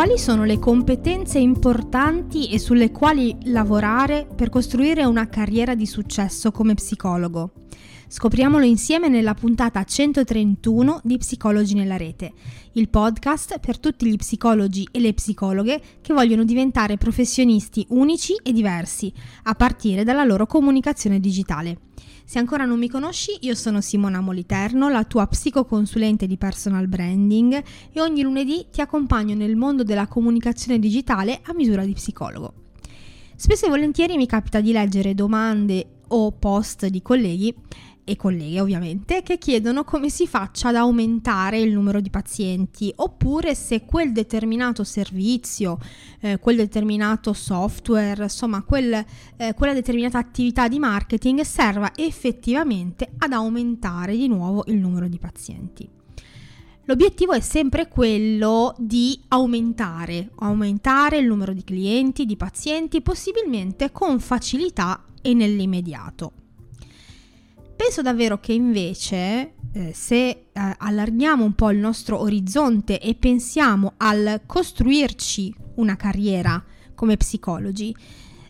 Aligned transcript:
Quali 0.00 0.16
sono 0.16 0.44
le 0.44 0.58
competenze 0.58 1.38
importanti 1.38 2.48
e 2.48 2.58
sulle 2.58 2.90
quali 2.90 3.36
lavorare 3.42 4.26
per 4.34 4.48
costruire 4.48 5.04
una 5.04 5.28
carriera 5.28 5.74
di 5.74 5.84
successo 5.84 6.50
come 6.52 6.72
psicologo? 6.72 7.52
Scopriamolo 8.08 8.64
insieme 8.64 9.08
nella 9.08 9.34
puntata 9.34 9.84
131 9.84 11.02
di 11.04 11.18
Psicologi 11.18 11.74
nella 11.74 11.98
rete, 11.98 12.32
il 12.72 12.88
podcast 12.88 13.58
per 13.58 13.78
tutti 13.78 14.06
gli 14.06 14.16
psicologi 14.16 14.88
e 14.90 15.00
le 15.00 15.12
psicologhe 15.12 15.82
che 16.00 16.14
vogliono 16.14 16.44
diventare 16.44 16.96
professionisti 16.96 17.84
unici 17.90 18.40
e 18.42 18.52
diversi, 18.52 19.12
a 19.42 19.54
partire 19.54 20.02
dalla 20.02 20.24
loro 20.24 20.46
comunicazione 20.46 21.20
digitale. 21.20 21.89
Se 22.30 22.38
ancora 22.38 22.64
non 22.64 22.78
mi 22.78 22.88
conosci, 22.88 23.38
io 23.40 23.56
sono 23.56 23.80
Simona 23.80 24.20
Moliterno, 24.20 24.88
la 24.88 25.02
tua 25.02 25.26
psicoconsulente 25.26 26.28
di 26.28 26.36
personal 26.36 26.86
branding 26.86 27.60
e 27.90 28.00
ogni 28.00 28.22
lunedì 28.22 28.66
ti 28.70 28.80
accompagno 28.80 29.34
nel 29.34 29.56
mondo 29.56 29.82
della 29.82 30.06
comunicazione 30.06 30.78
digitale 30.78 31.40
a 31.42 31.52
misura 31.54 31.84
di 31.84 31.92
psicologo. 31.92 32.52
Spesso 33.34 33.66
e 33.66 33.68
volentieri 33.68 34.16
mi 34.16 34.26
capita 34.26 34.60
di 34.60 34.70
leggere 34.70 35.12
domande 35.12 36.02
o 36.06 36.30
post 36.30 36.86
di 36.86 37.02
colleghi 37.02 37.52
e 38.10 38.16
colleghe 38.16 38.60
ovviamente 38.60 39.22
che 39.22 39.38
chiedono 39.38 39.84
come 39.84 40.10
si 40.10 40.26
faccia 40.26 40.70
ad 40.70 40.74
aumentare 40.74 41.60
il 41.60 41.72
numero 41.72 42.00
di 42.00 42.10
pazienti 42.10 42.92
oppure 42.96 43.54
se 43.54 43.84
quel 43.84 44.10
determinato 44.10 44.82
servizio, 44.82 45.78
eh, 46.18 46.40
quel 46.40 46.56
determinato 46.56 47.32
software, 47.32 48.24
insomma 48.24 48.62
quel, 48.62 49.04
eh, 49.36 49.54
quella 49.54 49.72
determinata 49.72 50.18
attività 50.18 50.66
di 50.66 50.80
marketing 50.80 51.42
serva 51.42 51.92
effettivamente 51.94 53.12
ad 53.18 53.32
aumentare 53.32 54.16
di 54.16 54.26
nuovo 54.26 54.64
il 54.66 54.78
numero 54.78 55.06
di 55.06 55.18
pazienti. 55.18 55.88
L'obiettivo 56.86 57.30
è 57.30 57.40
sempre 57.40 57.86
quello 57.86 58.74
di 58.76 59.20
aumentare, 59.28 60.30
aumentare 60.40 61.18
il 61.18 61.26
numero 61.26 61.52
di 61.52 61.62
clienti, 61.62 62.26
di 62.26 62.36
pazienti, 62.36 63.02
possibilmente 63.02 63.92
con 63.92 64.18
facilità 64.18 65.04
e 65.22 65.32
nell'immediato. 65.32 66.32
Penso 67.80 68.02
davvero 68.02 68.40
che 68.40 68.52
invece 68.52 69.54
eh, 69.72 69.92
se 69.94 70.28
eh, 70.28 70.44
allarghiamo 70.52 71.42
un 71.42 71.54
po' 71.54 71.70
il 71.70 71.78
nostro 71.78 72.20
orizzonte 72.20 73.00
e 73.00 73.14
pensiamo 73.14 73.94
al 73.96 74.42
costruirci 74.44 75.54
una 75.76 75.96
carriera 75.96 76.62
come 76.94 77.16
psicologi, 77.16 77.96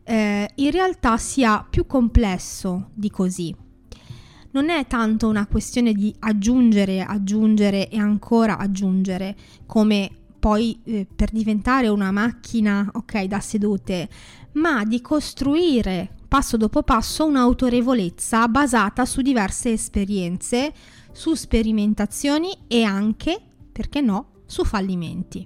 eh, 0.02 0.50
in 0.52 0.70
realtà 0.72 1.16
sia 1.16 1.64
più 1.70 1.86
complesso 1.86 2.90
di 2.92 3.08
così. 3.08 3.54
Non 4.50 4.68
è 4.68 4.88
tanto 4.88 5.28
una 5.28 5.46
questione 5.46 5.92
di 5.92 6.12
aggiungere, 6.18 7.00
aggiungere 7.04 7.88
e 7.88 7.98
ancora 7.98 8.58
aggiungere, 8.58 9.36
come 9.64 10.10
poi 10.40 10.80
eh, 10.82 11.06
per 11.06 11.30
diventare 11.30 11.86
una 11.86 12.10
macchina, 12.10 12.90
ok, 12.92 13.22
da 13.26 13.38
sedute, 13.38 14.08
ma 14.54 14.82
di 14.84 15.00
costruire 15.00 16.16
passo 16.30 16.56
dopo 16.56 16.84
passo 16.84 17.26
un'autorevolezza 17.26 18.46
basata 18.46 19.04
su 19.04 19.20
diverse 19.20 19.72
esperienze, 19.72 20.72
su 21.10 21.34
sperimentazioni 21.34 22.56
e 22.68 22.84
anche, 22.84 23.36
perché 23.72 24.00
no, 24.00 24.42
su 24.46 24.64
fallimenti. 24.64 25.44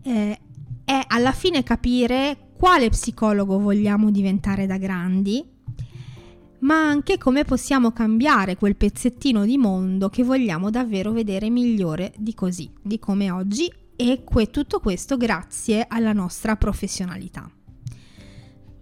Eh, 0.00 0.40
è 0.86 1.04
alla 1.06 1.32
fine 1.32 1.62
capire 1.62 2.52
quale 2.56 2.88
psicologo 2.88 3.58
vogliamo 3.58 4.10
diventare 4.10 4.64
da 4.64 4.78
grandi, 4.78 5.44
ma 6.60 6.88
anche 6.88 7.18
come 7.18 7.44
possiamo 7.44 7.92
cambiare 7.92 8.56
quel 8.56 8.74
pezzettino 8.74 9.44
di 9.44 9.58
mondo 9.58 10.08
che 10.08 10.24
vogliamo 10.24 10.70
davvero 10.70 11.12
vedere 11.12 11.50
migliore 11.50 12.14
di 12.16 12.32
così, 12.32 12.70
di 12.80 12.98
come 12.98 13.30
oggi 13.30 13.70
e 13.96 14.24
que- 14.24 14.48
tutto 14.48 14.80
questo 14.80 15.18
grazie 15.18 15.84
alla 15.86 16.14
nostra 16.14 16.56
professionalità. 16.56 17.50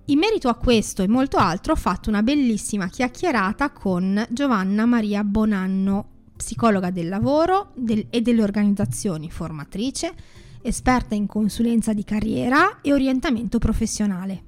In 0.08 0.18
merito 0.18 0.48
a 0.48 0.54
questo 0.56 1.02
e 1.02 1.08
molto 1.08 1.38
altro 1.38 1.72
ho 1.72 1.76
fatto 1.76 2.10
una 2.10 2.22
bellissima 2.22 2.88
chiacchierata 2.88 3.70
con 3.70 4.22
Giovanna 4.28 4.84
Maria 4.84 5.24
Bonanno, 5.24 6.08
psicologa 6.36 6.90
del 6.90 7.08
lavoro 7.08 7.72
del, 7.74 8.08
e 8.10 8.20
delle 8.20 8.42
organizzazioni, 8.42 9.30
formatrice, 9.30 10.12
esperta 10.60 11.14
in 11.14 11.26
consulenza 11.26 11.94
di 11.94 12.04
carriera 12.04 12.82
e 12.82 12.92
orientamento 12.92 13.58
professionale. 13.58 14.44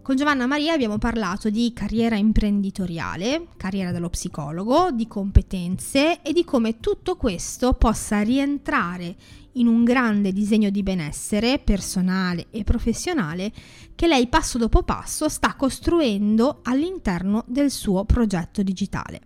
Con 0.00 0.16
Giovanna 0.16 0.46
Maria 0.46 0.72
abbiamo 0.72 0.96
parlato 0.96 1.50
di 1.50 1.70
carriera 1.74 2.16
imprenditoriale, 2.16 3.48
carriera 3.58 3.92
dello 3.92 4.08
psicologo, 4.08 4.90
di 4.90 5.06
competenze 5.06 6.22
e 6.22 6.32
di 6.32 6.44
come 6.44 6.80
tutto 6.80 7.16
questo 7.16 7.74
possa 7.74 8.22
rientrare 8.22 9.14
in 9.58 9.66
un 9.66 9.84
grande 9.84 10.32
disegno 10.32 10.70
di 10.70 10.82
benessere 10.82 11.58
personale 11.58 12.46
e 12.50 12.64
professionale 12.64 13.52
che 13.94 14.06
lei 14.06 14.28
passo 14.28 14.58
dopo 14.58 14.82
passo 14.82 15.28
sta 15.28 15.54
costruendo 15.54 16.60
all'interno 16.62 17.44
del 17.46 17.70
suo 17.70 18.04
progetto 18.04 18.62
digitale. 18.62 19.20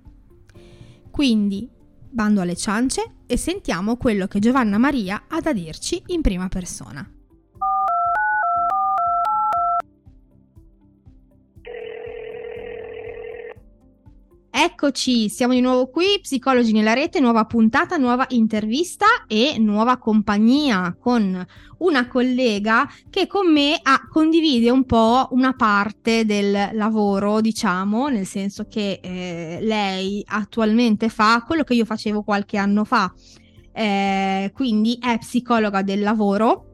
Quindi, 1.11 1.69
bando 2.11 2.41
alle 2.41 2.57
ciance 2.57 3.17
e 3.27 3.37
sentiamo 3.37 3.97
quello 3.97 4.27
che 4.27 4.39
Giovanna 4.39 4.79
Maria 4.79 5.25
ha 5.29 5.41
da 5.41 5.53
dirci 5.53 6.03
in 6.07 6.21
prima 6.21 6.49
persona. 6.49 7.09
Eccoci, 14.55 15.31
siamo 15.31 15.55
di 15.55 15.63
nuovo 15.63 15.89
qui, 15.89 16.19
Psicologi 16.21 16.73
nella 16.73 16.93
rete, 16.93 17.21
nuova 17.21 17.47
puntata, 17.47 17.97
nuova 17.97 18.27
intervista 18.29 19.07
e 19.27 19.57
nuova 19.59 19.97
compagnia 19.97 20.95
con 21.01 21.43
una 21.79 22.07
collega 22.07 22.87
che 23.09 23.27
con 23.27 23.51
me 23.51 23.81
ha, 23.83 24.07
condivide 24.11 24.69
un 24.69 24.85
po' 24.85 25.29
una 25.31 25.55
parte 25.55 26.27
del 26.27 26.69
lavoro, 26.75 27.41
diciamo, 27.41 28.09
nel 28.09 28.27
senso 28.27 28.67
che 28.69 29.01
eh, 29.03 29.59
lei 29.63 30.23
attualmente 30.27 31.09
fa 31.09 31.43
quello 31.47 31.65
che 31.65 31.73
io 31.73 31.87
facevo 31.87 32.23
qualche 32.23 32.59
anno 32.59 32.85
fa, 32.85 33.11
eh, 33.73 34.51
quindi 34.53 34.99
è 35.01 35.17
psicologa 35.17 35.81
del 35.81 36.01
lavoro 36.03 36.72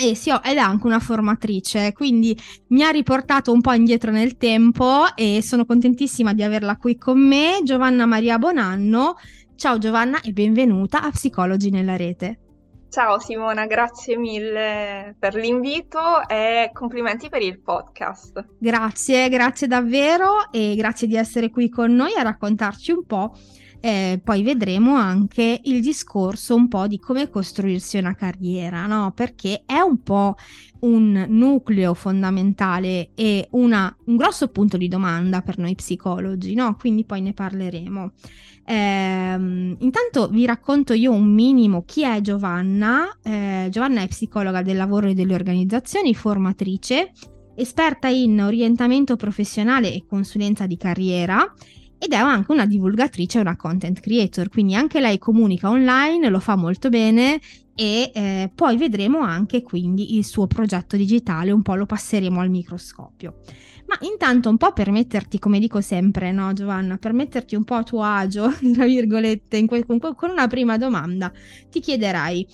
e 0.00 0.14
sì, 0.14 0.30
ed 0.30 0.56
è 0.56 0.58
anche 0.58 0.86
una 0.86 1.00
formatrice, 1.00 1.92
quindi 1.92 2.38
mi 2.68 2.84
ha 2.84 2.90
riportato 2.90 3.52
un 3.52 3.60
po' 3.60 3.72
indietro 3.72 4.12
nel 4.12 4.36
tempo 4.36 5.04
e 5.16 5.40
sono 5.42 5.66
contentissima 5.66 6.32
di 6.32 6.44
averla 6.44 6.76
qui 6.76 6.96
con 6.96 7.18
me, 7.18 7.58
Giovanna 7.64 8.06
Maria 8.06 8.38
Bonanno. 8.38 9.16
Ciao 9.56 9.76
Giovanna 9.78 10.20
e 10.20 10.30
benvenuta 10.30 11.02
a 11.02 11.10
Psicologi 11.10 11.70
nella 11.70 11.96
rete. 11.96 12.38
Ciao 12.90 13.18
Simona, 13.18 13.66
grazie 13.66 14.16
mille 14.16 15.16
per 15.18 15.34
l'invito 15.34 16.26
e 16.28 16.70
complimenti 16.72 17.28
per 17.28 17.42
il 17.42 17.58
podcast. 17.58 18.54
Grazie, 18.56 19.28
grazie 19.28 19.66
davvero 19.66 20.52
e 20.52 20.76
grazie 20.76 21.08
di 21.08 21.16
essere 21.16 21.50
qui 21.50 21.68
con 21.68 21.92
noi 21.92 22.14
a 22.14 22.22
raccontarci 22.22 22.92
un 22.92 23.04
po' 23.04 23.34
eh, 23.80 24.20
poi 24.22 24.42
vedremo 24.42 24.94
anche 24.94 25.60
il 25.64 25.80
discorso 25.80 26.54
un 26.54 26.68
po' 26.68 26.86
di 26.86 26.98
come 26.98 27.30
costruirsi 27.30 27.98
una 27.98 28.14
carriera, 28.14 28.86
no? 28.86 29.12
Perché 29.14 29.62
è 29.64 29.78
un 29.78 30.02
po' 30.02 30.36
un 30.80 31.26
nucleo 31.28 31.94
fondamentale 31.94 33.10
e 33.14 33.48
una, 33.52 33.94
un 34.06 34.16
grosso 34.16 34.48
punto 34.48 34.76
di 34.76 34.88
domanda 34.88 35.42
per 35.42 35.58
noi 35.58 35.74
psicologi, 35.74 36.54
no? 36.54 36.76
Quindi 36.76 37.04
poi 37.04 37.20
ne 37.20 37.32
parleremo. 37.32 38.12
Eh, 38.64 39.74
intanto 39.78 40.28
vi 40.28 40.44
racconto 40.44 40.92
io 40.92 41.12
un 41.12 41.32
minimo 41.32 41.84
chi 41.86 42.02
è 42.02 42.20
Giovanna. 42.20 43.16
Eh, 43.22 43.68
Giovanna 43.70 44.02
è 44.02 44.08
psicologa 44.08 44.62
del 44.62 44.76
lavoro 44.76 45.06
e 45.08 45.14
delle 45.14 45.34
organizzazioni, 45.34 46.14
formatrice, 46.14 47.12
esperta 47.54 48.08
in 48.08 48.40
orientamento 48.40 49.16
professionale 49.16 49.92
e 49.92 50.04
consulenza 50.06 50.66
di 50.66 50.76
carriera 50.76 51.52
ed 51.98 52.12
è 52.12 52.16
anche 52.16 52.52
una 52.52 52.66
divulgatrice, 52.66 53.40
una 53.40 53.56
content 53.56 54.00
creator, 54.00 54.48
quindi 54.48 54.74
anche 54.74 55.00
lei 55.00 55.18
comunica 55.18 55.68
online, 55.68 56.28
lo 56.28 56.38
fa 56.40 56.56
molto 56.56 56.88
bene 56.88 57.40
e 57.74 58.10
eh, 58.14 58.50
poi 58.54 58.76
vedremo 58.76 59.18
anche 59.20 59.62
quindi 59.62 60.16
il 60.16 60.24
suo 60.24 60.46
progetto 60.46 60.96
digitale, 60.96 61.50
un 61.50 61.62
po' 61.62 61.74
lo 61.74 61.86
passeremo 61.86 62.40
al 62.40 62.50
microscopio. 62.50 63.40
Ma 63.86 63.96
intanto 64.00 64.50
un 64.50 64.58
po' 64.58 64.72
per 64.72 64.90
metterti, 64.90 65.38
come 65.38 65.58
dico 65.58 65.80
sempre, 65.80 66.30
no 66.30 66.52
Giovanna, 66.52 66.98
per 66.98 67.12
metterti 67.12 67.54
un 67.54 67.64
po' 67.64 67.74
a 67.74 67.82
tuo 67.82 68.02
agio, 68.02 68.50
tra 68.72 68.84
virgolette, 68.84 69.64
que- 69.64 69.86
con 69.86 70.30
una 70.30 70.46
prima 70.46 70.76
domanda, 70.76 71.32
ti 71.70 71.80
chiederai, 71.80 72.46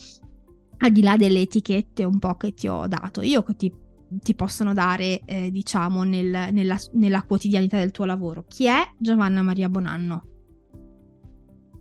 al 0.79 0.91
di 0.93 1.03
là 1.03 1.17
delle 1.17 1.41
etichette 1.41 2.05
un 2.05 2.19
po' 2.19 2.37
che 2.37 2.55
ti 2.55 2.69
ho 2.69 2.87
dato, 2.87 3.21
io 3.23 3.45
ti 3.57 3.73
ti 4.09 4.35
possono 4.35 4.73
dare, 4.73 5.21
eh, 5.25 5.51
diciamo, 5.51 6.03
nel, 6.03 6.49
nella, 6.53 6.77
nella, 6.93 7.23
quotidianità 7.23 7.79
del 7.79 7.91
tuo 7.91 8.05
lavoro. 8.05 8.45
Chi 8.47 8.67
è 8.67 8.81
Giovanna 8.97 9.43
Maria 9.43 9.69
Bonanno? 9.69 10.25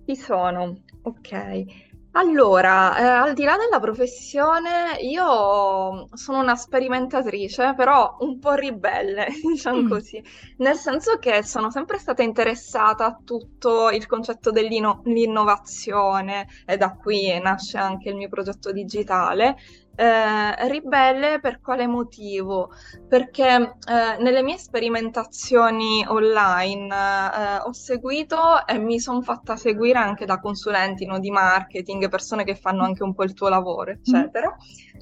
Chi 0.06 0.16
sono? 0.16 0.76
Ok. 1.04 1.92
Allora, 2.16 2.96
eh, 2.98 3.04
al 3.04 3.34
di 3.34 3.44
là 3.44 3.58
della 3.58 3.80
professione, 3.80 4.98
io 5.02 6.08
sono 6.14 6.42
una 6.42 6.56
sperimentatrice, 6.56 7.74
però 7.76 8.18
un 8.20 8.38
po' 8.38 8.54
ribelle, 8.54 9.28
diciamo 9.42 9.82
Mm. 9.82 9.90
così, 9.90 10.24
nel 10.58 10.76
senso 10.76 11.18
che 11.18 11.42
sono 11.44 11.72
sempre 11.72 11.98
stata 11.98 12.22
interessata 12.22 13.06
a 13.06 13.20
tutto 13.24 13.90
il 13.90 14.06
concetto 14.06 14.52
dell'innovazione 14.52 16.48
e 16.68 16.78
da 16.78 16.94
qui 16.94 17.40
nasce 17.40 17.80
anche 17.80 18.10
il 18.10 18.16
mio 18.16 18.30
progetto 18.30 18.72
digitale. 18.72 19.56
Eh, 19.96 20.68
ribelle 20.70 21.40
per 21.40 21.62
quale 21.62 21.86
motivo? 21.86 22.72
Perché 23.08 23.46
eh, 23.48 24.22
nelle 24.22 24.42
mie 24.42 24.58
sperimentazioni 24.58 26.04
online 26.08 26.88
eh, 26.88 27.58
ho 27.64 27.72
seguito 27.74 28.66
e 28.66 28.80
mi 28.80 29.00
sono 29.00 29.22
fatta 29.22 29.56
seguire 29.56 30.00
anche 30.00 30.26
da 30.26 30.40
consulenti, 30.40 31.06
no, 31.06 31.20
di 31.20 31.30
marketing, 31.30 32.10
persone 32.10 32.44
che 32.44 32.56
fanno 32.56 32.84
anche 32.84 33.04
un 33.04 33.14
po' 33.14 33.24
il 33.24 33.34
tuo 33.34 33.50
lavoro, 33.50 33.92
eccetera. 33.92 34.56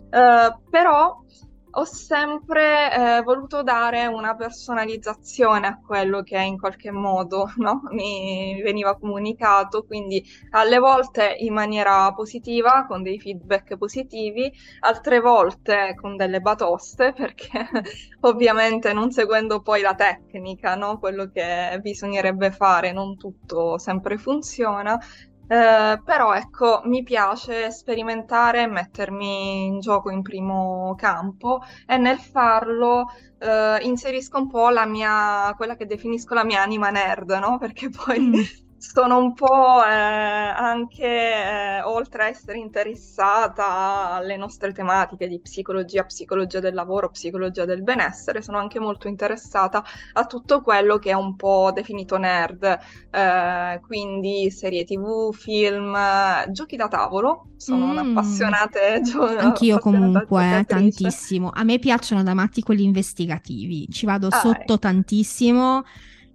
Eh, 0.09 0.57
però 0.69 1.23
ho 1.73 1.83
sempre 1.85 3.17
eh, 3.17 3.21
voluto 3.21 3.63
dare 3.63 4.05
una 4.05 4.35
personalizzazione 4.35 5.67
a 5.67 5.79
quello 5.79 6.21
che 6.21 6.37
in 6.39 6.57
qualche 6.59 6.91
modo, 6.91 7.51
no, 7.57 7.81
mi 7.91 8.61
veniva 8.61 8.97
comunicato, 8.97 9.83
quindi 9.83 10.23
alle 10.51 10.79
volte 10.79 11.35
in 11.39 11.53
maniera 11.53 12.11
positiva, 12.13 12.85
con 12.87 13.03
dei 13.03 13.19
feedback 13.19 13.77
positivi, 13.77 14.51
altre 14.81 15.19
volte 15.19 15.95
con 15.95 16.17
delle 16.17 16.41
batoste, 16.41 17.13
perché 17.17 17.69
ovviamente 18.21 18.93
non 18.93 19.11
seguendo 19.11 19.61
poi 19.61 19.81
la 19.81 19.95
tecnica, 19.95 20.75
no? 20.75 20.99
Quello 20.99 21.29
che 21.31 21.79
bisognerebbe 21.81 22.51
fare, 22.51 22.91
non 22.91 23.17
tutto 23.17 23.77
sempre 23.77 24.17
funziona. 24.17 24.99
Eh, 25.51 26.01
però 26.05 26.33
ecco, 26.33 26.81
mi 26.85 27.03
piace 27.03 27.71
sperimentare 27.71 28.61
e 28.63 28.67
mettermi 28.67 29.65
in 29.65 29.79
gioco 29.81 30.09
in 30.09 30.21
primo 30.21 30.95
campo 30.97 31.59
e 31.85 31.97
nel 31.97 32.19
farlo 32.19 33.07
eh, 33.37 33.79
inserisco 33.81 34.37
un 34.37 34.49
po' 34.49 34.69
la 34.69 34.85
mia, 34.85 35.53
quella 35.57 35.75
che 35.75 35.85
definisco 35.85 36.33
la 36.35 36.45
mia 36.45 36.61
anima 36.61 36.89
nerd, 36.89 37.31
no? 37.31 37.57
Perché 37.59 37.89
poi 37.89 38.19
Mm. 38.19 38.43
Sono 38.81 39.17
un 39.17 39.33
po' 39.33 39.83
eh, 39.85 39.87
anche, 39.89 41.05
eh, 41.05 41.81
oltre 41.83 42.23
a 42.23 42.27
essere 42.27 42.57
interessata 42.57 44.09
alle 44.11 44.37
nostre 44.37 44.71
tematiche 44.73 45.27
di 45.27 45.39
psicologia, 45.39 46.03
psicologia 46.05 46.59
del 46.59 46.73
lavoro, 46.73 47.09
psicologia 47.11 47.65
del 47.65 47.83
benessere, 47.83 48.41
sono 48.41 48.57
anche 48.57 48.79
molto 48.79 49.07
interessata 49.07 49.83
a 50.13 50.25
tutto 50.25 50.61
quello 50.61 50.97
che 50.97 51.11
è 51.11 51.13
un 51.13 51.35
po' 51.35 51.71
definito 51.73 52.17
nerd, 52.17 52.63
eh, 53.11 53.79
quindi 53.85 54.49
serie 54.51 54.83
TV, 54.83 55.31
film, 55.33 55.95
giochi 56.51 56.75
da 56.75 56.87
tavolo. 56.87 57.49
Sono 57.55 57.85
Mm. 57.85 57.89
un'appassionata 57.89 58.99
gio- 59.01 59.27
Anch'io 59.37 59.79
comunque, 59.79 60.59
eh, 60.59 60.65
tantissimo. 60.67 61.49
A 61.51 61.63
me 61.63 61.79
piacciono 61.79 62.23
da 62.23 62.33
matti 62.35 62.61
quelli 62.61 62.83
investigativi, 62.83 63.87
ci 63.91 64.05
vado 64.05 64.29
Ah, 64.31 64.31
sotto 64.31 64.77
tantissimo 64.79 65.83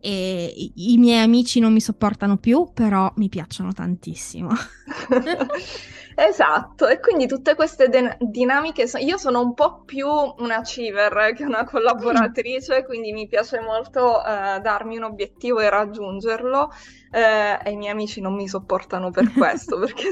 e 0.07 0.73
i 0.75 0.97
miei 0.99 1.23
amici 1.23 1.59
non 1.61 1.73
mi 1.73 1.81
sopportano 1.81 2.37
più, 2.39 2.71
però 2.73 3.13
mi 3.17 3.29
piacciono 3.29 3.73
tantissimo. 3.73 4.51
Esatto, 6.19 6.87
e 6.87 6.99
quindi 6.99 7.27
tutte 7.27 7.55
queste 7.55 7.89
den- 7.89 8.17
dinamiche, 8.21 8.87
so- 8.89 8.97
io 8.99 9.19
sono 9.19 9.41
un 9.43 9.53
po' 9.53 9.83
più 9.85 10.07
una 10.09 10.57
achiever 10.59 11.35
che 11.35 11.45
una 11.45 11.65
Mm. 12.11 12.37
collaboratrice, 12.43 12.85
quindi 12.85 13.13
mi 13.13 13.27
piace 13.29 13.61
molto 13.61 14.25
eh, 14.25 14.59
darmi 14.61 14.97
un 14.97 15.03
obiettivo 15.03 15.61
e 15.61 15.69
raggiungerlo, 15.69 16.71
eh, 17.11 17.59
e 17.63 17.71
i 17.71 17.77
miei 17.77 17.91
amici 17.93 18.21
non 18.23 18.35
mi 18.35 18.49
sopportano 18.49 19.11
per 19.11 19.31
questo, 19.33 19.79
perché 19.81 20.09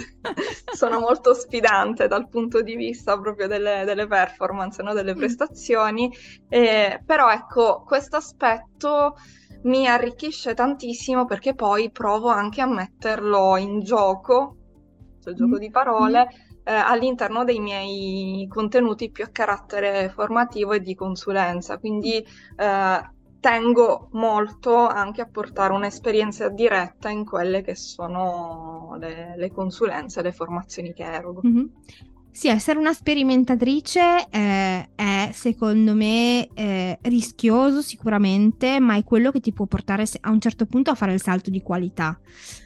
sono 0.72 0.98
molto 1.00 1.32
sfidante 1.34 2.06
dal 2.06 2.28
punto 2.28 2.60
di 2.62 2.76
vista 2.76 3.18
proprio 3.18 3.46
delle, 3.46 3.84
delle 3.86 4.06
performance, 4.06 4.82
no? 4.82 4.92
Delle 4.92 5.14
Mm. 5.16 5.16
prestazioni, 5.16 6.12
eh, 6.48 7.00
però 7.04 7.30
ecco, 7.30 7.82
questo 7.86 8.16
aspetto 8.16 9.16
mi 9.64 9.86
arricchisce 9.86 10.54
tantissimo 10.54 11.24
perché 11.24 11.54
poi 11.54 11.90
provo 11.90 12.28
anche 12.28 12.60
a 12.60 12.66
metterlo 12.66 13.56
in 13.56 13.80
gioco, 13.80 14.56
sul 15.18 15.34
gioco 15.34 15.56
Mm. 15.56 15.58
di 15.58 15.70
parole, 15.70 16.28
eh, 16.64 16.72
all'interno 16.72 17.44
dei 17.44 17.60
miei 17.60 18.46
contenuti 18.48 19.10
più 19.10 19.24
a 19.24 19.28
carattere 19.28 20.08
formativo 20.10 20.72
e 20.72 20.80
di 20.80 20.94
consulenza. 20.94 21.78
Quindi 21.78 22.24
eh, 22.56 23.10
tengo 23.40 24.08
molto 24.12 24.86
anche 24.86 25.20
a 25.20 25.28
portare 25.30 25.74
un'esperienza 25.74 26.48
diretta 26.48 27.10
in 27.10 27.24
quelle 27.26 27.60
che 27.62 27.74
sono 27.74 28.96
le, 28.98 29.34
le 29.36 29.50
consulenze, 29.52 30.22
le 30.22 30.32
formazioni 30.32 30.92
che 30.94 31.02
erogo. 31.04 31.40
Mhm. 31.42 31.70
Sì, 32.36 32.48
essere 32.48 32.80
una 32.80 32.92
sperimentatrice 32.92 34.26
eh, 34.28 34.88
è 34.96 35.30
secondo 35.32 35.94
me 35.94 36.48
eh, 36.52 36.98
rischioso 37.02 37.80
sicuramente, 37.80 38.80
ma 38.80 38.96
è 38.96 39.04
quello 39.04 39.30
che 39.30 39.38
ti 39.38 39.52
può 39.52 39.66
portare 39.66 40.04
a 40.22 40.30
un 40.30 40.40
certo 40.40 40.66
punto 40.66 40.90
a 40.90 40.96
fare 40.96 41.12
il 41.12 41.22
salto 41.22 41.48
di 41.48 41.62
qualità, 41.62 42.18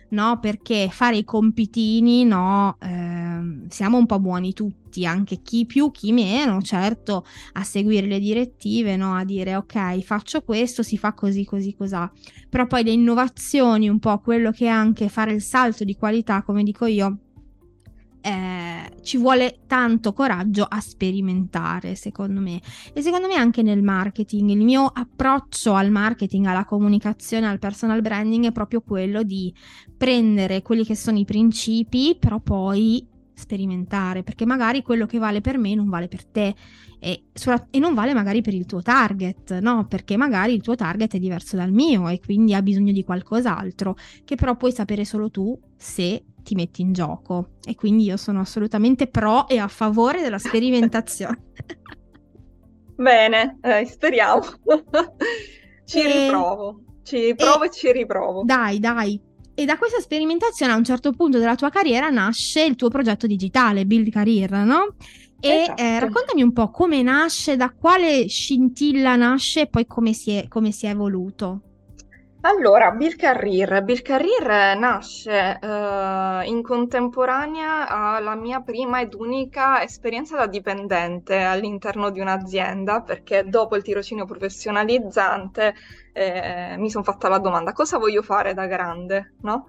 no? 0.08 0.38
Perché 0.40 0.88
fare 0.90 1.18
i 1.18 1.24
compitini, 1.24 2.24
no? 2.24 2.78
ehm, 2.80 3.68
siamo 3.68 3.98
un 3.98 4.06
po' 4.06 4.18
buoni 4.18 4.54
tutti, 4.54 5.04
anche 5.04 5.42
chi 5.42 5.66
più, 5.66 5.90
chi 5.90 6.12
meno, 6.12 6.62
certo, 6.62 7.26
a 7.52 7.62
seguire 7.62 8.06
le 8.06 8.20
direttive, 8.20 8.96
no? 8.96 9.14
A 9.14 9.24
dire 9.24 9.54
ok, 9.54 10.00
faccio 10.00 10.40
questo, 10.40 10.82
si 10.82 10.96
fa 10.96 11.12
così, 11.12 11.44
così, 11.44 11.74
cos'ha. 11.74 12.10
Però 12.48 12.66
poi 12.66 12.84
le 12.84 12.92
innovazioni, 12.92 13.90
un 13.90 13.98
po' 13.98 14.18
quello 14.20 14.50
che 14.50 14.64
è 14.64 14.68
anche 14.68 15.10
fare 15.10 15.32
il 15.32 15.42
salto 15.42 15.84
di 15.84 15.94
qualità, 15.94 16.42
come 16.42 16.62
dico 16.62 16.86
io 16.86 17.18
eh, 18.28 19.00
ci 19.02 19.16
vuole 19.16 19.60
tanto 19.66 20.12
coraggio 20.12 20.66
a 20.68 20.80
sperimentare, 20.80 21.94
secondo 21.94 22.40
me. 22.40 22.60
E 22.92 23.00
secondo 23.00 23.26
me 23.26 23.36
anche 23.36 23.62
nel 23.62 23.82
marketing, 23.82 24.50
il 24.50 24.62
mio 24.62 24.84
approccio 24.84 25.72
al 25.72 25.90
marketing, 25.90 26.44
alla 26.44 26.66
comunicazione, 26.66 27.48
al 27.48 27.58
personal 27.58 28.02
branding 28.02 28.44
è 28.44 28.52
proprio 28.52 28.82
quello 28.82 29.22
di 29.22 29.52
prendere 29.96 30.60
quelli 30.60 30.84
che 30.84 30.94
sono 30.94 31.18
i 31.18 31.24
principi, 31.24 32.16
però 32.18 32.38
poi 32.38 33.06
sperimentare, 33.32 34.22
perché 34.22 34.44
magari 34.44 34.82
quello 34.82 35.06
che 35.06 35.18
vale 35.18 35.40
per 35.40 35.56
me 35.56 35.74
non 35.74 35.88
vale 35.88 36.08
per 36.08 36.26
te 36.26 36.54
e, 36.98 37.22
e 37.70 37.78
non 37.78 37.94
vale 37.94 38.12
magari 38.12 38.42
per 38.42 38.52
il 38.52 38.66
tuo 38.66 38.82
target, 38.82 39.58
no? 39.60 39.86
Perché 39.86 40.16
magari 40.16 40.52
il 40.52 40.60
tuo 40.60 40.74
target 40.74 41.14
è 41.14 41.18
diverso 41.18 41.56
dal 41.56 41.72
mio 41.72 42.08
e 42.08 42.20
quindi 42.20 42.52
ha 42.52 42.60
bisogno 42.60 42.92
di 42.92 43.04
qualcos'altro 43.04 43.96
che 44.24 44.34
però 44.34 44.56
puoi 44.56 44.72
sapere 44.72 45.04
solo 45.04 45.30
tu 45.30 45.58
se 45.76 46.24
ti 46.42 46.54
metti 46.54 46.82
in 46.82 46.92
gioco. 46.92 47.50
E 47.64 47.74
quindi 47.74 48.04
io 48.04 48.16
sono 48.16 48.40
assolutamente 48.40 49.06
pro 49.08 49.46
e 49.48 49.58
a 49.58 49.68
favore 49.68 50.20
della 50.22 50.38
sperimentazione. 50.38 51.42
Bene, 52.96 53.58
eh, 53.62 53.86
speriamo. 53.86 54.40
Ci 55.84 56.00
E- 56.02 56.24
riprovo, 56.24 56.82
ci 57.02 57.34
provo 57.34 57.62
e 57.64 57.70
ci 57.70 57.90
riprovo. 57.92 58.42
Dai, 58.44 58.78
dai. 58.78 59.18
E 59.54 59.64
da 59.64 59.78
questa 59.78 60.00
sperimentazione 60.00 60.72
a 60.72 60.76
un 60.76 60.84
certo 60.84 61.12
punto 61.12 61.38
della 61.38 61.54
tua 61.56 61.70
carriera 61.70 62.10
nasce 62.10 62.62
il 62.62 62.76
tuo 62.76 62.88
progetto 62.90 63.26
digitale, 63.26 63.86
Build 63.86 64.10
Career, 64.10 64.50
no? 64.64 64.96
E 65.40 65.48
Esatto. 65.62 65.80
eh, 65.82 65.98
raccontami 65.98 66.42
un 66.42 66.52
po' 66.52 66.70
come 66.70 67.00
nasce, 67.02 67.56
da 67.56 67.70
quale 67.72 68.28
scintilla 68.28 69.16
nasce 69.16 69.62
e 69.62 69.66
poi 69.68 69.86
come 69.86 70.12
si 70.12 70.32
è, 70.32 70.46
come 70.48 70.72
si 70.72 70.86
è 70.86 70.90
evoluto. 70.90 71.62
Allora, 72.42 72.92
Bill 72.92 73.16
Carrier 73.16 74.76
nasce 74.78 75.58
eh, 75.60 76.42
in 76.46 76.62
contemporanea 76.62 77.88
alla 77.88 78.36
mia 78.36 78.60
prima 78.60 79.00
ed 79.00 79.14
unica 79.14 79.82
esperienza 79.82 80.36
da 80.36 80.46
dipendente 80.46 81.36
all'interno 81.36 82.10
di 82.10 82.20
un'azienda, 82.20 83.02
perché 83.02 83.42
dopo 83.44 83.74
il 83.74 83.82
tirocinio 83.82 84.24
professionalizzante 84.24 85.74
eh, 86.12 86.76
mi 86.78 86.90
sono 86.90 87.02
fatta 87.02 87.28
la 87.28 87.38
domanda: 87.38 87.72
cosa 87.72 87.98
voglio 87.98 88.22
fare 88.22 88.54
da 88.54 88.66
grande? 88.66 89.34
No? 89.40 89.66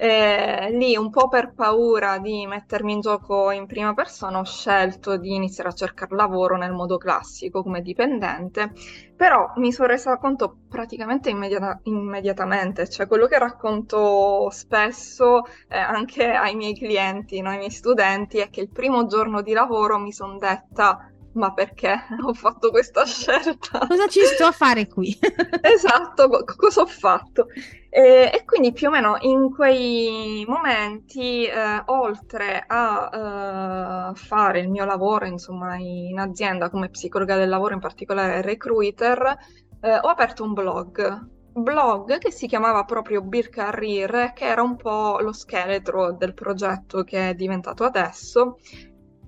E 0.00 0.68
lì, 0.72 0.96
un 0.96 1.10
po' 1.10 1.28
per 1.28 1.52
paura 1.54 2.18
di 2.18 2.46
mettermi 2.46 2.92
in 2.92 3.00
gioco 3.00 3.50
in 3.50 3.66
prima 3.66 3.94
persona, 3.94 4.38
ho 4.38 4.44
scelto 4.44 5.16
di 5.16 5.34
iniziare 5.34 5.70
a 5.70 5.72
cercare 5.72 6.14
lavoro 6.14 6.56
nel 6.56 6.72
modo 6.72 6.98
classico 6.98 7.62
come 7.62 7.82
dipendente. 7.82 8.72
Però 9.16 9.52
mi 9.56 9.72
sono 9.72 9.88
resa 9.88 10.16
conto 10.18 10.58
praticamente 10.68 11.30
immediata- 11.30 11.80
immediatamente, 11.84 12.88
cioè 12.88 13.08
quello 13.08 13.26
che 13.26 13.38
racconto 13.38 14.48
spesso 14.50 15.42
eh, 15.68 15.76
anche 15.78 16.24
ai 16.30 16.54
miei 16.54 16.74
clienti, 16.76 17.40
no, 17.40 17.50
ai 17.50 17.58
miei 17.58 17.70
studenti, 17.70 18.38
è 18.38 18.50
che 18.50 18.60
il 18.60 18.70
primo 18.70 19.06
giorno 19.06 19.42
di 19.42 19.52
lavoro 19.52 19.98
mi 19.98 20.12
sono 20.12 20.38
detta, 20.38 21.10
ma 21.38 21.52
perché 21.54 21.94
ho 22.22 22.34
fatto 22.34 22.70
questa 22.70 23.06
scelta? 23.06 23.86
Cosa 23.86 24.06
ci 24.08 24.20
sto 24.24 24.44
a 24.44 24.52
fare 24.52 24.86
qui? 24.86 25.16
Esatto, 25.62 26.28
co- 26.28 26.44
cosa 26.56 26.82
ho 26.82 26.86
fatto? 26.86 27.46
E, 27.90 28.30
e 28.32 28.44
quindi 28.44 28.72
più 28.72 28.88
o 28.88 28.90
meno 28.90 29.16
in 29.20 29.50
quei 29.54 30.44
momenti, 30.46 31.44
eh, 31.46 31.82
oltre 31.86 32.64
a 32.66 34.10
eh, 34.12 34.14
fare 34.14 34.60
il 34.60 34.68
mio 34.68 34.84
lavoro, 34.84 35.26
insomma, 35.26 35.76
in 35.76 36.18
azienda 36.18 36.68
come 36.70 36.90
psicologa 36.90 37.36
del 37.36 37.48
lavoro, 37.48 37.74
in 37.74 37.80
particolare 37.80 38.42
recruiter, 38.42 39.36
eh, 39.80 39.94
ho 39.96 40.08
aperto 40.08 40.44
un 40.44 40.52
blog, 40.52 41.26
blog 41.52 42.18
che 42.18 42.30
si 42.30 42.46
chiamava 42.46 42.84
proprio 42.84 43.22
Bill 43.22 43.48
Carrier, 43.48 44.32
che 44.34 44.44
era 44.44 44.62
un 44.62 44.76
po' 44.76 45.18
lo 45.20 45.32
scheletro 45.32 46.12
del 46.12 46.34
progetto 46.34 47.04
che 47.04 47.30
è 47.30 47.34
diventato 47.34 47.84
adesso. 47.84 48.58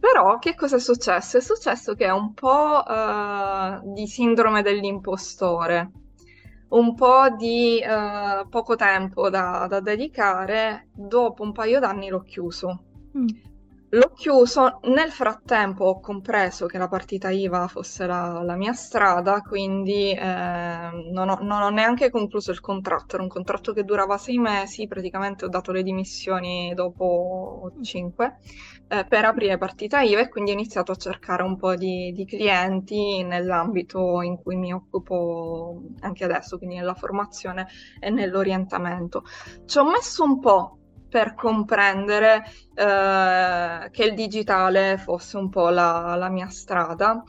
Però 0.01 0.39
che 0.39 0.55
cosa 0.55 0.77
è 0.77 0.81
successo? 0.81 1.37
È 1.37 1.41
successo 1.41 1.95
che 1.95 2.07
è 2.07 2.11
un 2.11 2.33
po' 2.33 2.83
uh, 2.83 3.93
di 3.93 4.07
sindrome 4.07 4.63
dell'impostore, 4.63 5.91
un 6.71 6.95
po' 6.95 7.29
di 7.37 7.83
uh, 7.85 8.49
poco 8.49 8.77
tempo 8.77 9.29
da, 9.29 9.67
da, 9.69 9.81
dedicare, 9.81 10.89
dopo 10.95 11.43
un 11.43 11.53
paio 11.53 11.81
d'anni 11.81 12.09
l'ho 12.09 12.23
chiuso. 12.23 12.83
Mm. 13.17 13.27
L'ho 13.93 14.13
chiuso, 14.15 14.79
nel 14.85 15.11
frattempo 15.11 15.85
ho 15.85 16.01
compreso 16.01 16.67
che 16.67 16.79
la 16.79 16.87
partita 16.87 17.29
IVA 17.31 17.67
fosse 17.67 18.07
la, 18.07 18.41
la 18.43 18.55
mia 18.55 18.73
strada, 18.73 19.43
quindi 19.43 20.13
eh, 20.13 20.91
non, 21.13 21.29
ho, 21.29 21.39
non, 21.43 21.61
ho, 21.61 21.71
neanche 21.71 22.09
concluso 22.09 22.53
il 22.53 22.61
contratto, 22.61 23.17
era 23.17 23.25
un 23.25 23.29
contratto 23.29 23.73
che 23.73 23.83
durava 23.83 24.17
sei 24.17 24.39
mesi, 24.39 24.87
praticamente 24.87 25.45
ho 25.45 25.49
dato 25.49 25.73
le 25.73 25.83
dimissioni 25.83 26.73
dopo 26.73 27.73
cinque 27.83 28.39
eh, 28.93 29.05
per 29.05 29.25
aprire 29.25 29.57
partita 29.57 30.01
IVA 30.01 30.23
e 30.23 30.29
quindi 30.29 30.51
ho 30.51 30.55
iniziato 30.55 30.91
a 30.91 30.97
cercare 30.97 31.45
un 31.45 31.57
po' 31.57 31.77
di, 31.77 32.11
di 32.13 32.25
clienti 32.25 33.23
nell'ambito 33.23 34.21
in 34.21 34.37
cui 34.43 34.57
mi 34.57 34.73
occupo 34.73 35.81
anche 36.01 36.25
adesso, 36.25 36.59
quindi 36.59 36.75
nella 36.75 36.95
formazione 36.95 37.69
e 38.01 38.11
nell'orientamento. 38.11 39.23
Ci 39.65 39.79
ho 39.79 39.89
messo 39.89 40.25
un 40.25 40.41
po' 40.41 40.79
per 41.09 41.35
comprendere 41.35 42.45
eh, 42.75 43.91
che 43.93 44.05
il 44.05 44.15
digitale 44.15 44.99
fosse 44.99 45.37
un 45.37 45.51
po' 45.51 45.69
la, 45.69 46.17
la 46.17 46.29
mia 46.29 46.49
strada. 46.49 47.23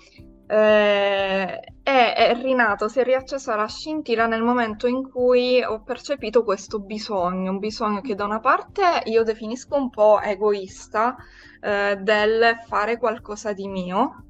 Eh, 0.47 1.59
è, 1.83 2.13
è 2.15 2.35
rinato, 2.41 2.87
si 2.87 2.99
è 2.99 3.03
riaccesa 3.03 3.55
la 3.55 3.67
scintilla 3.67 4.25
nel 4.25 4.43
momento 4.43 4.87
in 4.87 5.09
cui 5.09 5.63
ho 5.63 5.81
percepito 5.81 6.43
questo 6.43 6.79
bisogno, 6.79 7.51
un 7.51 7.59
bisogno 7.59 8.01
che 8.01 8.15
da 8.15 8.25
una 8.25 8.39
parte 8.39 9.01
io 9.05 9.23
definisco 9.23 9.75
un 9.75 9.89
po' 9.89 10.19
egoista, 10.19 11.15
eh, 11.61 11.97
del 12.01 12.59
fare 12.67 12.97
qualcosa 12.97 13.53
di 13.53 13.67
mio, 13.67 14.25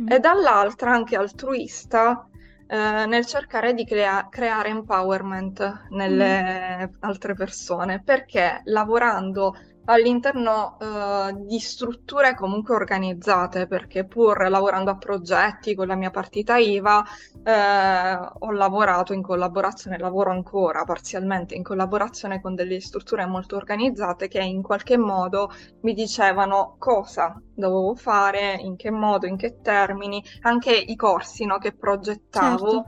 mm. 0.00 0.10
e 0.10 0.18
dall'altra 0.18 0.92
anche 0.92 1.16
altruista 1.16 2.28
eh, 2.68 3.06
nel 3.06 3.26
cercare 3.26 3.74
di 3.74 3.84
crea- 3.84 4.28
creare 4.30 4.68
empowerment 4.68 5.86
nelle 5.90 6.86
mm. 6.88 6.94
altre 7.00 7.34
persone, 7.34 8.02
perché 8.02 8.60
lavorando 8.64 9.54
all'interno 9.86 10.76
uh, 10.78 11.46
di 11.46 11.58
strutture 11.58 12.34
comunque 12.34 12.74
organizzate, 12.74 13.66
perché 13.66 14.04
pur 14.04 14.48
lavorando 14.48 14.90
a 14.90 14.96
progetti 14.96 15.74
con 15.74 15.86
la 15.86 15.94
mia 15.96 16.10
partita 16.10 16.56
IVA, 16.56 17.04
eh, 17.42 18.18
ho 18.38 18.50
lavorato 18.50 19.12
in 19.12 19.22
collaborazione, 19.22 19.98
lavoro 19.98 20.30
ancora 20.30 20.84
parzialmente 20.84 21.54
in 21.54 21.62
collaborazione 21.62 22.40
con 22.40 22.54
delle 22.54 22.80
strutture 22.80 23.24
molto 23.26 23.56
organizzate 23.56 24.28
che 24.28 24.40
in 24.40 24.62
qualche 24.62 24.96
modo 24.96 25.50
mi 25.82 25.94
dicevano 25.94 26.76
cosa 26.78 27.40
dovevo 27.54 27.94
fare, 27.94 28.54
in 28.60 28.76
che 28.76 28.90
modo, 28.90 29.26
in 29.26 29.36
che 29.36 29.60
termini, 29.62 30.22
anche 30.42 30.74
i 30.74 30.96
corsi 30.96 31.44
no, 31.44 31.58
che 31.58 31.72
progettavo. 31.72 32.70
Certo. 32.70 32.84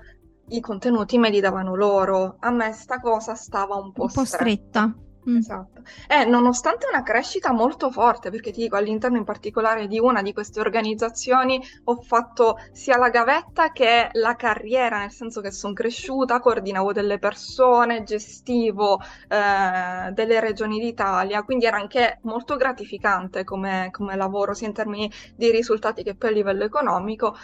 I 0.51 0.61
contenuti 0.61 1.19
me 1.19 1.29
li 1.29 1.41
davano 1.41 1.77
loro, 1.77 2.37
a 2.41 2.51
me 2.51 2.73
sta 2.73 3.01
cosa 3.01 3.35
stava 3.35 3.77
un 3.77 3.93
po', 3.93 4.05
un 4.05 4.13
po 4.13 4.25
stretta. 4.25 4.81
stretta. 4.81 5.08
Esatto. 5.31 5.83
Eh, 6.09 6.25
nonostante 6.25 6.87
una 6.91 7.03
crescita 7.03 7.53
molto 7.53 7.91
forte, 7.91 8.31
perché 8.31 8.51
ti 8.51 8.63
dico, 8.63 8.77
all'interno 8.77 9.19
in 9.19 9.25
particolare 9.25 9.87
di 9.87 9.99
una 9.99 10.23
di 10.23 10.33
queste 10.33 10.59
organizzazioni 10.61 11.61
ho 11.85 11.97
fatto 12.01 12.57
sia 12.73 12.97
la 12.97 13.11
gavetta 13.11 13.71
che 13.73 14.09
la 14.13 14.37
carriera, 14.37 15.01
nel 15.01 15.11
senso 15.11 15.43
che 15.43 15.51
sono 15.51 15.75
cresciuta, 15.75 16.41
coordinavo 16.41 16.93
delle 16.95 17.19
persone, 17.19 18.05
gestivo 18.05 19.01
eh, 19.29 20.11
delle 20.13 20.41
regioni 20.41 20.79
d'Italia, 20.81 21.43
quindi 21.43 21.67
era 21.67 21.77
anche 21.77 22.21
molto 22.23 22.57
gratificante 22.57 23.45
come, 23.45 23.89
come 23.91 24.17
lavoro, 24.17 24.55
sia 24.55 24.67
in 24.67 24.73
termini 24.73 25.11
di 25.37 25.51
risultati 25.51 26.03
che 26.03 26.15
poi 26.15 26.31
a 26.31 26.33
livello 26.33 26.65
economico 26.65 27.37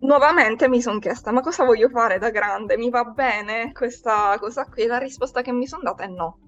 nuovamente 0.00 0.68
mi 0.68 0.80
sono 0.80 0.98
chiesta 0.98 1.32
ma 1.32 1.40
cosa 1.40 1.64
voglio 1.64 1.88
fare 1.90 2.18
da 2.18 2.30
grande? 2.30 2.76
Mi 2.78 2.88
va 2.90 3.04
bene 3.04 3.72
questa 3.72 4.36
cosa 4.38 4.64
qui? 4.66 4.86
La 4.86 4.98
risposta 4.98 5.42
che 5.42 5.52
mi 5.52 5.66
sono 5.66 5.82
data 5.82 6.04
è 6.04 6.08
no. 6.08 6.38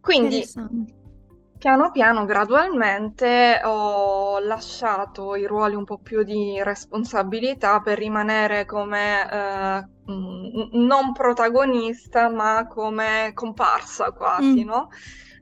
Quindi 0.00 0.44
piano 1.58 1.90
piano, 1.90 2.26
gradualmente 2.26 3.60
ho 3.64 4.38
lasciato 4.38 5.34
i 5.34 5.46
ruoli 5.46 5.74
un 5.74 5.84
po' 5.84 5.98
più 5.98 6.22
di 6.22 6.62
responsabilità 6.62 7.80
per 7.80 7.96
rimanere 7.96 8.66
come 8.66 9.30
eh, 9.30 9.88
non 10.06 11.12
protagonista, 11.14 12.28
ma 12.28 12.66
come 12.66 13.30
comparsa 13.32 14.10
quasi, 14.10 14.62
mm. 14.62 14.66
no? 14.66 14.88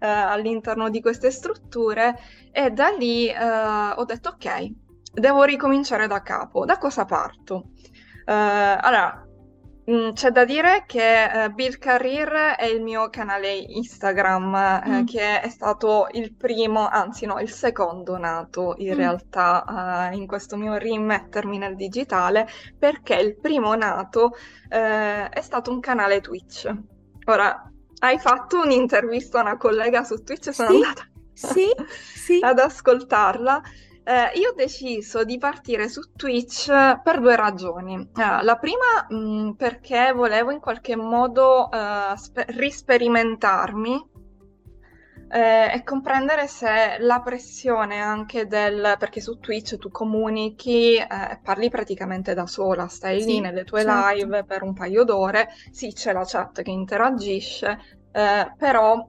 eh, 0.02 0.06
all'interno 0.06 0.90
di 0.90 1.00
queste 1.00 1.30
strutture 1.30 2.18
e 2.50 2.70
da 2.70 2.88
lì 2.88 3.28
eh, 3.28 3.92
ho 3.96 4.04
detto 4.04 4.30
ok, 4.30 4.70
devo 5.12 5.44
ricominciare 5.44 6.06
da 6.08 6.22
capo. 6.22 6.64
Da 6.64 6.76
cosa 6.78 7.04
parto? 7.04 7.70
Eh, 8.24 8.32
allora, 8.32 9.21
c'è 9.84 10.30
da 10.30 10.44
dire 10.44 10.84
che 10.86 11.24
eh, 11.24 11.50
Bill 11.50 11.76
Career 11.78 12.54
è 12.56 12.66
il 12.66 12.82
mio 12.82 13.10
canale 13.10 13.52
Instagram, 13.52 14.54
eh, 14.54 14.88
mm. 14.88 15.04
che 15.06 15.40
è 15.40 15.48
stato 15.48 16.06
il 16.12 16.34
primo, 16.34 16.86
anzi 16.86 17.26
no, 17.26 17.40
il 17.40 17.50
secondo 17.50 18.16
nato 18.16 18.74
in 18.78 18.92
mm. 18.92 18.96
realtà 18.96 20.10
eh, 20.12 20.16
in 20.16 20.26
questo 20.26 20.56
mio 20.56 20.76
rimettermi 20.76 21.58
nel 21.58 21.74
digitale, 21.74 22.48
perché 22.78 23.16
il 23.16 23.36
primo 23.36 23.74
nato 23.74 24.36
eh, 24.68 25.28
è 25.28 25.40
stato 25.40 25.72
un 25.72 25.80
canale 25.80 26.20
Twitch. 26.20 26.72
Ora, 27.24 27.68
hai 27.98 28.18
fatto 28.18 28.62
un'intervista 28.62 29.38
a 29.38 29.42
una 29.42 29.56
collega 29.56 30.04
su 30.04 30.22
Twitch, 30.22 30.54
sono 30.54 30.68
sì, 30.68 30.74
andata 30.74 31.06
sì, 31.32 31.66
sì. 32.14 32.38
ad 32.42 32.58
ascoltarla 32.58 33.62
eh, 34.04 34.38
io 34.38 34.50
ho 34.50 34.54
deciso 34.54 35.24
di 35.24 35.38
partire 35.38 35.88
su 35.88 36.12
Twitch 36.16 36.66
per 37.02 37.20
due 37.20 37.36
ragioni. 37.36 37.94
Eh, 37.94 38.42
la 38.42 38.56
prima 38.56 39.06
mh, 39.08 39.16
mm, 39.16 39.50
perché 39.52 40.12
volevo 40.12 40.50
in 40.50 40.60
qualche 40.60 40.96
modo 40.96 41.70
eh, 41.70 42.16
spe- 42.16 42.46
risperimentarmi 42.48 44.10
eh, 45.32 45.72
e 45.72 45.82
comprendere 45.82 46.46
se 46.46 46.96
la 46.98 47.20
pressione 47.22 48.00
anche 48.00 48.46
del... 48.46 48.96
perché 48.98 49.20
su 49.20 49.38
Twitch 49.38 49.78
tu 49.78 49.90
comunichi 49.90 50.96
e 50.96 51.00
eh, 51.00 51.40
parli 51.42 51.70
praticamente 51.70 52.34
da 52.34 52.46
sola, 52.46 52.86
stai 52.88 53.20
sì, 53.20 53.26
lì 53.26 53.40
nelle 53.40 53.64
tue 53.64 53.82
certo. 53.82 54.14
live 54.14 54.44
per 54.44 54.62
un 54.62 54.74
paio 54.74 55.04
d'ore, 55.04 55.48
sì 55.70 55.92
c'è 55.92 56.12
la 56.12 56.24
chat 56.26 56.60
che 56.60 56.70
interagisce, 56.70 57.78
eh, 58.12 58.52
però 58.58 59.08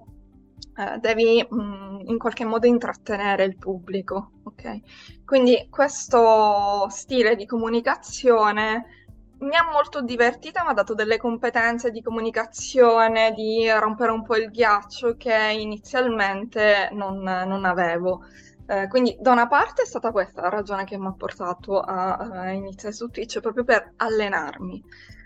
eh, 0.76 0.98
devi 1.00 1.46
mh, 1.48 1.56
mm, 1.56 2.00
in 2.06 2.18
qualche 2.18 2.46
modo 2.46 2.68
intrattenere 2.68 3.44
il 3.44 3.58
pubblico, 3.58 4.32
ok? 4.44 4.80
Quindi 5.26 5.68
questo 5.70 6.88
stile 6.90 7.36
di 7.36 7.46
comunicazione 7.46 9.04
mi 9.44 9.56
ha 9.56 9.70
molto 9.72 10.02
divertita, 10.02 10.64
mi 10.64 10.70
ha 10.70 10.74
dato 10.74 10.94
delle 10.94 11.18
competenze 11.18 11.92
di 11.92 12.02
comunicazione, 12.02 13.34
di 13.34 13.70
rompere 13.70 14.12
un 14.12 14.24
po' 14.24 14.38
il 14.38 14.50
ghiaccio 14.50 15.16
che 15.18 15.34
inizialmente 15.60 16.90
non, 16.94 17.20
non 17.20 17.66
avevo. 17.66 18.22
Eh, 18.66 18.88
quindi 18.88 19.18
da 19.20 19.32
una 19.32 19.48
parte 19.48 19.82
è 19.82 19.86
stata 19.86 20.12
questa 20.12 20.42
la 20.42 20.50
ragione 20.50 20.86
che 20.86 20.98
mi 20.98 21.08
ha 21.08 21.14
portato 21.14 21.82
a, 21.82 22.16
a 22.16 22.52
iniziare 22.52 22.96
su 22.96 23.10
Twitch, 23.10 23.42
proprio 23.42 23.66
per 23.66 23.94
allenarmi. 23.98 24.82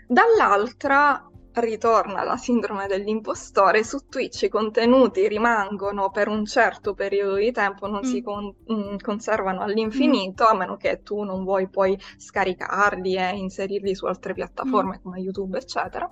Dall'altra 0.06 1.24
ritorna 1.60 2.22
la 2.24 2.36
sindrome 2.36 2.86
dell'impostore, 2.86 3.84
su 3.84 4.06
Twitch 4.08 4.42
i 4.42 4.48
contenuti 4.48 5.26
rimangono 5.28 6.10
per 6.10 6.28
un 6.28 6.44
certo 6.44 6.94
periodo 6.94 7.34
di 7.36 7.52
tempo, 7.52 7.86
non 7.86 8.00
mm. 8.00 8.10
si 8.10 8.22
con- 8.22 8.54
mm, 8.72 8.96
conservano 9.02 9.60
all'infinito, 9.60 10.44
mm. 10.44 10.46
a 10.46 10.54
meno 10.54 10.76
che 10.76 11.02
tu 11.02 11.22
non 11.22 11.44
vuoi 11.44 11.68
poi 11.68 11.98
scaricarli 12.16 13.16
e 13.16 13.36
inserirli 13.36 13.94
su 13.94 14.06
altre 14.06 14.34
piattaforme 14.34 14.98
mm. 14.98 15.02
come 15.02 15.20
YouTube, 15.20 15.58
eccetera. 15.58 16.10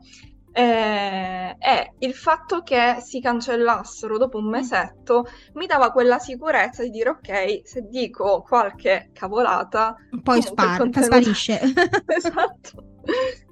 Eh, 0.52 1.54
e 1.58 1.92
il 1.98 2.14
fatto 2.14 2.62
che 2.62 2.96
si 3.04 3.20
cancellassero 3.20 4.16
dopo 4.16 4.38
un 4.38 4.46
mm. 4.46 4.50
mesetto 4.50 5.26
mi 5.52 5.66
dava 5.66 5.92
quella 5.92 6.18
sicurezza 6.18 6.82
di 6.82 6.88
dire 6.88 7.10
ok, 7.10 7.60
se 7.62 7.82
dico 7.82 8.40
qualche 8.40 9.10
cavolata, 9.12 9.94
poi 10.22 10.40
spar- 10.40 10.78
contenuto... 10.78 11.12
sparisce. 11.12 11.60
esatto. 12.06 12.84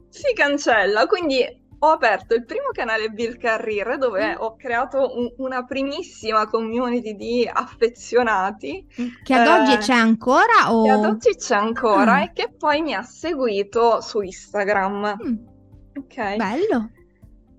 Si 0.09 0.33
cancella, 0.33 1.07
quindi 1.07 1.45
ho 1.79 1.91
aperto 1.91 2.35
il 2.35 2.45
primo 2.45 2.69
canale 2.73 3.09
Bill 3.09 3.37
Carrier 3.39 3.99
dove 3.99 4.35
mm. 4.35 4.37
ho 4.39 4.57
creato 4.57 5.17
un, 5.17 5.33
una 5.39 5.65
primissima 5.65 6.47
community 6.49 7.15
di 7.15 7.51
affezionati. 7.53 8.87
Che 9.23 9.35
ad 9.35 9.47
oggi 9.47 9.73
eh, 9.75 9.79
c'è 9.79 9.95
ancora? 9.95 10.73
O... 10.73 10.85
Che 10.85 10.91
ad 10.91 11.05
oggi 11.05 11.37
c'è 11.37 11.57
ancora 11.57 12.15
ah. 12.15 12.23
e 12.23 12.33
che 12.33 12.53
poi 12.57 12.83
mi 12.83 12.95
ha 12.95 13.03
seguito 13.03 14.01
su 14.01 14.21
Instagram. 14.21 15.17
Mm. 15.27 15.35
Ok. 15.97 16.37
Bello. 16.37 16.91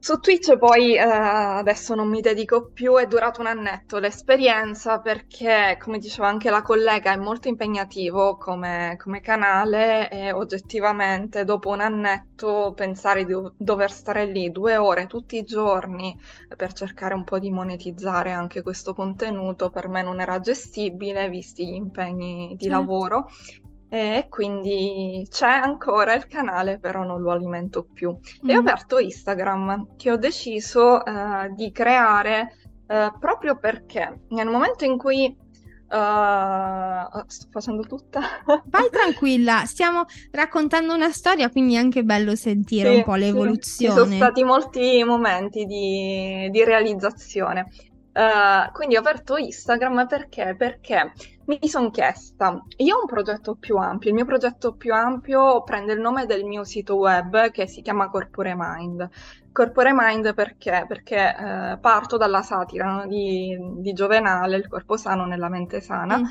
Su 0.05 0.19
Twitch 0.19 0.55
poi 0.59 0.93
eh, 0.93 1.01
adesso 1.01 1.95
non 1.95 2.07
mi 2.09 2.21
dedico 2.21 2.69
più, 2.71 2.95
è 2.95 3.07
durato 3.07 3.41
un 3.41 3.47
annetto 3.47 3.97
l'esperienza 3.97 4.99
perché, 4.99 5.79
come 5.81 5.97
diceva 5.97 6.27
anche 6.27 6.51
la 6.51 6.61
collega, 6.61 7.11
è 7.11 7.15
molto 7.15 7.47
impegnativo 7.47 8.37
come, 8.37 8.99
come 9.01 9.19
canale 9.19 10.07
e 10.11 10.31
oggettivamente 10.31 11.43
dopo 11.43 11.69
un 11.69 11.81
annetto 11.81 12.73
pensare 12.75 13.25
di 13.25 13.33
dover 13.57 13.91
stare 13.91 14.25
lì 14.25 14.51
due 14.51 14.77
ore 14.77 15.07
tutti 15.07 15.37
i 15.37 15.43
giorni 15.43 16.15
per 16.55 16.73
cercare 16.73 17.15
un 17.15 17.23
po' 17.23 17.39
di 17.39 17.49
monetizzare 17.49 18.31
anche 18.31 18.61
questo 18.61 18.93
contenuto 18.93 19.71
per 19.71 19.87
me 19.87 20.03
non 20.03 20.19
era 20.19 20.39
gestibile 20.39 21.29
visti 21.29 21.65
gli 21.65 21.73
impegni 21.73 22.49
di 22.55 22.65
certo. 22.65 22.77
lavoro 22.77 23.27
e 23.95 24.27
quindi 24.27 25.25
c'è 25.29 25.47
ancora 25.47 26.13
il 26.15 26.27
canale, 26.27 26.79
però 26.79 27.05
non 27.05 27.21
lo 27.21 27.31
alimento 27.31 27.85
più. 27.85 28.11
Mm. 28.11 28.49
E 28.49 28.57
ho 28.57 28.59
aperto 28.59 28.99
Instagram, 28.99 29.95
che 29.95 30.11
ho 30.11 30.17
deciso 30.17 31.01
uh, 31.01 31.53
di 31.55 31.71
creare 31.71 32.57
uh, 32.87 33.17
proprio 33.17 33.57
perché 33.57 34.23
nel 34.29 34.47
momento 34.47 34.83
in 34.83 34.97
cui 34.97 35.43
Uh, 35.87 37.23
sto 37.27 37.47
facendo 37.51 37.83
tutta. 37.83 38.19
Vai 38.65 38.89
tranquilla, 38.89 39.65
stiamo 39.65 40.05
raccontando 40.31 40.95
una 40.95 41.11
storia, 41.11 41.51
quindi 41.51 41.75
è 41.75 41.77
anche 41.77 42.03
bello 42.03 42.35
sentire 42.35 42.89
sì, 42.89 42.95
un 42.97 43.03
po' 43.03 43.13
l'evoluzione. 43.13 43.61
Sì, 43.61 43.85
ci 43.85 43.91
sono 43.91 44.11
stati 44.11 44.43
molti 44.43 45.03
momenti 45.03 45.65
di, 45.65 46.49
di 46.49 46.63
realizzazione. 46.63 47.67
Uh, 48.11 48.71
quindi 48.73 48.95
ho 48.97 48.99
aperto 48.99 49.37
Instagram 49.37 50.07
perché? 50.07 50.55
Perché 50.57 51.13
mi 51.45 51.59
sono 51.67 51.91
chiesta, 51.91 52.63
io 52.77 52.95
ho 52.95 53.01
un 53.01 53.07
progetto 53.07 53.55
più 53.55 53.77
ampio, 53.77 54.09
il 54.09 54.15
mio 54.15 54.25
progetto 54.25 54.73
più 54.73 54.93
ampio 54.93 55.63
prende 55.63 55.93
il 55.93 55.99
nome 55.99 56.25
del 56.25 56.43
mio 56.43 56.63
sito 56.63 56.95
web 56.95 57.51
che 57.51 57.67
si 57.67 57.81
chiama 57.81 58.09
Corpore 58.09 58.55
Mind. 58.57 59.09
Corpore 59.51 59.91
Mind 59.93 60.33
perché? 60.33 60.85
Perché 60.87 61.35
uh, 61.37 61.79
parto 61.79 62.17
dalla 62.17 62.41
satira 62.41 62.91
no? 62.91 63.07
di, 63.07 63.57
di, 63.77 63.93
Giovenale, 63.93 64.57
il 64.57 64.67
corpo 64.67 64.97
sano 64.97 65.25
nella 65.25 65.47
mente 65.47 65.79
sana. 65.79 66.17
Mm. 66.17 66.23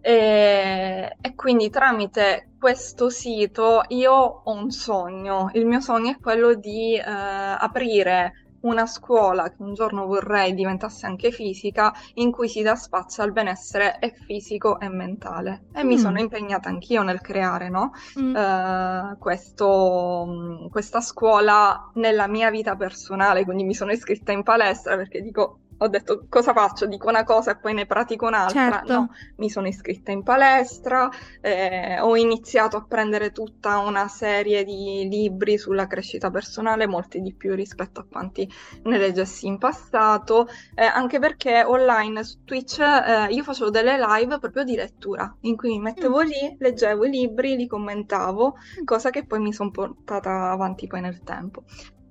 E, 0.00 1.16
e, 1.20 1.34
quindi 1.34 1.70
tramite 1.70 2.52
questo 2.58 3.10
sito 3.10 3.82
io 3.88 4.12
ho 4.12 4.52
un 4.52 4.70
sogno. 4.70 5.50
Il 5.52 5.66
mio 5.66 5.80
sogno 5.80 6.10
è 6.10 6.18
quello 6.18 6.54
di 6.54 6.98
uh, 6.98 7.02
aprire 7.04 8.47
una 8.60 8.86
scuola 8.86 9.48
che 9.48 9.56
un 9.58 9.74
giorno 9.74 10.06
vorrei 10.06 10.54
diventasse 10.54 11.06
anche 11.06 11.30
fisica, 11.30 11.92
in 12.14 12.30
cui 12.30 12.48
si 12.48 12.62
dà 12.62 12.74
spazio 12.74 13.22
al 13.22 13.32
benessere 13.32 13.98
e 13.98 14.14
fisico 14.26 14.80
e 14.80 14.88
mentale. 14.88 15.66
E 15.72 15.84
mm. 15.84 15.86
mi 15.86 15.98
sono 15.98 16.18
impegnata 16.18 16.68
anch'io 16.68 17.02
nel 17.02 17.20
creare 17.20 17.68
no? 17.68 17.92
mm. 18.18 18.34
uh, 18.34 19.18
questo, 19.18 20.68
questa 20.70 21.00
scuola 21.00 21.90
nella 21.94 22.26
mia 22.26 22.50
vita 22.50 22.76
personale, 22.76 23.44
quindi 23.44 23.64
mi 23.64 23.74
sono 23.74 23.92
iscritta 23.92 24.32
in 24.32 24.42
palestra 24.42 24.96
perché 24.96 25.20
dico 25.20 25.60
ho 25.78 25.88
detto 25.88 26.26
cosa 26.28 26.52
faccio? 26.52 26.86
Dico 26.86 27.08
una 27.08 27.24
cosa 27.24 27.52
e 27.52 27.56
poi 27.56 27.74
ne 27.74 27.86
pratico 27.86 28.26
un'altra. 28.26 28.70
Certo. 28.70 28.92
No, 28.92 29.10
mi 29.36 29.50
sono 29.50 29.68
iscritta 29.68 30.10
in 30.10 30.22
palestra, 30.22 31.08
eh, 31.40 32.00
ho 32.00 32.16
iniziato 32.16 32.76
a 32.76 32.84
prendere 32.84 33.30
tutta 33.30 33.78
una 33.78 34.08
serie 34.08 34.64
di 34.64 35.06
libri 35.08 35.58
sulla 35.58 35.86
crescita 35.86 36.30
personale, 36.30 36.86
molti 36.86 37.20
di 37.20 37.32
più 37.32 37.54
rispetto 37.54 38.00
a 38.00 38.06
quanti 38.10 38.50
ne 38.84 38.98
leggessi 38.98 39.46
in 39.46 39.58
passato, 39.58 40.48
eh, 40.74 40.84
anche 40.84 41.18
perché 41.18 41.62
online 41.64 42.24
su 42.24 42.44
Twitch 42.44 42.80
eh, 42.80 43.26
io 43.30 43.42
facevo 43.42 43.70
delle 43.70 43.98
live 43.98 44.38
proprio 44.38 44.64
di 44.64 44.74
lettura, 44.74 45.32
in 45.42 45.56
cui 45.56 45.70
mi 45.70 45.80
mettevo 45.80 46.22
mm. 46.22 46.26
lì, 46.26 46.56
leggevo 46.58 47.04
i 47.04 47.10
libri, 47.10 47.56
li 47.56 47.66
commentavo, 47.66 48.56
mm. 48.80 48.84
cosa 48.84 49.10
che 49.10 49.24
poi 49.24 49.40
mi 49.40 49.52
sono 49.52 49.70
portata 49.70 50.50
avanti 50.50 50.86
poi 50.86 51.00
nel 51.00 51.22
tempo. 51.22 51.62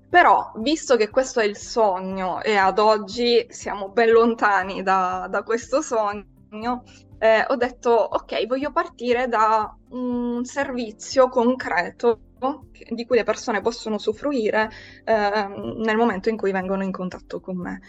Però, 0.10 0.54
visto 0.58 0.96
che 0.96 1.10
questo 1.10 1.42
è 1.42 1.46
il 1.46 1.58
sogno 1.58 2.42
e 2.42 2.56
ad 2.56 2.80
oggi 2.80 3.46
siamo 3.50 3.90
ben 3.90 4.12
lontani 4.12 4.82
da, 4.82 5.28
da 5.30 5.44
questo 5.44 5.82
sogno, 5.82 6.84
eh, 7.20 7.46
ho 7.48 7.56
detto, 7.56 7.92
ok, 7.92 8.46
voglio 8.48 8.72
partire 8.72 9.28
da 9.28 9.76
un 9.90 10.46
servizio 10.46 11.28
concreto 11.28 12.22
di 12.90 13.06
cui 13.06 13.18
le 13.18 13.24
persone 13.24 13.62
possono 13.62 13.96
usufruire 13.96 14.70
eh, 15.04 15.48
nel 15.78 15.98
momento 15.98 16.30
in 16.30 16.38
cui 16.38 16.52
vengono 16.52 16.84
in 16.84 16.92
contatto 16.92 17.40
con 17.40 17.58
me. 17.58 17.82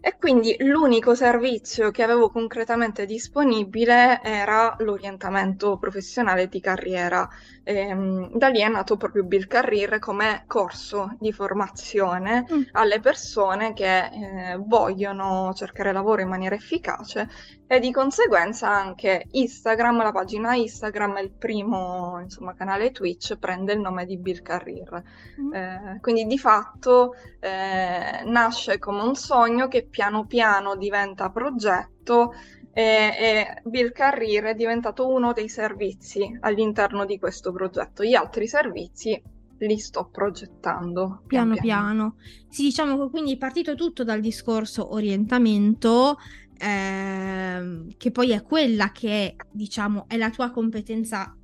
E 0.00 0.16
quindi 0.16 0.54
l'unico 0.60 1.16
servizio 1.16 1.90
che 1.90 2.04
avevo 2.04 2.30
concretamente 2.30 3.04
disponibile 3.04 4.22
era 4.22 4.76
l'orientamento 4.78 5.76
professionale 5.76 6.46
di 6.46 6.60
carriera. 6.60 7.28
Ehm, 7.68 8.30
da 8.32 8.48
lì 8.48 8.60
è 8.62 8.68
nato 8.68 8.96
proprio 8.96 9.24
Bill 9.24 9.46
Career 9.46 9.98
come 9.98 10.44
corso 10.46 11.14
di 11.18 11.32
formazione 11.32 12.46
mm. 12.50 12.62
alle 12.72 12.98
persone 12.98 13.74
che 13.74 14.06
eh, 14.06 14.56
vogliono 14.56 15.52
cercare 15.54 15.92
lavoro 15.92 16.22
in 16.22 16.28
maniera 16.28 16.54
efficace 16.54 17.28
e 17.66 17.78
di 17.78 17.92
conseguenza 17.92 18.70
anche 18.70 19.26
Instagram, 19.32 20.02
la 20.02 20.12
pagina 20.12 20.54
Instagram, 20.54 21.18
il 21.18 21.30
primo 21.30 22.18
insomma, 22.22 22.54
canale 22.54 22.90
Twitch 22.90 23.36
prende 23.36 23.74
il 23.74 23.80
nome 23.80 24.06
di 24.06 24.16
Bill 24.16 24.40
Career. 24.40 25.02
Mm. 25.38 25.52
Eh, 25.52 25.98
quindi 26.00 26.24
di 26.24 26.38
fatto 26.38 27.16
eh, 27.38 28.22
nasce 28.24 28.78
come 28.78 29.02
un 29.02 29.14
sogno 29.14 29.68
che 29.68 29.84
piano 29.84 30.24
piano 30.24 30.74
diventa 30.74 31.28
progetto 31.28 32.32
e, 32.80 33.60
Bill 33.64 33.90
Career 33.90 34.44
è 34.44 34.54
diventato 34.54 35.08
uno 35.08 35.32
dei 35.32 35.48
servizi 35.48 36.36
all'interno 36.40 37.04
di 37.04 37.18
questo 37.18 37.50
progetto. 37.50 38.04
Gli 38.04 38.14
altri 38.14 38.46
servizi 38.46 39.20
li 39.58 39.78
sto 39.78 40.08
progettando 40.12 41.22
piano 41.26 41.54
piano. 41.54 41.60
piano. 41.60 42.14
Sì, 42.48 42.62
diciamo 42.62 42.96
che 42.96 43.10
quindi 43.10 43.32
è 43.32 43.36
partito 43.36 43.74
tutto 43.74 44.04
dal 44.04 44.20
discorso 44.20 44.94
orientamento 44.94 46.18
ehm, 46.56 47.96
che 47.96 48.12
poi 48.12 48.30
è 48.30 48.42
quella 48.42 48.92
che 48.92 49.34
diciamo 49.50 50.04
è 50.06 50.16
la 50.16 50.30
tua 50.30 50.52
competenza 50.52 51.36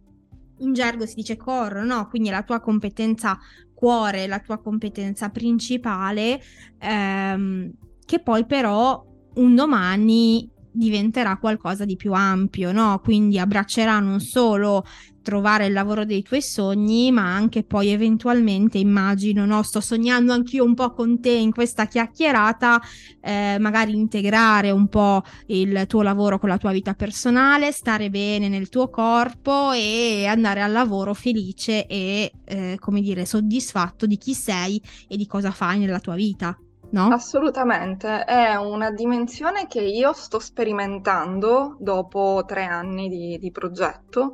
in 0.58 0.72
gergo 0.72 1.04
si 1.04 1.16
dice 1.16 1.36
core, 1.36 1.82
no? 1.82 2.06
Quindi 2.06 2.28
è 2.28 2.32
la 2.32 2.44
tua 2.44 2.60
competenza 2.60 3.36
cuore, 3.74 4.28
la 4.28 4.38
tua 4.38 4.58
competenza 4.58 5.30
principale, 5.30 6.40
ehm, 6.78 7.72
che 8.06 8.20
poi 8.20 8.46
però 8.46 9.04
un 9.34 9.54
domani 9.56 10.52
diventerà 10.74 11.36
qualcosa 11.36 11.84
di 11.84 11.96
più 11.96 12.12
ampio, 12.12 12.72
no? 12.72 13.00
Quindi 13.02 13.38
abbraccerà 13.38 14.00
non 14.00 14.20
solo 14.20 14.84
trovare 15.22 15.66
il 15.66 15.72
lavoro 15.72 16.04
dei 16.04 16.22
tuoi 16.22 16.42
sogni, 16.42 17.10
ma 17.10 17.34
anche 17.34 17.62
poi 17.62 17.88
eventualmente 17.88 18.78
immagino, 18.78 19.46
no? 19.46 19.62
Sto 19.62 19.80
sognando 19.80 20.32
anch'io 20.32 20.64
un 20.64 20.74
po' 20.74 20.92
con 20.92 21.20
te 21.20 21.30
in 21.30 21.52
questa 21.52 21.86
chiacchierata, 21.86 22.80
eh, 23.20 23.56
magari 23.58 23.94
integrare 23.94 24.70
un 24.70 24.88
po' 24.88 25.22
il 25.46 25.84
tuo 25.86 26.02
lavoro 26.02 26.38
con 26.38 26.48
la 26.48 26.58
tua 26.58 26.72
vita 26.72 26.94
personale, 26.94 27.72
stare 27.72 28.10
bene 28.10 28.48
nel 28.48 28.68
tuo 28.68 28.90
corpo 28.90 29.72
e 29.72 30.26
andare 30.26 30.60
al 30.60 30.72
lavoro 30.72 31.14
felice 31.14 31.86
e, 31.86 32.32
eh, 32.44 32.76
come 32.78 33.00
dire, 33.00 33.24
soddisfatto 33.24 34.06
di 34.06 34.18
chi 34.18 34.34
sei 34.34 34.80
e 35.08 35.16
di 35.16 35.26
cosa 35.26 35.50
fai 35.52 35.78
nella 35.78 36.00
tua 36.00 36.16
vita. 36.16 36.56
No? 36.90 37.08
Assolutamente, 37.08 38.24
è 38.24 38.54
una 38.54 38.90
dimensione 38.90 39.66
che 39.66 39.80
io 39.80 40.12
sto 40.12 40.38
sperimentando 40.38 41.76
dopo 41.80 42.44
tre 42.46 42.64
anni 42.64 43.08
di, 43.08 43.38
di 43.38 43.50
progetto 43.50 44.32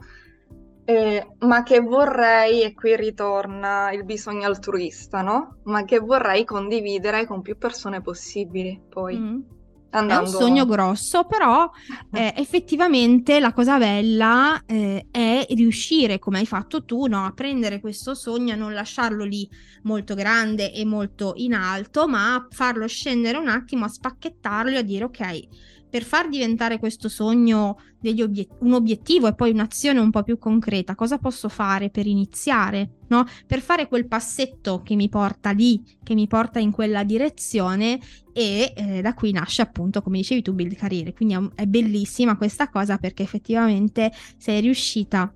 eh, 0.91 1.25
ma 1.39 1.63
che 1.63 1.81
vorrei, 1.81 2.63
e 2.63 2.75
qui 2.75 2.97
ritorna 2.97 3.93
il 3.93 4.05
bisogno 4.05 4.47
altruista, 4.47 5.23
no? 5.23 5.59
Ma 5.65 5.85
che 5.85 6.01
vorrei 6.01 6.45
condividere 6.45 7.27
con 7.27 7.43
più 7.43 7.57
persone 7.57 8.01
possibili 8.01 8.81
poi. 8.89 9.17
Mm. 9.17 9.41
Andando... 9.91 10.31
È 10.31 10.33
un 10.33 10.41
sogno 10.41 10.67
grosso, 10.67 11.25
però 11.25 11.71
eh, 12.13 12.33
effettivamente 12.37 13.41
la 13.41 13.53
cosa 13.53 13.79
bella 13.79 14.63
eh, 14.67 15.07
è 15.11 15.47
riuscire, 15.51 16.19
come 16.19 16.39
hai 16.39 16.47
fatto 16.47 16.85
tu, 16.85 17.07
no? 17.07 17.25
a 17.25 17.33
prendere 17.33 17.81
questo 17.81 18.15
sogno, 18.15 18.53
a 18.53 18.57
non 18.57 18.73
lasciarlo 18.73 19.25
lì 19.25 19.49
molto 19.83 20.15
grande 20.15 20.73
e 20.73 20.85
molto 20.85 21.33
in 21.37 21.55
alto, 21.55 22.07
ma 22.07 22.35
a 22.35 22.47
farlo 22.51 22.87
scendere 22.87 23.39
un 23.39 23.49
attimo, 23.49 23.85
a 23.85 23.89
spacchettarlo 23.89 24.73
e 24.73 24.79
a 24.79 24.83
dire 24.83 25.05
ok, 25.05 25.49
per 25.91 26.05
far 26.05 26.29
diventare 26.29 26.79
questo 26.79 27.09
sogno 27.09 27.77
obiet- 28.03 28.57
un 28.61 28.73
obiettivo 28.73 29.27
e 29.27 29.35
poi 29.35 29.51
un'azione 29.51 29.99
un 29.99 30.11
po' 30.11 30.23
più 30.23 30.39
concreta, 30.39 30.95
cosa 30.95 31.19
posso 31.19 31.49
fare 31.49 31.91
per 31.91 32.07
iniziare? 32.07 32.99
No? 33.09 33.25
Per 33.47 33.61
fare 33.61 33.89
quel 33.89 34.07
passetto 34.07 34.83
che 34.83 34.95
mi 34.95 35.09
porta 35.09 35.51
lì, 35.51 35.83
che 36.03 36.15
mi 36.15 36.27
porta 36.27 36.61
in 36.61 36.71
quella 36.71 37.03
direzione 37.03 37.99
e 38.33 38.73
eh, 38.75 39.01
da 39.03 39.15
qui 39.15 39.33
nasce 39.33 39.63
appunto, 39.63 40.01
come 40.01 40.19
dicevi 40.19 40.43
tu, 40.43 40.53
Build 40.55 40.77
Career. 40.77 41.13
Quindi 41.13 41.35
è, 41.35 41.63
è 41.63 41.67
bellissima 41.67 42.37
questa 42.37 42.69
cosa 42.69 42.97
perché 42.97 43.25
effettivamente 43.25 44.13
sei 44.39 44.61
riuscita 44.61 45.35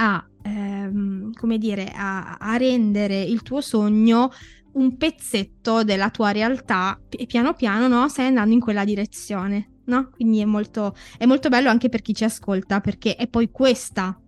a, 0.00 0.28
ehm, 0.42 1.32
come 1.32 1.58
dire, 1.58 1.92
a, 1.94 2.36
a 2.36 2.56
rendere 2.56 3.22
il 3.22 3.42
tuo 3.42 3.60
sogno 3.60 4.30
un 4.72 4.96
pezzetto 4.96 5.82
della 5.82 6.10
tua 6.10 6.30
realtà 6.30 7.00
e 7.08 7.26
piano 7.26 7.54
piano 7.54 7.88
no, 7.88 8.08
stai 8.08 8.26
andando 8.26 8.54
in 8.54 8.60
quella 8.60 8.84
direzione. 8.84 9.72
No? 9.88 10.10
Quindi 10.10 10.40
è 10.40 10.44
molto, 10.44 10.94
è 11.16 11.24
molto 11.24 11.48
bello 11.48 11.70
anche 11.70 11.88
per 11.88 12.02
chi 12.02 12.14
ci 12.14 12.24
ascolta 12.24 12.80
perché 12.80 13.16
è 13.16 13.26
poi 13.26 13.50
questa 13.50 14.20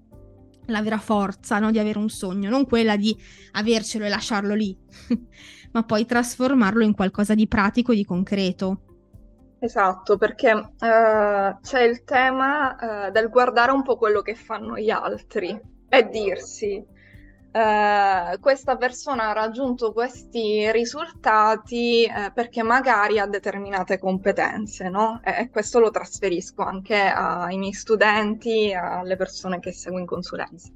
la 0.66 0.82
vera 0.82 0.98
forza 0.98 1.58
no? 1.58 1.70
di 1.70 1.78
avere 1.78 1.98
un 1.98 2.08
sogno, 2.08 2.48
non 2.48 2.66
quella 2.66 2.96
di 2.96 3.16
avercelo 3.52 4.04
e 4.04 4.08
lasciarlo 4.08 4.54
lì, 4.54 4.76
ma 5.72 5.82
poi 5.82 6.06
trasformarlo 6.06 6.82
in 6.82 6.94
qualcosa 6.94 7.34
di 7.34 7.46
pratico 7.46 7.92
e 7.92 7.96
di 7.96 8.04
concreto. 8.04 8.82
Esatto, 9.58 10.16
perché 10.16 10.52
uh, 10.52 10.70
c'è 11.60 11.82
il 11.82 12.02
tema 12.04 12.76
uh, 13.08 13.10
del 13.10 13.28
guardare 13.28 13.72
un 13.72 13.82
po' 13.82 13.98
quello 13.98 14.22
che 14.22 14.34
fanno 14.34 14.78
gli 14.78 14.88
altri 14.88 15.60
e 15.86 16.08
dirsi 16.08 16.82
eh, 17.52 18.38
questa 18.40 18.76
persona 18.76 19.30
ha 19.30 19.32
raggiunto 19.32 19.92
questi 19.92 20.70
risultati 20.70 22.04
eh, 22.04 22.30
perché 22.32 22.62
magari 22.62 23.18
ha 23.18 23.26
determinate 23.26 23.98
competenze, 23.98 24.88
no? 24.88 25.20
E, 25.24 25.40
e, 25.40 25.50
questo 25.50 25.80
lo 25.80 25.90
trasferisco 25.90 26.62
anche 26.62 26.96
ai 26.96 27.58
miei 27.58 27.72
studenti, 27.72 28.72
alle 28.72 29.16
persone 29.16 29.58
che 29.58 29.72
seguo 29.72 29.98
in 29.98 30.06
consulenza. 30.06 30.70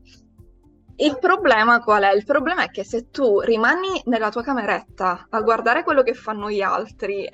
Il 0.97 1.19
problema 1.19 1.81
qual 1.81 2.05
è? 2.05 2.15
Il 2.15 2.25
problema 2.25 2.63
è 2.63 2.71
che 2.71 2.85
se 2.85 3.11
tu 3.11 3.41
rimani 3.41 4.01
nella 4.05 4.31
tua 4.31 4.45
cameretta 4.45 5.27
a 5.29 5.41
guardare 5.41 5.83
quello 5.83 6.05
che 6.05 6.15
fanno 6.15 6.49
gli 6.49 6.61
altri 6.63 7.25
e 7.25 7.31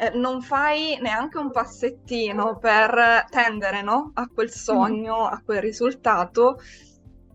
eh, 0.00 0.10
non 0.14 0.42
fai 0.42 0.96
neanche 1.00 1.38
un 1.38 1.50
passettino 1.50 2.56
per 2.58 3.26
tendere 3.28 3.82
no? 3.82 4.12
a 4.14 4.28
quel 4.32 4.50
sogno, 4.50 5.26
a 5.26 5.42
quel 5.44 5.60
risultato, 5.60 6.60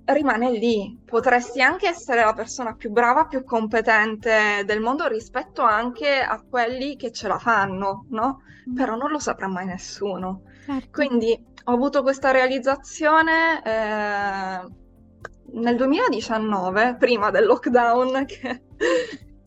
rimane 0.05 0.51
lì. 0.51 0.99
Potresti 1.05 1.61
anche 1.61 1.87
essere 1.87 2.23
la 2.23 2.33
persona 2.33 2.75
più 2.75 2.91
brava, 2.91 3.25
più 3.25 3.43
competente 3.43 4.63
del 4.65 4.79
mondo 4.79 5.07
rispetto 5.07 5.61
anche 5.61 6.19
a 6.19 6.41
quelli 6.41 6.95
che 6.95 7.11
ce 7.11 7.27
la 7.27 7.39
fanno, 7.39 8.05
no? 8.09 8.41
Mm. 8.69 8.75
Però 8.75 8.95
non 8.95 9.11
lo 9.11 9.19
saprà 9.19 9.47
mai 9.47 9.65
nessuno. 9.65 10.43
Certo. 10.65 10.89
Quindi 10.91 11.53
ho 11.63 11.71
avuto 11.71 12.01
questa 12.01 12.31
realizzazione 12.31 13.61
eh, 13.63 14.67
nel 15.53 15.75
2019, 15.75 16.95
prima 16.97 17.31
del 17.31 17.45
lockdown, 17.45 18.25
che 18.27 18.61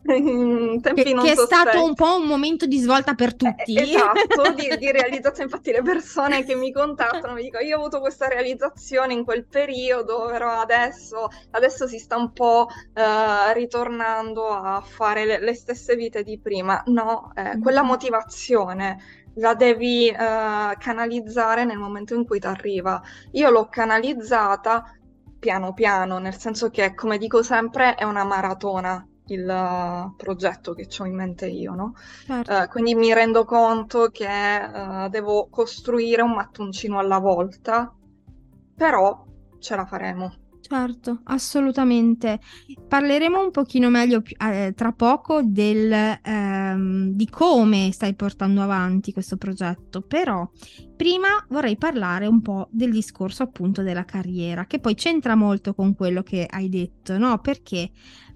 che, 0.93 1.03
che 1.03 1.31
è 1.31 1.35
stato 1.35 1.83
un 1.83 1.93
po' 1.93 2.17
un 2.17 2.25
momento 2.25 2.65
di 2.65 2.79
svolta 2.79 3.13
per 3.13 3.35
tutti. 3.35 3.75
Eh, 3.75 3.81
esatto, 3.83 4.53
di, 4.53 4.67
di, 4.77 4.91
realizzazione. 4.91 5.43
Infatti 5.43 5.71
le 5.71 5.83
persone 5.83 6.43
che 6.43 6.55
mi 6.55 6.71
contattano 6.71 7.33
mi 7.33 7.43
dicono 7.43 7.63
io 7.63 7.75
ho 7.75 7.79
avuto 7.79 7.99
questa 7.99 8.27
realizzazione 8.27 9.13
in 9.13 9.23
quel 9.23 9.45
periodo, 9.45 10.25
però 10.25 10.59
adesso, 10.59 11.27
adesso 11.51 11.87
si 11.87 11.99
sta 11.99 12.17
un 12.17 12.31
po' 12.33 12.67
uh, 12.69 13.53
ritornando 13.53 14.47
a 14.47 14.81
fare 14.81 15.25
le, 15.25 15.39
le, 15.39 15.53
stesse 15.53 15.95
vite 15.95 16.23
di 16.23 16.39
prima. 16.39 16.81
No, 16.87 17.31
eh, 17.35 17.43
mm-hmm. 17.43 17.61
quella 17.61 17.83
motivazione 17.83 19.17
la 19.35 19.53
devi 19.53 20.09
uh, 20.09 20.77
canalizzare 20.77 21.65
nel 21.65 21.77
momento 21.77 22.15
in 22.15 22.25
cui 22.25 22.39
ti 22.39 22.47
arriva. 22.47 23.01
Io 23.33 23.49
l'ho 23.51 23.67
canalizzata 23.69 24.95
piano 25.37 25.73
piano, 25.73 26.17
nel 26.17 26.37
senso 26.37 26.69
che, 26.69 26.93
come 26.93 27.17
dico 27.17 27.41
sempre, 27.41 27.95
è 27.95 28.03
una 28.03 28.25
maratona 28.25 29.08
il 29.33 30.13
progetto 30.17 30.73
che 30.73 30.87
ho 30.97 31.05
in 31.05 31.15
mente 31.15 31.47
io, 31.47 31.73
no? 31.73 31.93
Certo. 32.25 32.53
Uh, 32.53 32.67
quindi 32.67 32.95
mi 32.95 33.13
rendo 33.13 33.45
conto 33.45 34.09
che 34.11 34.25
uh, 34.25 35.09
devo 35.09 35.47
costruire 35.49 36.21
un 36.21 36.33
mattoncino 36.33 36.99
alla 36.99 37.19
volta, 37.19 37.93
però 38.75 39.25
ce 39.59 39.75
la 39.75 39.85
faremo. 39.85 40.33
Certo, 40.69 41.21
assolutamente. 41.23 42.39
Parleremo 42.87 43.41
un 43.41 43.49
pochino 43.49 43.89
meglio 43.89 44.21
eh, 44.37 44.73
tra 44.75 44.91
poco 44.91 45.41
del, 45.41 45.91
ehm, 45.91 47.09
di 47.09 47.27
come 47.27 47.89
stai 47.91 48.13
portando 48.13 48.61
avanti 48.61 49.11
questo 49.11 49.35
progetto, 49.35 50.01
però 50.01 50.47
prima 50.95 51.43
vorrei 51.49 51.75
parlare 51.75 52.27
un 52.27 52.41
po' 52.41 52.67
del 52.69 52.91
discorso 52.91 53.41
appunto 53.41 53.81
della 53.81 54.05
carriera, 54.05 54.65
che 54.65 54.79
poi 54.79 54.93
c'entra 54.93 55.33
molto 55.33 55.73
con 55.73 55.95
quello 55.95 56.21
che 56.21 56.45
hai 56.47 56.69
detto, 56.69 57.17
no? 57.17 57.39
Perché 57.39 57.89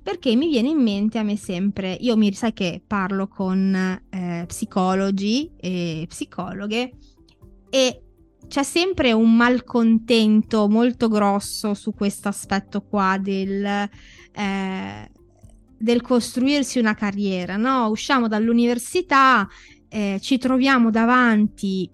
perché 0.03 0.35
mi 0.35 0.49
viene 0.49 0.67
in 0.67 0.81
mente 0.81 1.17
a 1.17 1.23
me 1.23 1.37
sempre, 1.37 1.97
io 2.01 2.17
mi 2.17 2.33
sai 2.33 2.51
che 2.51 2.83
parlo 2.85 3.27
con 3.29 3.73
eh, 4.09 4.43
psicologi 4.45 5.49
e 5.55 6.05
psicologhe 6.09 6.91
e 7.69 8.03
c'è 8.47 8.63
sempre 8.63 9.13
un 9.13 9.35
malcontento 9.35 10.67
molto 10.67 11.07
grosso 11.07 11.73
su 11.73 11.93
questo 11.93 12.27
aspetto 12.27 12.81
qua 12.81 13.17
del, 13.17 13.65
eh, 13.65 15.11
del 15.77 16.01
costruirsi 16.01 16.79
una 16.79 16.93
carriera, 16.93 17.55
no? 17.55 17.87
Usciamo 17.87 18.27
dall'università, 18.27 19.47
eh, 19.87 20.19
ci 20.21 20.37
troviamo 20.37 20.91
davanti 20.91 21.89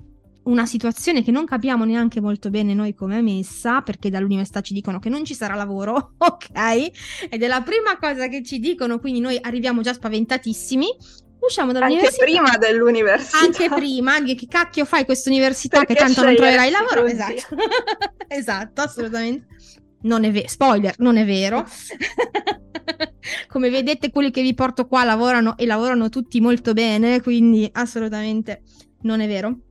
una 0.50 0.66
situazione 0.66 1.24
che 1.24 1.32
non 1.32 1.46
capiamo 1.46 1.86
neanche 1.86 2.20
molto 2.20 2.50
bene 2.50 2.74
noi 2.74 2.94
come 2.94 3.20
è 3.20 3.22
messa, 3.22 3.82
perché 3.82 4.10
dall'università 4.10 4.62
ci 4.62 4.74
dicono 4.74 5.00
che 5.00 5.10
non 5.10 5.24
ci 5.24 5.36
sarà 5.36 5.54
lavoro, 5.56 6.14
ok? 6.18 7.30
Ed 7.30 7.42
è 7.42 7.48
la 7.48 7.62
prima 7.62 7.98
cosa 7.98 8.28
che 8.28 8.44
ci 8.44 8.60
dicono, 8.60 9.00
quindi 9.00 9.20
noi 9.20 9.38
arriviamo 9.40 9.82
già 9.82 9.94
spaventatissimi. 9.94 10.88
Usciamo 11.42 11.72
dall'università. 11.72 12.26
Anche 12.26 12.34
prima 12.34 12.58
dell'università. 12.58 13.40
Anche 13.40 13.70
prima, 13.70 14.22
che 14.22 14.46
cacchio 14.50 14.84
fai 14.84 15.06
questa 15.06 15.30
università 15.30 15.86
che 15.86 15.94
tanto 15.94 16.22
non 16.22 16.36
troverai 16.36 16.70
lavoro? 16.70 17.06
Esatto. 17.06 17.56
esatto, 18.28 18.82
assolutamente. 18.82 19.48
Non 20.02 20.26
è 20.26 20.32
vero, 20.32 20.48
spoiler, 20.50 20.96
non 20.98 21.16
è 21.16 21.26
vero. 21.26 21.66
Come 23.48 23.70
vedete, 23.70 24.12
quelli 24.12 24.32
che 24.32 24.42
vi 24.42 24.54
porto 24.54 24.86
qua 24.86 25.06
lavorano 25.06 25.56
e 25.58 25.66
lavorano 25.66 26.10
tutti 26.10 26.42
molto 26.42 26.74
bene, 26.74 27.22
quindi 27.22 27.70
assolutamente 27.72 28.64
non 29.04 29.22
è 29.22 29.28
vero. 29.28 29.69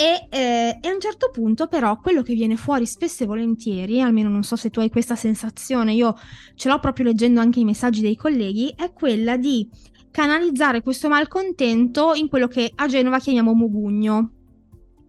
E, 0.00 0.28
eh, 0.30 0.78
e, 0.80 0.88
a 0.88 0.94
un 0.94 0.98
certo 0.98 1.28
punto, 1.30 1.66
però, 1.66 1.98
quello 1.98 2.22
che 2.22 2.32
viene 2.32 2.56
fuori 2.56 2.86
spesso 2.86 3.22
e 3.22 3.26
volentieri, 3.26 4.00
almeno 4.00 4.30
non 4.30 4.42
so 4.42 4.56
se 4.56 4.70
tu 4.70 4.80
hai 4.80 4.88
questa 4.88 5.14
sensazione, 5.14 5.92
io 5.92 6.16
ce 6.54 6.70
l'ho 6.70 6.80
proprio 6.80 7.04
leggendo 7.04 7.38
anche 7.38 7.60
i 7.60 7.66
messaggi 7.66 8.00
dei 8.00 8.16
colleghi, 8.16 8.72
è 8.74 8.94
quella 8.94 9.36
di 9.36 9.68
canalizzare 10.10 10.80
questo 10.80 11.08
malcontento 11.08 12.14
in 12.14 12.28
quello 12.28 12.48
che 12.48 12.72
a 12.74 12.86
Genova 12.86 13.18
chiamiamo 13.18 13.52
mugugno. 13.52 14.30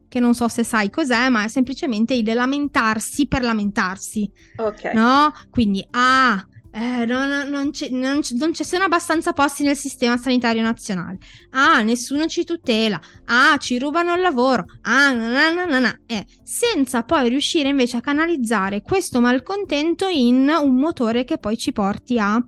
Che 0.09 0.19
non 0.19 0.35
so 0.35 0.49
se 0.49 0.65
sai 0.65 0.89
cos'è, 0.89 1.29
ma 1.29 1.45
è 1.45 1.47
semplicemente 1.47 2.13
il 2.13 2.25
lamentarsi 2.33 3.27
per 3.27 3.43
lamentarsi. 3.43 4.29
Ok. 4.57 4.91
No? 4.93 5.31
Quindi, 5.49 5.87
ah, 5.91 6.45
eh, 6.73 7.05
non, 7.05 7.49
non, 7.49 7.71
c- 7.71 7.89
non, 7.89 8.21
non, 8.37 8.53
ci 8.53 8.63
sono 8.63 8.85
abbastanza 8.85 9.33
posti 9.33 9.63
nel 9.63 9.75
sistema 9.75 10.15
sanitario 10.15 10.61
nazionale. 10.61 11.17
Ah, 11.49 11.81
nessuno 11.81 12.27
ci 12.27 12.45
tutela. 12.45 12.99
Ah, 13.25 13.57
ci 13.57 13.77
rubano 13.77 14.13
il 14.13 14.21
lavoro. 14.21 14.65
Ah, 14.83 15.11
na, 15.11 15.51
na, 15.51 15.65
na, 15.65 15.79
na. 15.79 15.99
Eh, 16.05 16.25
senza 16.43 17.03
poi 17.03 17.27
riuscire 17.27 17.67
invece 17.67 17.97
a 17.97 18.01
canalizzare 18.01 18.81
questo 18.81 19.19
malcontento 19.19 20.07
in 20.07 20.49
un 20.61 20.75
motore 20.75 21.25
che 21.25 21.37
poi 21.37 21.57
ci 21.57 21.73
porti 21.73 22.17
a 22.17 22.41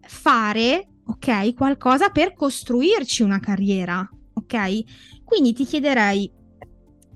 fare, 0.00 0.88
ok, 1.04 1.52
qualcosa 1.54 2.08
per 2.08 2.32
costruirci 2.32 3.22
una 3.22 3.38
carriera, 3.38 4.08
ok? 4.32 5.22
Quindi 5.24 5.52
ti 5.52 5.66
chiederei 5.66 6.32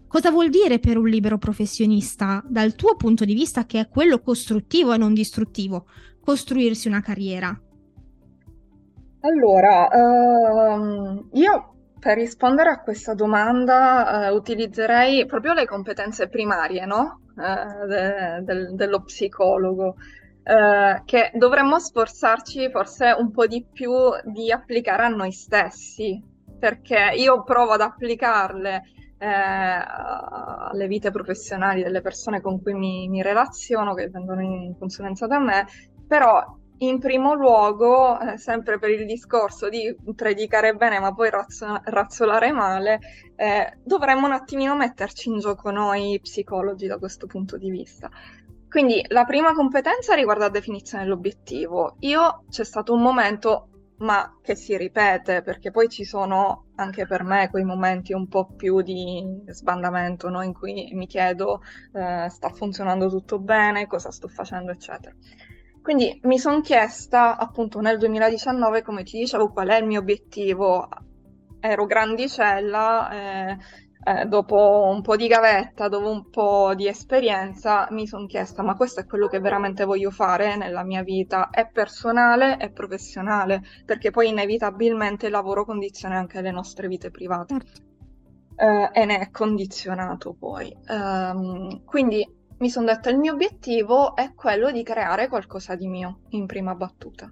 cosa 0.07 0.31
vuol 0.31 0.51
dire 0.51 0.79
per 0.79 0.99
un 0.99 1.09
libero 1.09 1.39
professionista 1.39 2.45
dal 2.47 2.75
tuo 2.75 2.95
punto 2.97 3.25
di 3.25 3.33
vista 3.33 3.65
che 3.65 3.81
è 3.81 3.89
quello 3.89 4.21
costruttivo 4.21 4.93
e 4.93 4.99
non 4.99 5.15
distruttivo? 5.15 5.87
Costruirsi 6.25 6.89
una 6.89 7.03
carriera? 7.03 7.59
Allora, 9.21 9.89
uh, 9.89 11.29
io 11.33 11.75
per 11.99 12.17
rispondere 12.17 12.71
a 12.71 12.81
questa 12.81 13.15
domanda 13.15 14.31
uh, 14.31 14.35
utilizzerei 14.35 15.27
proprio 15.27 15.53
le 15.53 15.67
competenze 15.67 16.29
primarie, 16.29 16.85
no? 16.87 17.21
Uh, 17.37 17.87
de- 17.87 18.41
de- 18.43 18.75
dello 18.75 19.03
psicologo, 19.03 19.95
eh, 20.45 21.03
che 21.05 21.31
dovremmo 21.35 21.79
sforzarci 21.79 22.69
forse 22.71 23.15
un 23.17 23.31
po' 23.31 23.47
di 23.47 23.65
più 23.73 23.93
di 24.25 24.51
applicare 24.51 25.05
a 25.05 25.09
noi 25.09 25.31
stessi, 25.31 26.21
perché 26.59 27.13
io 27.17 27.45
provo 27.45 27.73
ad 27.73 27.81
applicarle 27.81 28.83
eh, 29.19 29.27
alle 29.29 30.89
vite 30.89 31.13
professionali 31.13 31.85
delle 31.85 32.01
persone 32.01 32.41
con 32.41 32.61
cui 32.61 32.75
mi, 32.75 33.09
mi, 33.09 33.23
relaziono, 33.23 33.95
che 33.95 34.09
vengono 34.09 34.41
in 34.43 34.77
consulenza 34.77 35.29
da 35.29 35.39
me, 35.39 35.65
però 36.13 36.45
in 36.81 36.99
primo 36.99 37.33
luogo, 37.33 38.21
eh, 38.21 38.37
sempre 38.37 38.79
per 38.79 38.91
il 38.91 39.07
discorso 39.07 39.71
di 39.71 39.97
predicare 40.15 40.75
bene 40.75 40.99
ma 40.99 41.15
poi 41.15 41.31
razzo- 41.31 41.81
razzolare 41.85 42.53
male, 42.53 42.99
eh, 43.35 43.79
dovremmo 43.83 44.27
un 44.27 44.33
attimino 44.33 44.77
metterci 44.77 45.31
in 45.31 45.39
gioco 45.39 45.71
noi 45.71 46.19
psicologi 46.21 46.87
da 46.87 46.99
questo 46.99 47.27
punto 47.27 47.57
di 47.57 47.71
vista. 47.71 48.11
Quindi 48.69 49.03
la 49.09 49.25
prima 49.25 49.55
competenza 49.55 50.15
riguarda 50.15 50.45
la 50.45 50.51
definizione 50.51 51.05
dell'obiettivo. 51.05 51.97
Io 52.01 52.45
c'è 52.51 52.65
stato 52.65 52.93
un 52.93 53.01
momento, 53.01 53.69
ma 54.01 54.39
che 54.43 54.55
si 54.55 54.77
ripete, 54.77 55.41
perché 55.41 55.71
poi 55.71 55.89
ci 55.89 56.05
sono 56.05 56.73
anche 56.75 57.07
per 57.07 57.23
me 57.23 57.49
quei 57.49 57.65
momenti 57.65 58.13
un 58.13 58.29
po' 58.29 58.53
più 58.55 58.83
di 58.83 59.25
sbandamento, 59.47 60.29
no? 60.29 60.43
in 60.43 60.53
cui 60.53 60.91
mi 60.93 61.07
chiedo 61.07 61.63
eh, 61.95 62.29
sta 62.29 62.51
funzionando 62.51 63.09
tutto 63.09 63.39
bene, 63.39 63.87
cosa 63.87 64.11
sto 64.11 64.29
facendo, 64.29 64.73
eccetera. 64.73 65.15
Quindi 65.83 66.21
mi 66.23 66.39
sono 66.39 66.61
chiesta 66.61 67.37
appunto 67.37 67.81
nel 67.81 67.99
2019, 67.99 68.83
come 68.83 69.03
ti 69.03 69.19
dicevo, 69.19 69.51
qual 69.51 69.69
è 69.69 69.79
il 69.79 69.87
mio 69.87 70.01
obiettivo. 70.01 70.89
Ero 71.59 71.87
grandicella, 71.87 73.11
eh, 73.11 73.59
eh, 74.05 74.25
dopo 74.27 74.89
un 74.93 75.01
po' 75.03 75.17
di 75.17 75.27
gavetta, 75.27 75.89
dopo 75.89 76.09
un 76.09 76.31
po' 76.31 76.75
di 76.75 76.89
esperienza, 76.89 77.87
mi 77.91 78.07
sono 78.07 78.27
chiesta, 78.27 78.63
ma 78.63 78.77
questo 78.77 79.01
è 79.01 79.07
quello 79.07 79.27
che 79.27 79.41
veramente 79.41 79.85
voglio 79.85 80.11
fare 80.11 80.57
nella 80.57 80.85
mia 80.85 81.03
vita, 81.03 81.51
è 81.51 81.69
personale 81.69 82.59
e 82.59 82.71
professionale, 82.71 83.63
perché 83.85 84.11
poi 84.11 84.29
inevitabilmente 84.29 85.27
il 85.27 85.33
lavoro 85.33 85.65
condiziona 85.65 86.17
anche 86.17 86.41
le 86.41 86.51
nostre 86.51 86.89
vite 86.89 87.11
private. 87.11 87.55
Certo. 87.55 87.91
Eh, 88.55 88.91
e 88.93 89.05
ne 89.05 89.19
è 89.19 89.31
condizionato 89.31 90.35
poi. 90.39 90.77
Um, 90.89 91.85
quindi 91.85 92.25
mi 92.63 92.71
sono 92.71 92.87
detta 92.87 93.11
il 93.11 93.19
mio 93.19 93.33
obiettivo 93.33 94.15
è 94.15 94.35
quello 94.35 94.71
di 94.71 94.85
creare 94.85 95.27
qualcosa 95.27 95.75
di 95.75 95.89
mio 95.89 96.21
in 96.29 96.47
prima 96.47 96.77
battuta. 96.77 97.29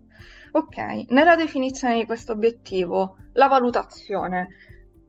Ok, 0.53 1.05
nella 1.11 1.37
definizione 1.37 1.95
di 1.99 2.05
questo 2.05 2.33
obiettivo, 2.33 3.17
la 3.35 3.47
valutazione 3.47 4.49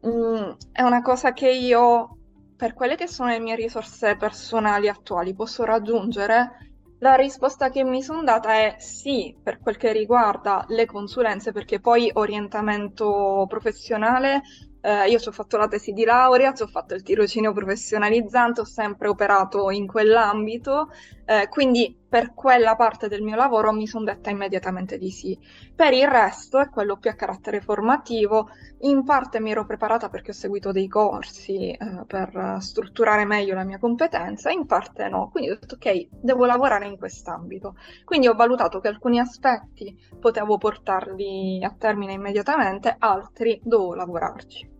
mm, 0.05 0.51
è 0.71 0.83
una 0.83 1.01
cosa 1.01 1.33
che 1.33 1.49
io, 1.49 2.17
per 2.55 2.75
quelle 2.75 2.95
che 2.95 3.07
sono 3.07 3.29
le 3.29 3.39
mie 3.39 3.55
risorse 3.55 4.15
personali 4.15 4.87
attuali, 4.87 5.33
posso 5.33 5.63
raggiungere. 5.63 6.69
La 6.99 7.15
risposta 7.15 7.71
che 7.71 7.83
mi 7.83 8.03
sono 8.03 8.21
data 8.23 8.53
è 8.53 8.75
sì, 8.77 9.35
per 9.41 9.57
quel 9.59 9.77
che 9.77 9.91
riguarda 9.91 10.65
le 10.67 10.85
consulenze, 10.85 11.51
perché 11.51 11.79
poi 11.79 12.11
orientamento 12.13 13.47
professionale 13.49 14.43
eh, 14.81 15.09
io 15.09 15.19
ci 15.19 15.29
ho 15.29 15.31
fatto 15.31 15.57
la 15.57 15.67
tesi 15.67 15.91
di 15.91 16.03
laurea, 16.03 16.53
ci 16.53 16.63
ho 16.63 16.67
fatto 16.67 16.95
il 16.95 17.03
tirocinio 17.03 17.53
professionalizzante, 17.53 18.61
ho 18.61 18.65
sempre 18.65 19.07
operato 19.07 19.69
in 19.69 19.85
quell'ambito, 19.87 20.89
eh, 21.25 21.47
quindi 21.49 21.95
per 22.11 22.33
quella 22.33 22.75
parte 22.75 23.07
del 23.07 23.21
mio 23.21 23.35
lavoro 23.37 23.71
mi 23.71 23.87
sono 23.87 24.03
detta 24.03 24.29
immediatamente 24.29 24.97
di 24.97 25.11
sì. 25.11 25.37
Per 25.73 25.93
il 25.93 26.07
resto 26.07 26.59
è 26.59 26.69
quello 26.69 26.97
più 26.97 27.09
a 27.09 27.13
carattere 27.13 27.61
formativo, 27.61 28.49
in 28.79 29.03
parte 29.05 29.39
mi 29.39 29.51
ero 29.51 29.65
preparata 29.65 30.09
perché 30.09 30.31
ho 30.31 30.33
seguito 30.33 30.71
dei 30.71 30.87
corsi 30.87 31.71
eh, 31.71 31.77
per 32.07 32.57
strutturare 32.59 33.23
meglio 33.25 33.53
la 33.53 33.63
mia 33.63 33.77
competenza, 33.77 34.49
in 34.51 34.65
parte 34.65 35.07
no, 35.07 35.29
quindi 35.29 35.51
ho 35.51 35.57
detto 35.59 35.75
ok, 35.75 36.07
devo 36.09 36.45
lavorare 36.45 36.87
in 36.87 36.97
quest'ambito. 36.97 37.75
Quindi 38.03 38.27
ho 38.27 38.33
valutato 38.33 38.79
che 38.79 38.87
alcuni 38.87 39.19
aspetti 39.19 39.95
potevo 40.19 40.57
portarli 40.57 41.63
a 41.63 41.73
termine 41.77 42.13
immediatamente, 42.13 42.95
altri 42.97 43.59
dovevo 43.63 43.93
lavorarci. 43.95 44.70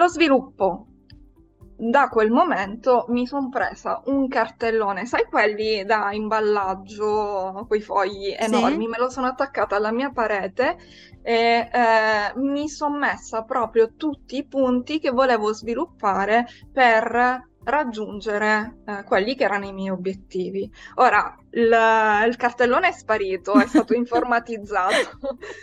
Lo 0.00 0.08
sviluppo. 0.08 0.86
Da 1.76 2.08
quel 2.08 2.30
momento 2.30 3.04
mi 3.08 3.26
sono 3.26 3.50
presa 3.50 4.00
un 4.06 4.28
cartellone, 4.28 5.04
sai 5.04 5.26
quelli 5.26 5.84
da 5.84 6.10
imballaggio, 6.12 7.66
quei 7.68 7.82
fogli 7.82 8.34
enormi, 8.34 8.84
sì. 8.84 8.90
me 8.90 8.96
lo 8.96 9.10
sono 9.10 9.26
attaccata 9.26 9.76
alla 9.76 9.92
mia 9.92 10.10
parete 10.10 10.78
e 11.22 11.68
eh, 11.70 12.32
mi 12.36 12.66
sono 12.70 12.96
messa 12.96 13.44
proprio 13.44 13.94
tutti 13.94 14.38
i 14.38 14.46
punti 14.46 15.00
che 15.00 15.10
volevo 15.10 15.52
sviluppare 15.52 16.46
per 16.72 17.48
raggiungere 17.64 18.80
eh, 18.86 19.04
quelli 19.04 19.34
che 19.34 19.44
erano 19.44 19.66
i 19.66 19.72
miei 19.72 19.90
obiettivi. 19.90 20.70
Ora, 20.94 21.36
il, 21.52 21.76
il 22.28 22.36
cartellone 22.36 22.88
è 22.88 22.92
sparito, 22.92 23.54
è 23.54 23.66
stato 23.66 23.94
informatizzato, 23.94 25.18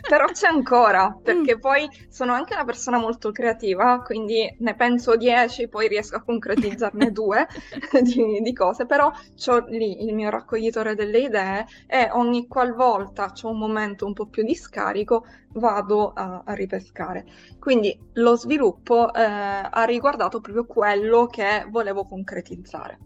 però 0.08 0.26
c'è 0.28 0.48
ancora, 0.48 1.18
perché 1.22 1.56
mm. 1.56 1.60
poi 1.60 1.90
sono 2.10 2.34
anche 2.34 2.54
una 2.54 2.66
persona 2.66 2.98
molto 2.98 3.32
creativa, 3.32 4.02
quindi 4.02 4.56
ne 4.60 4.76
penso 4.76 5.16
10, 5.16 5.68
poi 5.70 5.88
riesco 5.88 6.16
a 6.18 6.24
concretizzarne 6.24 7.12
due 7.12 7.48
di, 8.02 8.40
di, 8.42 8.54
cose, 8.54 8.86
però 8.86 9.08
ho 9.12 9.66
lì 9.68 10.04
il 10.06 10.14
mio 10.14 10.30
raccoglitore 10.30 10.96
delle 10.96 11.20
idee 11.20 11.66
e 11.88 12.10
ogni 12.12 12.48
qualvolta 12.48 13.32
ho 13.42 13.50
un 13.50 13.58
momento 13.58 14.06
un 14.06 14.14
po' 14.14 14.28
più 14.28 14.44
di 14.44 14.56
scarico, 14.56 15.26
vado 15.54 16.12
a, 16.14 16.44
a 16.46 16.54
ripescare. 16.54 17.26
Quindi 17.60 17.98
lo 18.14 18.36
sviluppo 18.36 19.14
eh, 19.14 19.22
ha 19.24 19.84
riguardato 19.86 20.40
proprio 20.40 20.66
quello 20.66 21.28
che 21.28 21.66
volevo 21.70 22.06
concretizzare. 22.06 23.00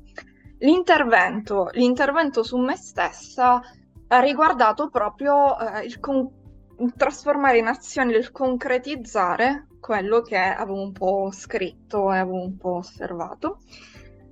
L'intervento, 0.61 1.69
l'intervento 1.73 2.43
su 2.43 2.57
me 2.57 2.75
stessa 2.75 3.61
ha 4.07 4.19
riguardato 4.19 4.89
proprio 4.89 5.57
eh, 5.59 5.85
il, 5.85 5.99
con- 5.99 6.29
trasformare 6.95 7.57
in 7.57 7.67
azione, 7.67 8.15
il 8.15 8.31
concretizzare 8.31 9.67
quello 9.79 10.21
che 10.21 10.37
avevo 10.37 10.81
un 10.81 10.91
po' 10.91 11.31
scritto 11.31 12.13
e 12.13 12.19
avevo 12.19 12.41
un 12.41 12.57
po' 12.57 12.75
osservato. 12.75 13.59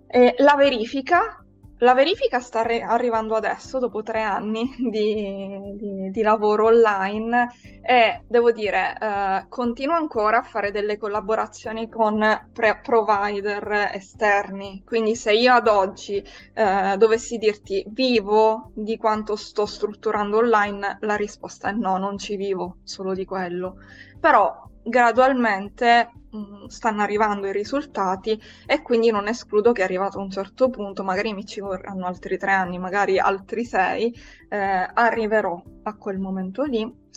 E 0.07 0.35
la 0.37 0.55
verifica 0.55 1.43
la 1.79 1.93
verifica 1.93 2.39
sta 2.39 2.59
arri- 2.59 2.81
arrivando 2.81 3.35
adesso, 3.35 3.79
dopo 3.79 4.01
tre 4.03 4.21
anni 4.21 4.73
di, 4.89 5.75
di, 5.77 6.09
di 6.11 6.21
lavoro 6.21 6.65
online 6.65 7.47
e 7.81 8.23
devo 8.27 8.51
dire, 8.51 8.95
eh, 8.99 9.45
continuo 9.49 9.95
ancora 9.95 10.39
a 10.39 10.43
fare 10.43 10.71
delle 10.71 10.97
collaborazioni 10.97 11.89
con 11.89 12.49
pre- 12.53 12.79
provider 12.81 13.91
esterni. 13.93 14.83
Quindi 14.85 15.15
se 15.15 15.33
io 15.33 15.53
ad 15.53 15.67
oggi 15.67 16.23
eh, 16.53 16.95
dovessi 16.97 17.37
dirti 17.37 17.83
vivo 17.89 18.71
di 18.75 18.97
quanto 18.97 19.35
sto 19.35 19.65
strutturando 19.65 20.37
online, 20.37 20.97
la 21.01 21.15
risposta 21.15 21.69
è 21.69 21.71
no, 21.73 21.97
non 21.97 22.17
ci 22.17 22.35
vivo 22.35 22.77
solo 22.83 23.13
di 23.13 23.25
quello. 23.25 23.75
Però 24.19 24.67
gradualmente 24.89 26.11
mh, 26.31 26.65
stanno 26.67 27.01
arrivando 27.01 27.47
i 27.47 27.51
risultati 27.51 28.39
e 28.65 28.81
quindi 28.81 29.11
non 29.11 29.27
escludo 29.27 29.71
che 29.71 29.83
arrivato 29.83 30.19
a 30.19 30.21
un 30.21 30.29
certo 30.29 30.69
punto, 30.69 31.03
magari 31.03 31.33
mi 31.33 31.45
ci 31.45 31.61
vorranno 31.61 32.05
altri 32.05 32.37
tre 32.37 32.51
anni, 32.51 32.77
magari 32.77 33.19
altri 33.19 33.63
sei, 33.65 34.13
eh, 34.49 34.89
arriverò 34.93 35.61
a 35.83 35.95
quel 35.95 36.19
momento 36.19 36.63
lì. 36.63 37.07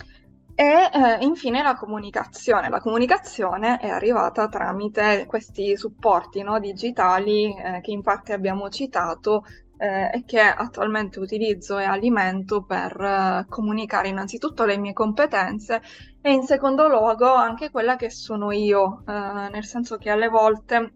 E 0.54 0.90
eh, 0.92 1.24
infine 1.24 1.62
la 1.62 1.74
comunicazione. 1.74 2.68
La 2.68 2.80
comunicazione 2.80 3.78
è 3.78 3.88
arrivata 3.88 4.48
tramite 4.48 5.24
questi 5.26 5.76
supporti 5.76 6.42
no, 6.42 6.60
digitali 6.60 7.54
eh, 7.56 7.80
che 7.80 7.90
in 7.90 8.02
parte 8.02 8.34
abbiamo 8.34 8.68
citato 8.68 9.44
eh, 9.82 10.10
e 10.12 10.24
che 10.24 10.38
attualmente 10.38 11.18
utilizzo 11.18 11.76
e 11.76 11.82
alimento 11.82 12.62
per 12.62 12.96
eh, 13.00 13.46
comunicare 13.48 14.06
innanzitutto 14.06 14.64
le 14.64 14.78
mie 14.78 14.92
competenze 14.92 15.82
e 16.20 16.32
in 16.32 16.44
secondo 16.44 16.86
luogo 16.86 17.34
anche 17.34 17.72
quella 17.72 17.96
che 17.96 18.08
sono 18.08 18.52
io, 18.52 19.02
eh, 19.08 19.48
nel 19.50 19.64
senso 19.64 19.96
che 19.96 20.10
alle 20.10 20.28
volte 20.28 20.92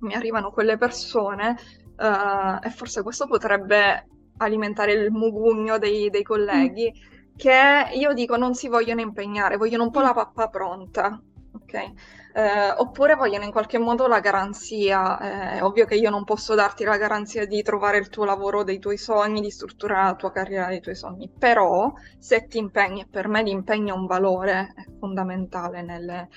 mi 0.00 0.14
arrivano 0.14 0.50
quelle 0.50 0.76
persone 0.76 1.56
eh, 1.96 2.66
e 2.66 2.70
forse 2.70 3.04
questo 3.04 3.28
potrebbe 3.28 4.08
alimentare 4.38 4.94
il 4.94 5.12
mugugno 5.12 5.78
dei, 5.78 6.10
dei 6.10 6.24
colleghi. 6.24 6.92
Mm. 6.92 7.16
Che 7.36 7.90
io 7.94 8.12
dico 8.14 8.36
non 8.36 8.54
si 8.54 8.66
vogliono 8.66 9.00
impegnare, 9.00 9.56
vogliono 9.56 9.84
un 9.84 9.90
po' 9.92 10.00
la 10.00 10.12
pappa 10.12 10.48
pronta, 10.48 11.22
ok? 11.52 11.92
Eh, 12.38 12.70
oppure 12.76 13.16
vogliono 13.16 13.42
in 13.42 13.50
qualche 13.50 13.78
modo 13.78 14.06
la 14.06 14.20
garanzia. 14.20 15.18
Eh, 15.18 15.58
è 15.58 15.62
ovvio 15.64 15.86
che 15.86 15.96
io 15.96 16.08
non 16.08 16.22
posso 16.22 16.54
darti 16.54 16.84
la 16.84 16.96
garanzia 16.96 17.44
di 17.46 17.60
trovare 17.62 17.98
il 17.98 18.10
tuo 18.10 18.24
lavoro 18.24 18.62
dei 18.62 18.78
tuoi 18.78 18.96
sogni, 18.96 19.40
di 19.40 19.50
strutturare 19.50 20.06
la 20.06 20.14
tua 20.14 20.30
carriera 20.30 20.68
dei 20.68 20.80
tuoi 20.80 20.94
sogni, 20.94 21.28
però 21.36 21.92
se 22.16 22.46
ti 22.46 22.58
impegni, 22.58 23.00
e 23.00 23.08
per 23.10 23.26
me 23.26 23.42
l'impegno 23.42 23.92
è 23.92 23.98
un 23.98 24.06
valore 24.06 24.72
fondamentale 25.00 25.82
nelle, 25.82 26.28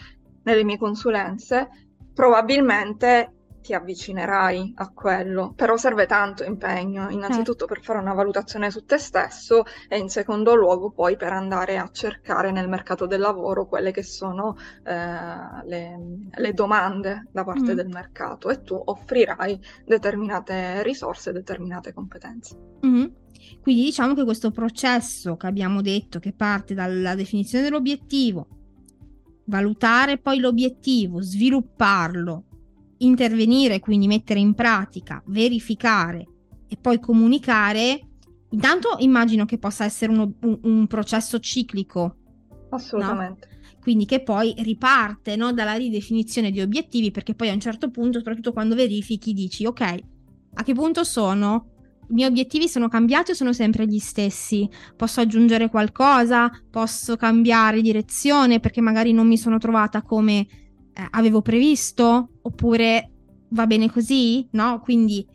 nelle 0.41 0.63
mie 0.63 0.79
consulenze, 0.79 1.69
probabilmente 2.15 3.33
ti 3.61 3.73
avvicinerai 3.73 4.73
a 4.75 4.89
quello, 4.89 5.53
però 5.55 5.77
serve 5.77 6.05
tanto 6.05 6.43
impegno, 6.43 7.09
innanzitutto 7.09 7.65
per 7.65 7.81
fare 7.81 7.99
una 7.99 8.13
valutazione 8.13 8.71
su 8.71 8.85
te 8.85 8.97
stesso 8.97 9.63
e 9.87 9.97
in 9.97 10.09
secondo 10.09 10.55
luogo 10.55 10.91
poi 10.91 11.15
per 11.15 11.31
andare 11.31 11.77
a 11.77 11.89
cercare 11.91 12.51
nel 12.51 12.67
mercato 12.67 13.05
del 13.05 13.19
lavoro 13.19 13.67
quelle 13.67 13.91
che 13.91 14.03
sono 14.03 14.57
eh, 14.83 15.65
le, 15.65 15.99
le, 16.31 16.53
domande 16.53 17.27
da 17.31 17.43
parte 17.43 17.73
mm. 17.73 17.75
del 17.75 17.87
mercato 17.87 18.49
e 18.49 18.61
tu 18.61 18.79
offrirai 18.83 19.59
determinate 19.85 20.83
risorse, 20.83 21.31
determinate 21.31 21.93
competenze. 21.93 22.57
Mm. 22.85 23.05
Quindi 23.61 23.83
diciamo 23.83 24.13
che 24.13 24.23
questo 24.23 24.51
processo 24.51 25.35
che 25.35 25.47
abbiamo 25.47 25.81
detto 25.81 26.19
che 26.19 26.33
parte 26.33 26.73
dalla 26.73 27.15
definizione 27.15 27.63
dell'obiettivo, 27.63 28.47
valutare 29.45 30.17
poi 30.17 30.39
l'obiettivo, 30.39 31.21
svilupparlo, 31.21 32.45
intervenire, 33.01 33.79
quindi 33.79 34.07
mettere 34.07 34.39
in 34.39 34.53
pratica, 34.53 35.21
verificare 35.27 36.25
e 36.67 36.77
poi 36.77 36.99
comunicare, 36.99 37.99
intanto 38.49 38.95
immagino 38.99 39.45
che 39.45 39.57
possa 39.57 39.85
essere 39.85 40.11
uno, 40.11 40.33
un, 40.41 40.59
un, 40.63 40.87
processo 40.87 41.39
ciclico. 41.39 42.15
Assolutamente. 42.69 43.47
No? 43.51 43.59
Quindi 43.81 44.05
che 44.05 44.21
poi 44.21 44.53
riparte 44.59 45.35
no, 45.35 45.51
dalla 45.53 45.73
ridefinizione 45.73 46.51
di 46.51 46.61
obiettivi, 46.61 47.11
perché 47.11 47.33
poi 47.33 47.49
a 47.49 47.53
un 47.53 47.59
certo 47.59 47.89
punto, 47.89 48.19
soprattutto 48.19 48.53
quando 48.53 48.75
verifichi, 48.75 49.33
dici 49.33 49.65
ok, 49.65 49.81
a 50.53 50.63
che 50.63 50.73
punto 50.73 51.03
sono? 51.03 51.67
I 52.09 52.13
miei 52.13 52.29
obiettivi 52.29 52.67
sono 52.67 52.89
cambiati 52.89 53.31
o 53.31 53.33
sono 53.33 53.53
sempre 53.53 53.87
gli 53.87 53.99
stessi? 53.99 54.69
Posso 54.95 55.21
aggiungere 55.21 55.69
qualcosa? 55.69 56.51
Posso 56.69 57.15
cambiare 57.15 57.81
direzione 57.81 58.59
perché 58.59 58.81
magari 58.81 59.13
non 59.13 59.27
mi 59.27 59.37
sono 59.37 59.57
trovata 59.57 60.01
come 60.01 60.45
eh, 60.93 61.07
avevo 61.11 61.41
previsto 61.41 62.29
oppure 62.41 63.11
va 63.49 63.67
bene 63.67 63.89
così, 63.89 64.47
no? 64.51 64.79
Quindi 64.81 65.25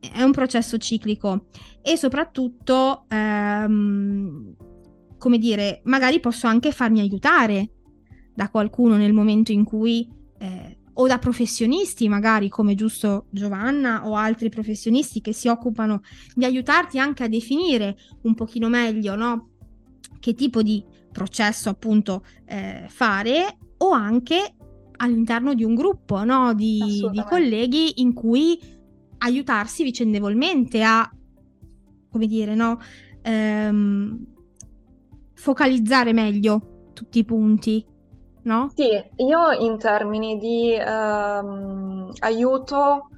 è 0.00 0.22
un 0.22 0.32
processo 0.32 0.76
ciclico 0.78 1.46
e 1.82 1.96
soprattutto, 1.96 3.04
ehm, 3.08 4.54
come 5.16 5.38
dire, 5.38 5.80
magari 5.84 6.20
posso 6.20 6.46
anche 6.46 6.72
farmi 6.72 7.00
aiutare 7.00 7.70
da 8.34 8.50
qualcuno 8.50 8.96
nel 8.96 9.12
momento 9.12 9.52
in 9.52 9.64
cui 9.64 10.08
eh, 10.38 10.78
o 11.00 11.06
da 11.06 11.18
professionisti, 11.18 12.08
magari 12.08 12.48
come 12.48 12.74
giusto 12.74 13.26
Giovanna 13.30 14.06
o 14.06 14.16
altri 14.16 14.48
professionisti 14.48 15.20
che 15.20 15.32
si 15.32 15.48
occupano 15.48 16.02
di 16.34 16.44
aiutarti 16.44 16.98
anche 16.98 17.22
a 17.22 17.28
definire 17.28 17.96
un 18.22 18.34
pochino 18.34 18.68
meglio, 18.68 19.14
no? 19.14 19.50
Che 20.18 20.34
tipo 20.34 20.62
di 20.62 20.84
processo 21.12 21.68
appunto 21.68 22.24
eh, 22.44 22.86
fare 22.88 23.58
o 23.78 23.90
anche 23.90 24.56
all'interno 24.98 25.54
di 25.54 25.64
un 25.64 25.74
gruppo, 25.74 26.22
no? 26.24 26.54
Di, 26.54 27.08
di 27.10 27.24
colleghi 27.28 28.00
in 28.00 28.12
cui 28.12 28.60
aiutarsi 29.18 29.82
vicendevolmente 29.82 30.82
a, 30.82 31.10
come 32.10 32.26
dire, 32.26 32.54
no? 32.54 32.78
Ehm, 33.22 34.26
focalizzare 35.34 36.12
meglio 36.12 36.90
tutti 36.92 37.18
i 37.18 37.24
punti 37.24 37.84
no? 38.48 38.72
Sì, 38.74 38.90
io 39.16 39.52
in 39.52 39.78
termini 39.78 40.38
di 40.38 40.74
ehm, 40.74 42.10
aiuto 42.20 43.10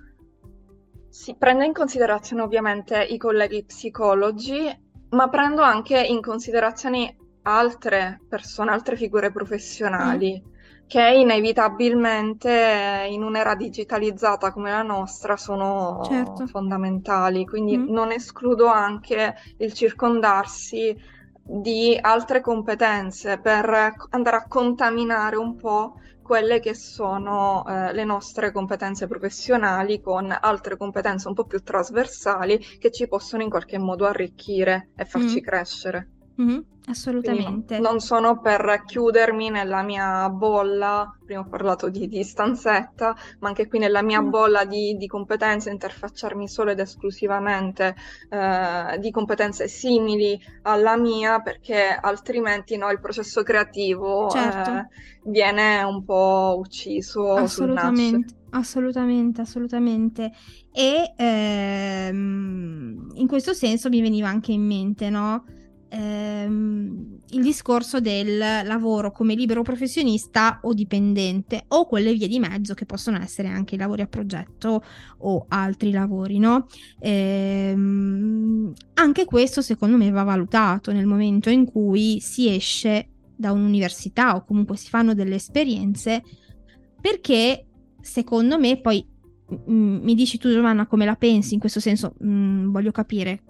sì, 1.08 1.34
prendo 1.36 1.64
in 1.64 1.72
considerazione 1.72 2.42
ovviamente 2.42 3.02
i 3.02 3.16
colleghi 3.16 3.64
psicologi, 3.64 4.68
ma 5.10 5.28
prendo 5.28 5.62
anche 5.62 6.00
in 6.00 6.20
considerazione 6.20 7.16
altre 7.42 8.20
persone, 8.28 8.70
altre 8.70 8.96
figure 8.96 9.32
professionali. 9.32 10.42
Mm. 10.44 10.49
Che 10.90 11.08
inevitabilmente 11.08 13.06
in 13.08 13.22
un'era 13.22 13.54
digitalizzata 13.54 14.50
come 14.50 14.72
la 14.72 14.82
nostra 14.82 15.36
sono 15.36 16.00
certo. 16.02 16.48
fondamentali, 16.48 17.46
quindi 17.46 17.78
mm. 17.78 17.88
non 17.90 18.10
escludo 18.10 18.66
anche 18.66 19.36
il 19.58 19.72
circondarsi 19.72 20.96
di 21.44 21.96
altre 22.00 22.40
competenze 22.40 23.38
per 23.38 23.94
andare 24.10 24.36
a 24.36 24.46
contaminare 24.48 25.36
un 25.36 25.54
po' 25.54 26.00
quelle 26.24 26.58
che 26.58 26.74
sono 26.74 27.64
eh, 27.68 27.92
le 27.92 28.02
nostre 28.02 28.50
competenze 28.50 29.06
professionali 29.06 30.00
con 30.00 30.36
altre 30.40 30.76
competenze 30.76 31.28
un 31.28 31.34
po' 31.34 31.44
più 31.44 31.62
trasversali 31.62 32.58
che 32.80 32.90
ci 32.90 33.06
possono 33.06 33.44
in 33.44 33.48
qualche 33.48 33.78
modo 33.78 34.06
arricchire 34.06 34.88
e 34.96 35.04
farci 35.04 35.38
mm. 35.38 35.44
crescere. 35.44 36.10
Mm-hmm, 36.42 36.58
assolutamente. 36.90 37.76
Quindi 37.76 37.82
non 37.82 38.00
sono 38.00 38.40
per 38.40 38.82
chiudermi 38.84 39.50
nella 39.50 39.82
mia 39.82 40.28
bolla, 40.28 41.16
prima 41.24 41.40
ho 41.40 41.48
parlato 41.48 41.88
di, 41.88 42.08
di 42.08 42.22
stanzetta, 42.22 43.16
ma 43.38 43.48
anche 43.48 43.68
qui 43.68 43.78
nella 43.78 44.02
mia 44.02 44.20
mm. 44.20 44.28
bolla 44.28 44.64
di, 44.64 44.96
di, 44.96 45.06
competenze, 45.06 45.70
interfacciarmi 45.70 46.48
solo 46.48 46.70
ed 46.70 46.80
esclusivamente 46.80 47.94
eh, 48.28 48.98
di 48.98 49.10
competenze 49.10 49.68
simili 49.68 50.38
alla 50.62 50.96
mia, 50.96 51.40
perché 51.40 51.98
altrimenti 52.00 52.76
no, 52.76 52.90
il 52.90 53.00
processo 53.00 53.42
creativo 53.42 54.28
certo. 54.28 54.70
eh, 54.70 54.86
viene 55.24 55.82
un 55.82 56.04
po' 56.04 56.56
ucciso. 56.58 57.34
Assolutamente. 57.34 58.38
Assolutamente, 58.50 59.40
assolutamente. 59.40 60.32
E 60.72 61.14
ehm, 61.16 63.12
in 63.14 63.26
questo 63.28 63.52
senso 63.52 63.88
mi 63.88 64.00
veniva 64.00 64.28
anche 64.28 64.52
in 64.52 64.66
mente, 64.66 65.08
no? 65.08 65.44
Ehm, 65.90 67.18
il 67.30 67.42
discorso 67.42 68.00
del 68.00 68.38
lavoro 68.38 69.12
come 69.12 69.34
libero 69.34 69.62
professionista 69.62 70.60
o 70.62 70.72
dipendente 70.72 71.64
o 71.68 71.86
quelle 71.86 72.14
vie 72.14 72.28
di 72.28 72.38
mezzo 72.38 72.74
che 72.74 72.86
possono 72.86 73.20
essere 73.20 73.48
anche 73.48 73.74
i 73.74 73.78
lavori 73.78 74.02
a 74.02 74.06
progetto 74.06 74.82
o 75.18 75.44
altri 75.48 75.90
lavori, 75.90 76.38
no? 76.38 76.66
Ehm, 77.00 78.72
anche 78.94 79.24
questo 79.24 79.60
secondo 79.62 79.96
me 79.96 80.10
va 80.10 80.22
valutato 80.22 80.92
nel 80.92 81.06
momento 81.06 81.50
in 81.50 81.64
cui 81.64 82.20
si 82.20 82.48
esce 82.48 83.08
da 83.36 83.52
un'università 83.52 84.36
o 84.36 84.44
comunque 84.44 84.76
si 84.76 84.88
fanno 84.88 85.14
delle 85.14 85.36
esperienze 85.36 86.22
perché 87.00 87.66
secondo 88.00 88.58
me 88.58 88.78
poi 88.80 89.06
mm, 89.70 90.02
mi 90.02 90.14
dici 90.14 90.36
tu 90.36 90.50
Giovanna 90.50 90.86
come 90.86 91.06
la 91.06 91.16
pensi 91.16 91.54
in 91.54 91.60
questo 91.60 91.80
senso 91.80 92.14
mh, 92.18 92.30
mm, 92.30 92.70
voglio 92.70 92.90
capire 92.90 93.42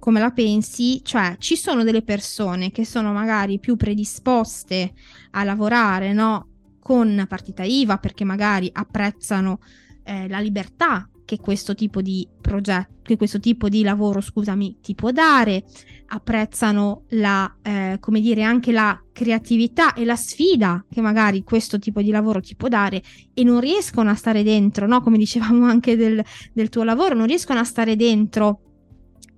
come 0.00 0.18
la 0.18 0.30
pensi, 0.30 1.00
cioè 1.04 1.36
ci 1.38 1.54
sono 1.54 1.84
delle 1.84 2.02
persone 2.02 2.72
che 2.72 2.84
sono 2.84 3.12
magari 3.12 3.60
più 3.60 3.76
predisposte 3.76 4.92
a 5.32 5.44
lavorare 5.44 6.12
no, 6.12 6.48
con 6.80 7.24
partita 7.28 7.62
IVA 7.62 7.98
perché 7.98 8.24
magari 8.24 8.68
apprezzano 8.72 9.60
eh, 10.02 10.26
la 10.28 10.40
libertà 10.40 11.08
che 11.24 11.38
questo 11.38 11.76
tipo 11.76 12.02
di 12.02 12.26
progetto, 12.40 12.94
che 13.02 13.16
questo 13.16 13.38
tipo 13.38 13.68
di 13.68 13.84
lavoro, 13.84 14.20
scusami, 14.20 14.78
ti 14.80 14.96
può 14.96 15.12
dare, 15.12 15.62
apprezzano 16.06 17.04
la, 17.10 17.56
eh, 17.62 17.98
come 18.00 18.20
dire, 18.20 18.42
anche 18.42 18.72
la 18.72 19.00
creatività 19.12 19.92
e 19.92 20.04
la 20.04 20.16
sfida 20.16 20.84
che 20.90 21.00
magari 21.00 21.44
questo 21.44 21.78
tipo 21.78 22.02
di 22.02 22.10
lavoro 22.10 22.40
ti 22.40 22.56
può 22.56 22.66
dare 22.66 23.00
e 23.32 23.44
non 23.44 23.60
riescono 23.60 24.10
a 24.10 24.14
stare 24.14 24.42
dentro, 24.42 24.88
no? 24.88 25.00
Come 25.02 25.18
dicevamo 25.18 25.66
anche 25.66 25.94
del, 25.94 26.20
del 26.52 26.68
tuo 26.68 26.82
lavoro, 26.82 27.14
non 27.14 27.26
riescono 27.26 27.60
a 27.60 27.64
stare 27.64 27.94
dentro 27.94 28.69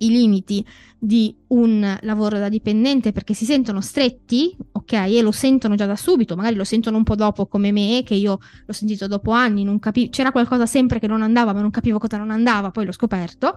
i 0.05 0.09
limiti 0.09 0.65
di 0.99 1.35
un 1.49 1.99
lavoro 2.03 2.39
da 2.39 2.49
dipendente 2.49 3.13
perché 3.13 3.35
si 3.35 3.45
sentono 3.45 3.81
stretti, 3.81 4.57
ok, 4.73 4.93
e 4.93 5.21
lo 5.21 5.33
sentono 5.33 5.75
già 5.75 5.87
da 5.87 5.97
subito, 5.97 6.37
magari 6.37 6.55
lo 6.55 6.65
sentono 6.65 6.97
un 6.97 7.03
po' 7.03 7.17
dopo 7.17 7.47
come 7.47 7.73
me, 7.73 8.03
che 8.05 8.15
io 8.15 8.39
l'ho 8.65 8.73
sentito 8.73 9.07
dopo 9.07 9.33
anni, 9.33 9.65
non 9.65 9.79
capivo, 9.79 10.11
c'era 10.11 10.31
qualcosa 10.31 10.67
sempre 10.67 10.99
che 10.99 11.07
non 11.07 11.23
andava, 11.23 11.53
ma 11.53 11.61
non 11.61 11.71
capivo 11.71 11.99
cosa 11.99 12.19
non 12.19 12.31
andava, 12.31 12.71
poi 12.71 12.85
l'ho 12.85 12.93
scoperto. 12.93 13.57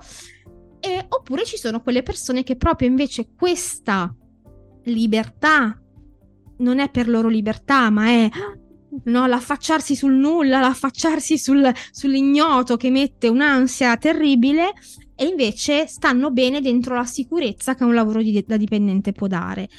E, 0.80 1.06
oppure 1.08 1.46
ci 1.46 1.58
sono 1.58 1.82
quelle 1.82 2.04
persone 2.04 2.44
che 2.44 2.56
proprio 2.56 2.88
invece 2.88 3.30
questa 3.36 4.14
libertà 4.86 5.80
non 6.58 6.80
è 6.80 6.90
per 6.90 7.08
loro 7.08 7.28
libertà, 7.28 7.90
ma 7.90 8.08
è 8.08 8.30
no, 9.04 9.26
l'affacciarsi 9.28 9.96
sul 9.96 10.14
nulla, 10.14 10.60
l'affacciarsi 10.60 11.38
sul, 11.38 11.72
sull'ignoto 11.92 12.78
che 12.78 12.90
mette 12.90 13.28
un'ansia 13.28 13.98
terribile 13.98 14.74
e 15.16 15.26
invece 15.26 15.88
stanno 15.88 16.32
bene 16.32 16.62
dentro 16.62 16.96
la 16.96 17.06
sicurezza 17.06 17.76
che 17.76 17.84
un 17.84 17.94
lavoro 17.94 18.22
di, 18.22 18.44
da 18.46 18.58
dipendente 18.58 19.12
può 19.12 19.28
dare. 19.28 19.70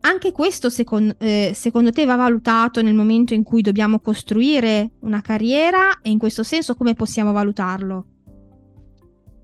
Anche 0.00 0.32
questo 0.32 0.68
secondo, 0.68 1.14
eh, 1.18 1.52
secondo 1.54 1.90
te 1.90 2.04
va 2.04 2.16
valutato 2.16 2.82
nel 2.82 2.94
momento 2.94 3.32
in 3.32 3.42
cui 3.42 3.62
dobbiamo 3.62 4.00
costruire 4.00 4.92
una 5.00 5.22
carriera 5.22 6.00
e 6.02 6.10
in 6.10 6.18
questo 6.18 6.42
senso 6.42 6.74
come 6.74 6.94
possiamo 6.94 7.32
valutarlo? 7.32 8.06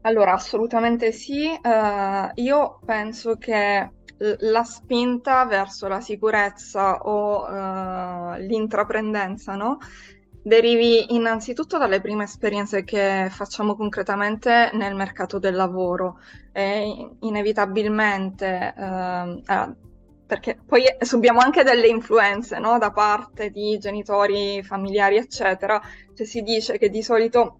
Allora, 0.02 0.32
assolutamente 0.32 1.12
sì. 1.12 1.46
Uh, 1.46 2.30
io 2.40 2.78
penso 2.84 3.36
che 3.36 3.90
la 4.20 4.64
spinta 4.64 5.44
verso 5.46 5.88
la 5.88 6.00
sicurezza 6.00 6.98
o 6.98 7.46
uh, 7.46 8.38
l'intraprendenza, 8.38 9.54
no? 9.54 9.78
Derivi 10.42 11.14
innanzitutto 11.14 11.78
dalle 11.78 12.00
prime 12.00 12.24
esperienze 12.24 12.82
che 12.82 13.28
facciamo 13.30 13.76
concretamente 13.76 14.70
nel 14.72 14.94
mercato 14.94 15.38
del 15.38 15.54
lavoro 15.54 16.18
e 16.50 17.10
inevitabilmente, 17.20 18.74
eh, 18.74 19.74
perché 20.26 20.58
poi 20.64 20.84
subiamo 20.98 21.40
anche 21.40 21.62
delle 21.62 21.88
influenze 21.88 22.58
no? 22.58 22.78
da 22.78 22.90
parte 22.90 23.50
di 23.50 23.76
genitori, 23.78 24.62
familiari, 24.62 25.16
eccetera, 25.18 25.78
cioè 26.14 26.26
si 26.26 26.40
dice 26.40 26.78
che 26.78 26.88
di 26.88 27.02
solito 27.02 27.58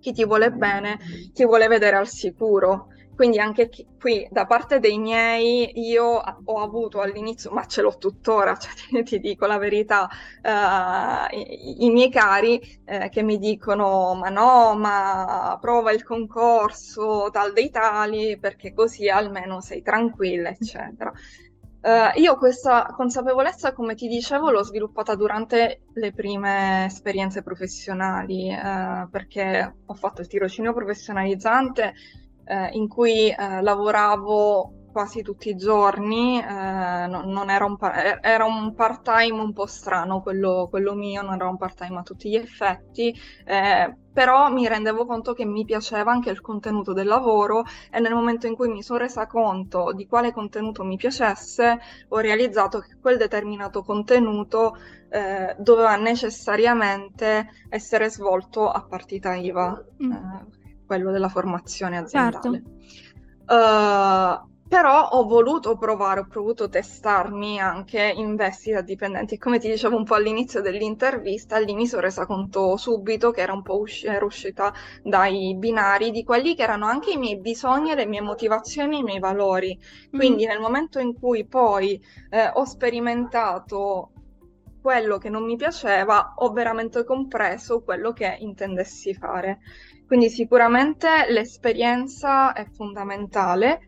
chi 0.00 0.12
ti 0.12 0.24
vuole 0.24 0.50
bene 0.50 0.98
ti 1.32 1.44
vuole 1.44 1.68
vedere 1.68 1.96
al 1.96 2.08
sicuro 2.08 2.88
quindi 3.18 3.40
anche 3.40 3.68
qui 3.98 4.28
da 4.30 4.46
parte 4.46 4.78
dei 4.78 4.96
miei 4.96 5.72
io 5.74 6.04
ho 6.04 6.62
avuto 6.62 7.00
all'inizio, 7.00 7.50
ma 7.50 7.66
ce 7.66 7.82
l'ho 7.82 7.98
tuttora, 7.98 8.54
cioè, 8.56 9.02
ti, 9.02 9.18
dico 9.18 9.44
la 9.46 9.58
verità, 9.58 10.08
uh, 10.08 11.36
i, 11.36 11.84
i, 11.84 11.90
miei 11.90 12.10
cari 12.10 12.60
eh, 12.84 13.08
che 13.08 13.24
mi 13.24 13.38
dicono 13.38 14.14
ma 14.14 14.28
no, 14.28 14.76
ma 14.76 15.58
prova 15.60 15.90
il 15.90 16.04
concorso 16.04 17.28
tal 17.32 17.52
dei 17.52 17.70
tali 17.70 18.38
perché 18.38 18.72
così 18.72 19.08
almeno 19.08 19.60
sei 19.60 19.82
tranquilla, 19.82 20.50
eccetera. 20.50 21.12
Uh, 21.80 22.20
io 22.20 22.36
questa 22.36 22.86
consapevolezza, 22.94 23.72
come 23.72 23.96
ti 23.96 24.06
dicevo, 24.06 24.52
l'ho 24.52 24.62
sviluppata 24.62 25.16
durante 25.16 25.86
le 25.94 26.12
prime 26.12 26.84
esperienze 26.84 27.42
professionali, 27.42 28.52
uh, 28.52 29.10
perché 29.10 29.74
ho 29.84 29.94
fatto 29.94 30.20
il 30.20 30.28
tirocinio 30.28 30.72
professionalizzante 30.72 31.94
eh, 32.48 32.70
in 32.72 32.88
cui 32.88 33.28
eh, 33.28 33.60
lavoravo 33.62 34.72
quasi 34.90 35.22
tutti 35.22 35.50
i 35.50 35.56
giorni, 35.56 36.40
eh, 36.40 37.06
non, 37.06 37.28
non 37.28 37.50
era, 37.50 37.64
un 37.64 37.76
par- 37.76 38.18
era, 38.20 38.44
un 38.44 38.74
part-time 38.74 39.40
un 39.40 39.52
po' 39.52 39.66
strano 39.66 40.22
quello, 40.22 40.66
quello, 40.68 40.94
mio, 40.94 41.22
non 41.22 41.34
era 41.34 41.48
un 41.48 41.56
part-time 41.56 41.98
a 41.98 42.02
tutti 42.02 42.30
gli 42.30 42.34
effetti, 42.34 43.14
eh, 43.44 43.94
però 44.12 44.50
mi 44.50 44.66
rendevo 44.66 45.06
conto 45.06 45.34
che 45.34 45.44
mi 45.44 45.64
piaceva 45.64 46.10
anche 46.10 46.30
il 46.30 46.40
contenuto 46.40 46.92
del 46.92 47.06
lavoro 47.06 47.64
e 47.90 48.00
nel 48.00 48.14
momento 48.14 48.46
in 48.48 48.56
cui 48.56 48.68
mi 48.68 48.82
sono 48.82 48.98
resa 48.98 49.26
conto 49.26 49.92
di 49.92 50.06
quale 50.06 50.32
contenuto 50.32 50.82
mi 50.82 50.96
piacesse, 50.96 51.78
ho 52.08 52.18
realizzato 52.18 52.80
che 52.80 52.96
quel 53.00 53.18
determinato 53.18 53.82
contenuto 53.82 54.76
eh, 55.10 55.54
doveva 55.58 55.96
necessariamente 55.96 57.48
essere 57.68 58.10
svolto 58.10 58.68
a 58.68 58.84
partita 58.84 59.34
IVA. 59.34 59.84
Mm. 60.02 60.12
Quello 60.88 61.12
della 61.12 61.28
formazione 61.28 61.98
aziendale. 61.98 62.62
Certo. 63.44 63.54
Uh, 63.54 64.48
però 64.68 65.08
ho 65.08 65.24
voluto 65.24 65.78
provare, 65.78 66.20
ho 66.20 66.26
voluto 66.30 66.68
testarmi 66.68 67.58
anche 67.58 68.12
in 68.14 68.36
vesti 68.36 68.70
da 68.70 68.82
dipendenti 68.82 69.34
e 69.34 69.38
come 69.38 69.58
ti 69.58 69.70
dicevo 69.70 69.96
un 69.96 70.04
po' 70.04 70.14
all'inizio 70.14 70.60
dell'intervista, 70.60 71.58
lì 71.58 71.74
mi 71.74 71.86
sono 71.86 72.02
resa 72.02 72.26
conto 72.26 72.76
subito 72.76 73.30
che 73.30 73.40
era 73.40 73.54
un 73.54 73.62
po' 73.62 73.78
usci- 73.78 74.06
ero 74.06 74.26
uscita 74.26 74.72
dai 75.02 75.54
binari 75.56 76.10
di 76.10 76.22
quelli 76.22 76.54
che 76.54 76.64
erano 76.64 76.84
anche 76.84 77.12
i 77.12 77.16
miei 77.16 77.38
bisogni, 77.38 77.94
le 77.94 78.04
mie 78.04 78.20
motivazioni, 78.20 78.98
i 78.98 79.02
miei 79.02 79.20
valori. 79.20 79.78
Quindi 80.10 80.44
mm. 80.44 80.48
nel 80.48 80.60
momento 80.60 80.98
in 80.98 81.14
cui 81.14 81.46
poi 81.46 81.98
eh, 82.28 82.50
ho 82.52 82.64
sperimentato 82.64 84.10
quello 84.80 85.18
che 85.18 85.28
non 85.28 85.44
mi 85.44 85.56
piaceva, 85.56 86.34
ho 86.36 86.52
veramente 86.52 87.04
compreso 87.04 87.82
quello 87.82 88.12
che 88.12 88.36
intendessi 88.40 89.14
fare. 89.14 89.58
Quindi 90.06 90.30
sicuramente 90.30 91.26
l'esperienza 91.28 92.52
è 92.52 92.64
fondamentale 92.64 93.82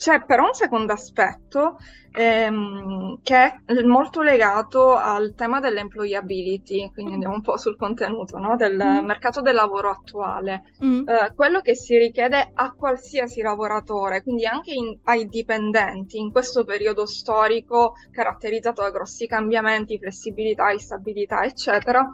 c'è 0.00 0.24
però 0.24 0.46
un 0.46 0.54
secondo 0.54 0.94
aspetto 0.94 1.76
ehm, 2.12 3.18
che 3.22 3.36
è 3.36 3.82
molto 3.82 4.22
legato 4.22 4.96
al 4.96 5.34
tema 5.36 5.60
dell'employability, 5.60 6.90
quindi 6.90 7.12
andiamo 7.12 7.34
un 7.34 7.42
po' 7.42 7.58
sul 7.58 7.76
contenuto 7.76 8.38
no? 8.38 8.56
del 8.56 8.76
mm. 8.76 9.04
mercato 9.04 9.42
del 9.42 9.54
lavoro 9.54 9.90
attuale. 9.90 10.72
Mm. 10.82 11.06
Eh, 11.06 11.34
quello 11.34 11.60
che 11.60 11.74
si 11.74 11.98
richiede 11.98 12.50
a 12.54 12.72
qualsiasi 12.72 13.42
lavoratore, 13.42 14.22
quindi 14.22 14.46
anche 14.46 14.72
in, 14.72 14.98
ai 15.04 15.28
dipendenti 15.28 16.16
in 16.16 16.32
questo 16.32 16.64
periodo 16.64 17.04
storico 17.04 17.92
caratterizzato 18.10 18.80
da 18.80 18.90
grossi 18.90 19.26
cambiamenti, 19.26 19.98
flessibilità, 19.98 20.70
instabilità, 20.70 21.42
eccetera, 21.42 22.10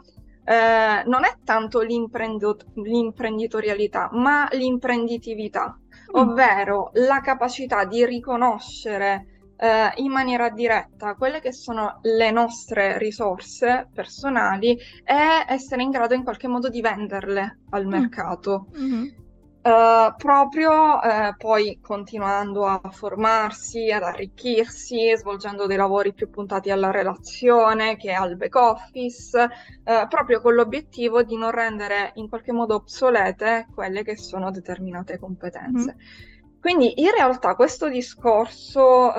eh, 0.47 1.03
non 1.05 1.25
è 1.25 1.35
tanto 1.43 1.81
l'imprenditorialità, 1.81 4.09
ma 4.13 4.47
l'imprenditività. 4.51 5.77
Mm. 6.07 6.21
ovvero 6.21 6.91
la 6.93 7.19
capacità 7.19 7.83
di 7.83 8.05
riconoscere 8.05 9.25
eh, 9.57 9.91
in 9.95 10.11
maniera 10.11 10.49
diretta 10.49 11.15
quelle 11.15 11.41
che 11.41 11.51
sono 11.51 11.99
le 12.03 12.31
nostre 12.31 12.97
risorse 12.97 13.89
personali 13.93 14.77
e 15.03 15.45
essere 15.47 15.81
in 15.81 15.89
grado 15.89 16.13
in 16.13 16.23
qualche 16.23 16.47
modo 16.47 16.69
di 16.69 16.79
venderle 16.79 17.59
al 17.71 17.85
mm. 17.85 17.89
mercato. 17.89 18.67
Mm-hmm. 18.77 19.05
Uh, 19.67 20.15
proprio 20.15 20.71
uh, 20.71 21.35
poi 21.35 21.79
continuando 21.81 22.65
a 22.65 22.79
formarsi, 22.89 23.91
ad 23.91 24.01
arricchirsi, 24.03 25.13
svolgendo 25.17 25.65
dei 25.65 25.75
lavori 25.75 26.13
più 26.13 26.29
puntati 26.29 26.71
alla 26.71 26.89
relazione 26.89 27.97
che 27.97 28.13
al 28.13 28.37
back 28.37 28.55
office, 28.55 29.37
uh, 29.37 30.07
proprio 30.07 30.39
con 30.39 30.53
l'obiettivo 30.53 31.21
di 31.21 31.35
non 31.35 31.51
rendere 31.51 32.11
in 32.13 32.29
qualche 32.29 32.53
modo 32.53 32.75
obsolete 32.75 33.67
quelle 33.75 34.03
che 34.03 34.15
sono 34.15 34.51
determinate 34.51 35.19
competenze. 35.19 35.95
Mm. 35.97 36.59
Quindi 36.61 37.01
in 37.01 37.11
realtà 37.11 37.55
questo 37.55 37.89
discorso 37.89 39.11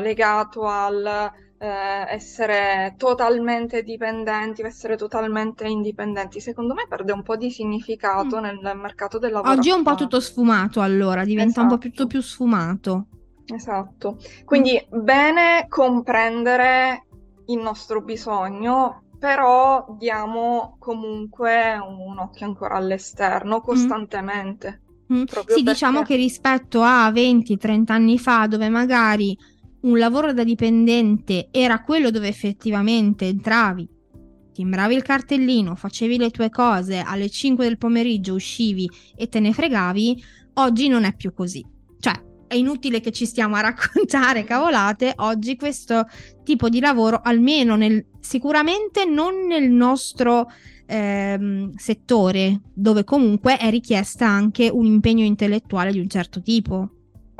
legato 0.00 0.62
al 0.62 1.30
eh, 1.62 2.06
essere 2.08 2.94
totalmente 2.96 3.82
dipendenti 3.82 4.62
essere 4.62 4.96
totalmente 4.96 5.68
indipendenti, 5.68 6.40
secondo 6.40 6.72
me 6.72 6.86
perde 6.88 7.12
un 7.12 7.22
po' 7.22 7.36
di 7.36 7.50
significato 7.50 8.38
mm. 8.38 8.42
nel 8.42 8.76
mercato 8.76 9.18
del 9.18 9.32
lavoro. 9.32 9.52
Oggi 9.52 9.68
è 9.68 9.74
un 9.74 9.82
po' 9.82 9.94
tutto 9.94 10.20
sfumato 10.20 10.80
allora, 10.80 11.22
diventa 11.22 11.60
esatto. 11.60 11.62
un 11.62 11.68
po' 11.68 11.74
esatto. 11.74 11.90
tutto 11.90 12.06
più 12.06 12.22
sfumato. 12.22 13.06
Esatto, 13.44 14.16
quindi 14.46 14.72
mm. 14.72 15.04
bene 15.04 15.66
comprendere 15.68 17.06
il 17.46 17.58
nostro 17.58 18.00
bisogno, 18.00 19.02
però 19.18 19.94
diamo 19.98 20.76
comunque 20.78 21.76
un 21.76 22.18
occhio 22.18 22.46
ancora 22.46 22.76
all'esterno 22.76 23.58
mm. 23.58 23.62
costantemente. 23.62 24.80
Mm. 25.12 25.24
Sì, 25.24 25.24
perché... 25.24 25.62
diciamo 25.62 26.02
che 26.02 26.16
rispetto 26.16 26.80
a 26.80 27.10
20-30 27.10 27.92
anni 27.92 28.18
fa, 28.18 28.46
dove 28.46 28.70
magari 28.70 29.36
un 29.82 29.98
lavoro 29.98 30.32
da 30.32 30.44
dipendente 30.44 31.48
era 31.50 31.82
quello 31.82 32.10
dove 32.10 32.28
effettivamente 32.28 33.26
entravi, 33.26 33.88
timbravi 34.52 34.94
il 34.94 35.02
cartellino, 35.02 35.74
facevi 35.74 36.18
le 36.18 36.30
tue 36.30 36.50
cose, 36.50 37.02
alle 37.04 37.30
5 37.30 37.66
del 37.66 37.78
pomeriggio 37.78 38.34
uscivi 38.34 38.90
e 39.16 39.28
te 39.28 39.40
ne 39.40 39.52
fregavi, 39.52 40.22
oggi 40.54 40.88
non 40.88 41.04
è 41.04 41.14
più 41.14 41.32
così. 41.32 41.64
Cioè, 41.98 42.28
è 42.46 42.54
inutile 42.54 43.00
che 43.00 43.12
ci 43.12 43.26
stiamo 43.26 43.56
a 43.56 43.60
raccontare 43.60 44.44
cavolate, 44.44 45.12
oggi 45.16 45.56
questo 45.56 46.06
tipo 46.44 46.68
di 46.68 46.80
lavoro, 46.80 47.20
almeno 47.22 47.76
nel, 47.76 48.04
sicuramente 48.20 49.04
non 49.04 49.46
nel 49.46 49.70
nostro 49.70 50.48
ehm, 50.86 51.74
settore, 51.76 52.60
dove 52.74 53.04
comunque 53.04 53.56
è 53.56 53.70
richiesta 53.70 54.26
anche 54.26 54.68
un 54.68 54.84
impegno 54.84 55.24
intellettuale 55.24 55.92
di 55.92 56.00
un 56.00 56.08
certo 56.08 56.42
tipo. 56.42 56.90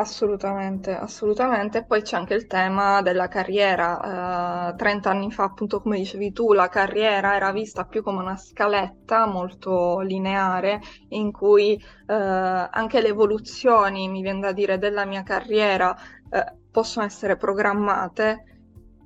Assolutamente, 0.01 0.97
assolutamente. 0.97 1.85
Poi 1.85 2.01
c'è 2.03 2.17
anche 2.17 2.33
il 2.35 2.47
tema 2.47 3.03
della 3.03 3.29
carriera. 3.29 4.71
Eh, 4.73 4.77
30 4.77 5.11
anni 5.11 5.31
fa, 5.31 5.45
appunto, 5.45 5.81
come 5.83 5.99
dicevi 5.99 6.33
tu, 6.33 6.53
la 6.55 6.69
carriera 6.69 7.35
era 7.37 7.53
vista 7.53 7.85
più 7.85 8.03
come 8.03 8.21
una 8.21 8.37
scaletta 8.37 9.27
molto 9.27 10.01
lineare 10.01 10.81
in 11.11 11.31
cui 11.33 11.75
eh, 11.75 12.15
anche 12.15 13.01
le 13.03 13.09
evoluzioni, 13.09 14.09
mi 14.09 14.23
viene 14.23 14.41
da 14.41 14.53
dire, 14.53 14.79
della 14.79 15.05
mia 15.05 15.23
carriera 15.23 15.95
eh, 16.31 16.45
possono 16.71 17.05
essere 17.05 17.37
programmate 17.37 18.45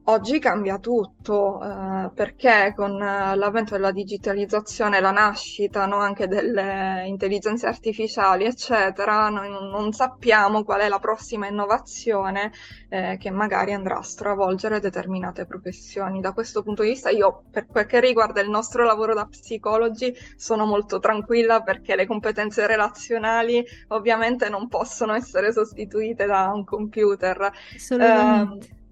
Oggi 0.06 0.38
cambia 0.38 0.78
tutto 0.78 1.62
eh, 1.62 2.10
perché 2.14 2.74
con 2.76 3.00
eh, 3.00 3.34
l'avvento 3.36 3.72
della 3.72 3.90
digitalizzazione, 3.90 5.00
la 5.00 5.12
nascita 5.12 5.86
no, 5.86 5.96
anche 5.96 6.28
delle 6.28 7.04
intelligenze 7.06 7.66
artificiali, 7.66 8.44
eccetera, 8.44 9.30
noi 9.30 9.48
non, 9.48 9.70
non 9.70 9.92
sappiamo 9.92 10.62
qual 10.62 10.82
è 10.82 10.88
la 10.88 10.98
prossima 10.98 11.46
innovazione 11.46 12.52
eh, 12.90 13.16
che 13.18 13.30
magari 13.30 13.72
andrà 13.72 13.96
a 13.96 14.02
stravolgere 14.02 14.78
determinate 14.78 15.46
professioni. 15.46 16.20
Da 16.20 16.32
questo 16.32 16.62
punto 16.62 16.82
di 16.82 16.90
vista, 16.90 17.08
io, 17.08 17.44
per 17.50 17.66
quel 17.66 17.86
che 17.86 18.00
riguarda 18.00 18.42
il 18.42 18.50
nostro 18.50 18.84
lavoro 18.84 19.14
da 19.14 19.24
psicologi, 19.24 20.14
sono 20.36 20.66
molto 20.66 20.98
tranquilla 20.98 21.62
perché 21.62 21.96
le 21.96 22.06
competenze 22.06 22.66
relazionali 22.66 23.64
ovviamente 23.88 24.50
non 24.50 24.68
possono 24.68 25.14
essere 25.14 25.50
sostituite 25.50 26.26
da 26.26 26.50
un 26.52 26.62
computer. 26.62 27.50
Assolutamente. 27.74 28.66
Eh, 28.66 28.82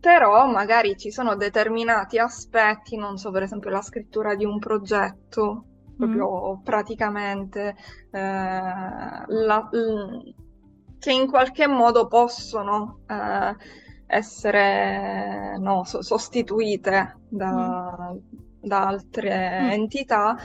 però 0.00 0.46
magari 0.46 0.96
ci 0.96 1.10
sono 1.10 1.36
determinati 1.36 2.18
aspetti, 2.18 2.96
non 2.96 3.18
so, 3.18 3.30
per 3.30 3.42
esempio 3.42 3.70
la 3.70 3.82
scrittura 3.82 4.34
di 4.34 4.46
un 4.46 4.58
progetto, 4.58 5.64
proprio 5.96 6.56
mm. 6.56 6.62
praticamente, 6.62 7.76
eh, 8.10 8.18
la, 8.18 9.68
l- 9.70 10.34
che 10.98 11.12
in 11.12 11.26
qualche 11.26 11.66
modo 11.66 12.06
possono 12.06 13.00
eh, 13.06 13.54
essere 14.06 15.58
no, 15.58 15.84
so- 15.84 16.02
sostituite 16.02 17.18
da, 17.28 18.12
mm. 18.12 18.16
da 18.60 18.86
altre 18.86 19.60
mm. 19.60 19.70
entità 19.70 20.36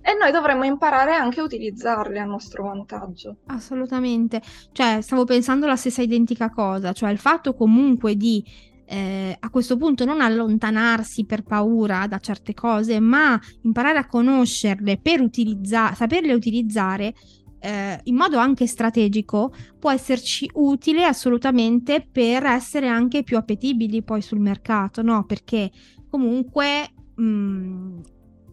e 0.00 0.14
noi 0.14 0.32
dovremmo 0.32 0.64
imparare 0.64 1.14
anche 1.14 1.40
a 1.40 1.44
utilizzarle 1.44 2.18
a 2.18 2.24
nostro 2.24 2.64
vantaggio. 2.64 3.38
Assolutamente, 3.46 4.40
cioè 4.72 5.00
stavo 5.00 5.24
pensando 5.24 5.66
la 5.66 5.76
stessa 5.76 6.02
identica 6.02 6.50
cosa, 6.50 6.92
cioè 6.92 7.10
il 7.10 7.18
fatto 7.18 7.54
comunque 7.54 8.16
di 8.16 8.42
eh, 8.90 9.36
a 9.38 9.50
questo 9.50 9.76
punto 9.76 10.06
non 10.06 10.22
allontanarsi 10.22 11.26
per 11.26 11.42
paura 11.42 12.06
da 12.06 12.18
certe 12.18 12.54
cose, 12.54 13.00
ma 13.00 13.38
imparare 13.62 13.98
a 13.98 14.06
conoscerle 14.06 14.98
per 14.98 15.20
utilizzare, 15.20 15.94
saperle 15.94 16.32
utilizzare 16.32 17.14
eh, 17.60 18.00
in 18.04 18.14
modo 18.14 18.38
anche 18.38 18.66
strategico 18.66 19.52
può 19.78 19.90
esserci 19.90 20.48
utile 20.54 21.04
assolutamente 21.04 22.06
per 22.10 22.44
essere 22.44 22.88
anche 22.88 23.22
più 23.24 23.36
appetibili 23.36 24.02
poi 24.02 24.22
sul 24.22 24.40
mercato, 24.40 25.02
no? 25.02 25.24
Perché 25.24 25.70
comunque 26.08 26.88
mh, 27.16 27.22
mm, 27.22 27.98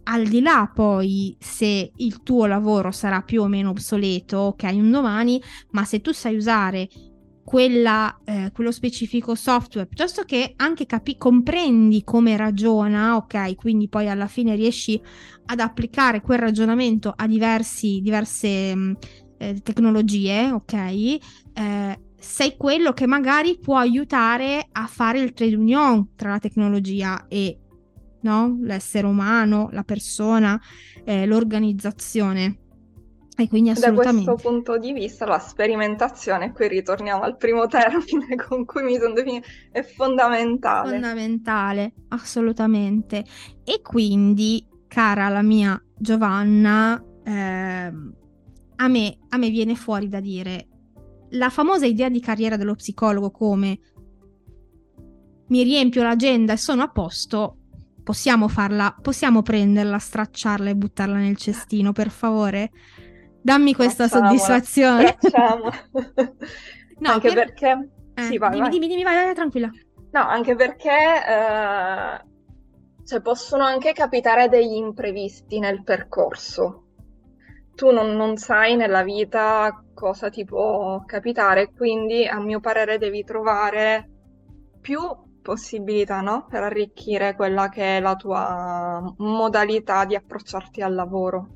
al 0.03 0.25
di 0.25 0.41
là 0.41 0.69
poi 0.73 1.35
se 1.39 1.91
il 1.95 2.23
tuo 2.23 2.45
lavoro 2.45 2.91
sarà 2.91 3.21
più 3.21 3.41
o 3.41 3.47
meno 3.47 3.69
obsoleto, 3.69 4.37
ok, 4.37 4.63
un 4.73 4.91
domani, 4.91 5.41
ma 5.71 5.85
se 5.85 6.01
tu 6.01 6.11
sai 6.11 6.35
usare 6.35 6.89
quella, 7.45 8.19
eh, 8.25 8.49
quello 8.51 8.71
specifico 8.71 9.35
software, 9.35 9.87
piuttosto 9.87 10.23
che 10.23 10.53
anche 10.55 10.87
capi- 10.87 11.15
comprendi 11.15 12.03
come 12.03 12.35
ragiona, 12.35 13.15
ok, 13.17 13.55
quindi 13.55 13.87
poi 13.87 14.09
alla 14.09 14.25
fine 14.25 14.55
riesci 14.55 14.99
ad 15.45 15.59
applicare 15.59 16.21
quel 16.21 16.39
ragionamento 16.39 17.13
a 17.15 17.27
diversi, 17.27 18.01
diverse 18.01 18.75
mm, 18.75 18.93
eh, 19.37 19.61
tecnologie, 19.61 20.51
ok, 20.51 20.73
eh, 20.73 21.99
sei 22.17 22.57
quello 22.57 22.93
che 22.93 23.05
magari 23.05 23.59
può 23.59 23.77
aiutare 23.77 24.67
a 24.71 24.87
fare 24.87 25.19
il 25.19 25.33
trade 25.33 25.55
union 25.55 26.15
tra 26.15 26.31
la 26.31 26.39
tecnologia 26.39 27.27
e 27.27 27.59
no? 28.21 28.57
l'essere 28.59 29.05
umano, 29.05 29.69
la 29.71 29.83
persona, 29.83 30.59
eh, 31.03 31.27
l'organizzazione. 31.27 32.61
E 33.37 33.49
quindi 33.49 33.69
assolutamente. 33.69 34.25
Da 34.25 34.31
questo 34.31 34.49
punto 34.49 34.77
di 34.77 34.93
vista 34.93 35.25
la 35.25 35.39
sperimentazione, 35.39 36.53
qui 36.53 36.67
ritorniamo 36.69 37.23
al 37.23 37.35
primo 37.35 37.67
termine 37.67 38.35
con 38.35 38.65
cui 38.65 38.83
mi 38.83 38.97
sono 38.97 39.13
definita, 39.13 39.47
è 39.71 39.83
fondamentale. 39.83 40.91
Fondamentale, 40.91 41.93
assolutamente. 42.09 43.25
E 43.63 43.81
quindi, 43.81 44.65
cara 44.87 45.27
la 45.27 45.41
mia 45.41 45.81
Giovanna, 45.97 47.03
eh, 47.23 47.91
a, 48.75 48.87
me, 48.87 49.17
a 49.29 49.37
me 49.37 49.49
viene 49.49 49.75
fuori 49.75 50.07
da 50.07 50.21
dire, 50.21 50.67
la 51.31 51.49
famosa 51.49 51.85
idea 51.85 52.09
di 52.09 52.21
carriera 52.21 52.55
dello 52.55 52.75
psicologo 52.75 53.31
come 53.31 53.79
mi 55.47 55.63
riempio 55.63 56.03
l'agenda 56.03 56.53
e 56.53 56.57
sono 56.57 56.83
a 56.83 56.89
posto, 56.89 57.57
possiamo 58.03 58.47
farla, 58.47 58.95
possiamo 59.01 59.41
prenderla, 59.41 59.99
stracciarla 59.99 60.69
e 60.69 60.75
buttarla 60.75 61.17
nel 61.17 61.37
cestino, 61.37 61.91
per 61.91 62.09
favore? 62.09 62.71
Dammi 63.45 63.75
questa 63.75 64.07
Facciamola, 64.07 64.27
soddisfazione. 64.27 65.17
Facciamo. 65.19 65.69
No, 66.97 67.11
anche 67.11 67.27
per- 67.27 67.53
perché... 67.53 67.89
Eh, 68.15 68.21
Sì, 68.23 68.37
vai, 68.37 68.51
dimmi, 68.51 68.61
vai. 68.61 68.69
dimmi, 68.71 68.87
dimmi, 68.87 69.03
vai, 69.03 69.25
vai, 69.25 69.33
tranquilla. 69.35 69.69
No, 70.11 70.21
anche 70.21 70.55
perché 70.55 70.89
eh, 70.89 72.23
cioè, 73.05 73.21
possono 73.21 73.65
anche 73.65 73.91
capitare 73.91 74.47
degli 74.47 74.75
imprevisti 74.75 75.59
nel 75.59 75.83
percorso. 75.83 76.85
Tu 77.75 77.91
non, 77.91 78.15
non 78.15 78.37
sai 78.37 78.77
nella 78.77 79.03
vita 79.03 79.83
cosa 79.93 80.29
ti 80.29 80.43
può 80.45 81.03
capitare, 81.05 81.69
quindi 81.71 82.25
a 82.25 82.39
mio 82.39 82.59
parere 82.61 82.97
devi 82.97 83.23
trovare 83.23 84.09
più 84.79 85.01
possibilità, 85.41 86.21
no? 86.21 86.47
Per 86.49 86.63
arricchire 86.63 87.35
quella 87.35 87.69
che 87.69 87.97
è 87.97 87.99
la 87.99 88.15
tua 88.15 89.13
modalità 89.17 90.05
di 90.05 90.15
approcciarti 90.15 90.81
al 90.81 90.95
lavoro. 90.95 91.49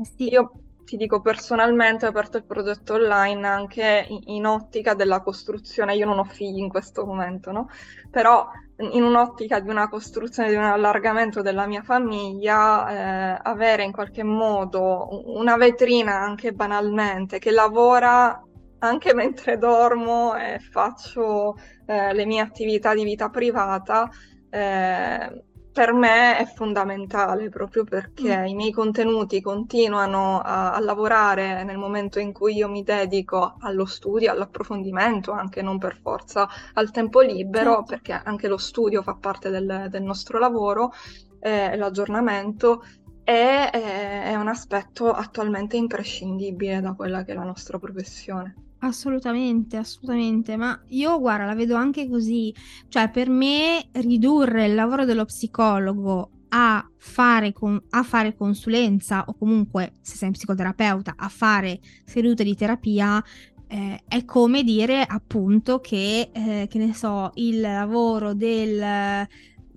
Eh 0.00 0.04
sì. 0.16 0.30
Io 0.30 0.52
ti 0.84 0.96
dico 0.96 1.20
personalmente, 1.20 2.06
ho 2.06 2.08
aperto 2.08 2.38
il 2.38 2.44
progetto 2.44 2.94
online 2.94 3.46
anche 3.46 4.06
in, 4.08 4.46
ottica 4.46 4.94
della 4.94 5.20
costruzione. 5.20 5.94
Io 5.94 6.06
non 6.06 6.18
ho 6.18 6.24
figli 6.24 6.58
in 6.58 6.68
questo 6.68 7.04
momento, 7.04 7.52
no? 7.52 7.68
Però 8.10 8.48
in 8.78 9.02
un'ottica 9.02 9.60
di 9.60 9.68
una 9.68 9.88
costruzione, 9.90 10.48
di 10.48 10.56
un 10.56 10.62
allargamento 10.64 11.42
della 11.42 11.66
mia 11.66 11.82
famiglia, 11.82 13.34
eh, 13.36 13.40
avere 13.42 13.84
in 13.84 13.92
qualche 13.92 14.22
modo 14.22 15.08
una 15.26 15.56
vetrina 15.56 16.14
anche 16.18 16.52
banalmente 16.52 17.38
che 17.38 17.50
lavora 17.50 18.42
anche 18.78 19.12
mentre 19.14 19.58
dormo 19.58 20.34
e 20.34 20.58
faccio 20.60 21.56
eh, 21.86 22.14
le 22.14 22.24
mie 22.24 22.40
attività 22.40 22.94
di 22.94 23.04
vita 23.04 23.28
privata. 23.28 24.08
eh, 24.48 25.44
per 25.72 25.92
me 25.92 26.36
è 26.38 26.44
fondamentale 26.46 27.48
proprio 27.48 27.84
perché 27.84 28.38
Mm. 28.38 28.44
i 28.46 28.54
miei 28.54 28.72
contenuti 28.72 29.40
continuano 29.40 30.40
a, 30.40 30.72
a 30.72 30.80
lavorare 30.80 31.62
nel 31.64 31.78
momento 31.78 32.18
in 32.18 32.32
cui 32.32 32.56
io 32.56 32.68
mi 32.68 32.82
dedico 32.82 33.56
allo 33.60 33.84
studio, 33.86 34.30
all'approfondimento, 34.32 35.32
anche 35.32 35.62
non 35.62 35.78
per 35.78 35.98
forza 36.00 36.48
al 36.74 36.90
tempo 36.90 37.20
libero, 37.20 37.70
Certo. 37.76 37.84
perché 37.86 38.12
anche 38.12 38.48
lo 38.48 38.56
studio 38.58 39.02
fa 39.02 39.14
parte 39.14 39.50
del, 39.50 39.86
del 39.90 40.02
nostro 40.02 40.38
lavoro, 40.38 40.92
eh, 41.40 41.76
l'aggiornamento, 41.76 42.82
e 43.22 43.70
eh, 43.72 44.22
è 44.24 44.34
un 44.34 44.48
aspetto 44.48 45.12
attualmente 45.12 45.76
imprescindibile 45.76 46.80
da 46.80 46.94
quella 46.94 47.22
che 47.22 47.32
è 47.32 47.34
la 47.34 47.44
nostra 47.44 47.78
professione. 47.78 48.69
Assolutamente, 48.82 49.76
assolutamente, 49.76 50.56
ma 50.56 50.78
io 50.88 51.18
guarda, 51.20 51.44
la 51.44 51.54
vedo 51.54 51.74
anche 51.74 52.08
così, 52.08 52.54
cioè 52.88 53.10
per 53.10 53.28
me 53.28 53.88
ridurre 53.92 54.66
il 54.66 54.74
lavoro 54.74 55.04
dello 55.04 55.26
psicologo 55.26 56.30
a 56.48 56.90
fare, 56.96 57.52
con- 57.52 57.82
a 57.90 58.02
fare 58.02 58.34
consulenza 58.34 59.24
o 59.26 59.34
comunque 59.36 59.98
se 60.00 60.16
sei 60.16 60.28
un 60.28 60.34
psicoterapeuta 60.34 61.12
a 61.16 61.28
fare 61.28 61.78
sedute 62.04 62.42
di 62.42 62.56
terapia 62.56 63.22
eh, 63.66 64.02
è 64.08 64.24
come 64.24 64.64
dire 64.64 65.02
appunto 65.02 65.78
che, 65.80 66.30
eh, 66.32 66.66
che 66.68 66.78
ne 66.78 66.94
so, 66.94 67.30
il 67.34 67.60
lavoro 67.60 68.34
del, 68.34 69.28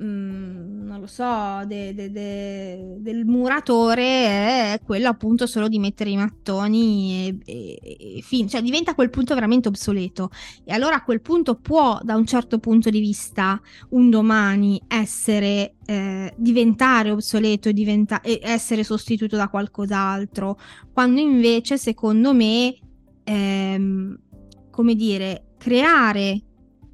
mm, 0.01 0.85
non 0.85 0.99
lo 0.99 1.07
so, 1.07 1.63
de- 1.65 1.93
de- 1.93 2.11
de- 2.11 2.95
del 2.99 3.25
muratore 3.25 4.73
è 4.73 4.79
quello 4.83 5.07
appunto 5.09 5.45
solo 5.45 5.67
di 5.67 5.79
mettere 5.79 6.09
i 6.09 6.15
mattoni 6.15 7.27
e, 7.45 7.51
e, 7.51 8.17
e 8.17 8.21
fin- 8.21 8.47
cioè 8.47 8.61
diventa 8.61 8.91
a 8.91 8.95
quel 8.95 9.09
punto 9.09 9.33
veramente 9.33 9.67
obsoleto. 9.67 10.29
E 10.63 10.73
allora 10.73 10.95
a 10.95 11.03
quel 11.03 11.21
punto 11.21 11.55
può, 11.55 11.99
da 12.01 12.15
un 12.15 12.25
certo 12.25 12.59
punto 12.59 12.89
di 12.89 12.99
vista, 12.99 13.59
un 13.89 14.09
domani 14.09 14.81
essere, 14.87 15.75
eh, 15.85 16.33
diventare 16.37 17.11
obsoleto 17.11 17.69
e, 17.69 17.73
diventa- 17.73 18.21
e 18.21 18.39
essere 18.41 18.83
sostituito 18.83 19.35
da 19.35 19.49
qualcos'altro, 19.49 20.57
quando 20.91 21.19
invece, 21.19 21.77
secondo 21.77 22.33
me, 22.33 22.75
ehm, 23.23 24.19
come 24.69 24.95
dire, 24.95 25.49
creare 25.57 26.41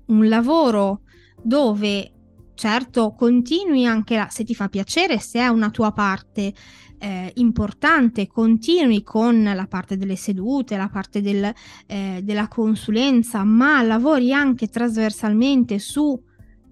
un 0.07 0.27
lavoro 0.27 1.01
dove 1.41 2.11
certo 2.59 3.13
continui 3.13 3.85
anche 3.85 4.17
la- 4.17 4.27
se 4.29 4.43
ti 4.43 4.53
fa 4.53 4.67
piacere, 4.67 5.17
se 5.17 5.39
è 5.39 5.47
una 5.47 5.69
tua 5.69 5.93
parte 5.93 6.53
eh, 7.01 7.31
importante, 7.35 8.27
continui 8.27 9.01
con 9.03 9.41
la 9.41 9.65
parte 9.67 9.95
delle 9.95 10.17
sedute, 10.17 10.75
la 10.75 10.89
parte 10.89 11.21
del, 11.21 11.49
eh, 11.87 12.19
della 12.21 12.49
consulenza, 12.49 13.45
ma 13.45 13.81
lavori 13.81 14.33
anche 14.33 14.67
trasversalmente 14.67 15.79
su 15.79 16.21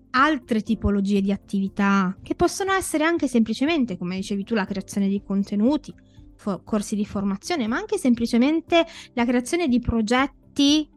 altre 0.09 0.61
tipologie 0.61 1.21
di 1.21 1.31
attività 1.31 2.17
che 2.21 2.35
possono 2.35 2.73
essere 2.73 3.05
anche 3.05 3.29
semplicemente, 3.29 3.97
come 3.97 4.17
dicevi 4.17 4.43
tu, 4.43 4.53
la 4.53 4.65
creazione 4.65 5.07
di 5.07 5.21
contenuti, 5.23 5.93
fo- 6.35 6.61
corsi 6.65 6.97
di 6.97 7.05
formazione, 7.05 7.65
ma 7.67 7.77
anche 7.77 7.97
semplicemente 7.97 8.85
la 9.13 9.23
creazione 9.23 9.69
di 9.69 9.79
progetti 9.79 10.89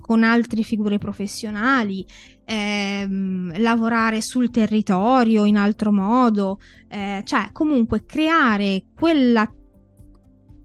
con 0.00 0.24
altre 0.24 0.62
figure 0.62 0.98
professionali, 0.98 2.04
ehm, 2.48 3.60
lavorare 3.60 4.22
sul 4.22 4.50
territorio 4.50 5.44
in 5.44 5.56
altro 5.56 5.92
modo, 5.92 6.58
eh, 6.88 7.20
cioè 7.24 7.50
comunque 7.52 8.06
creare 8.06 8.84
quella, 8.94 9.52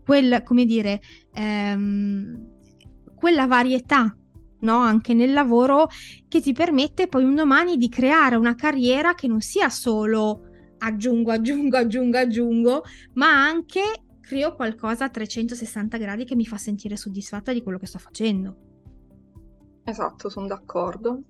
quel, 0.06 0.42
come 0.44 0.64
dire, 0.64 1.02
ehm, 1.34 2.52
quella 3.14 3.48
varietà, 3.48 4.16
no? 4.62 4.78
Anche 4.78 5.14
nel 5.14 5.34
lavoro 5.34 5.90
che 6.30 6.40
ti 6.40 6.54
permette 6.54 7.08
poi 7.08 7.26
un 7.26 7.36
domani 7.36 7.76
di 7.76 7.90
creare 7.90 8.38
una 8.38 8.56
carriera 8.56 9.14
che 9.14 9.28
non 9.28 9.42
sia 9.42 9.70
solo 9.70 10.48
aggiungo, 10.78 11.32
aggiungo, 11.32 11.78
aggiungo, 11.78 12.18
aggiungo, 12.18 12.84
ma 13.14 13.46
anche 13.46 13.82
creo 14.22 14.56
qualcosa 14.56 15.06
a 15.06 15.10
360 15.10 15.98
gradi 15.98 16.24
che 16.24 16.36
mi 16.36 16.46
fa 16.46 16.58
sentire 16.58 16.96
soddisfatta 16.96 17.52
di 17.52 17.62
quello 17.62 17.78
che 17.78 17.88
sto 17.88 18.00
facendo. 18.00 18.56
Esatto, 19.84 20.30
sono 20.30 20.48
d'accordo. 20.48 21.24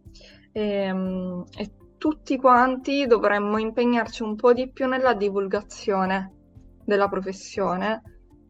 Ehm, 0.54 1.45
E, 1.58 1.72
tutti 1.97 2.38
quanti 2.38 3.06
dovremmo 3.08 3.58
impegnarci 3.58 4.24
un 4.24 4.36
po' 4.36 4.54
di 4.54 4.70
più 4.70 4.88
nella 4.88 5.14
divulgazione 5.14 6.32
della 6.86 7.08
professione. 7.08 8.01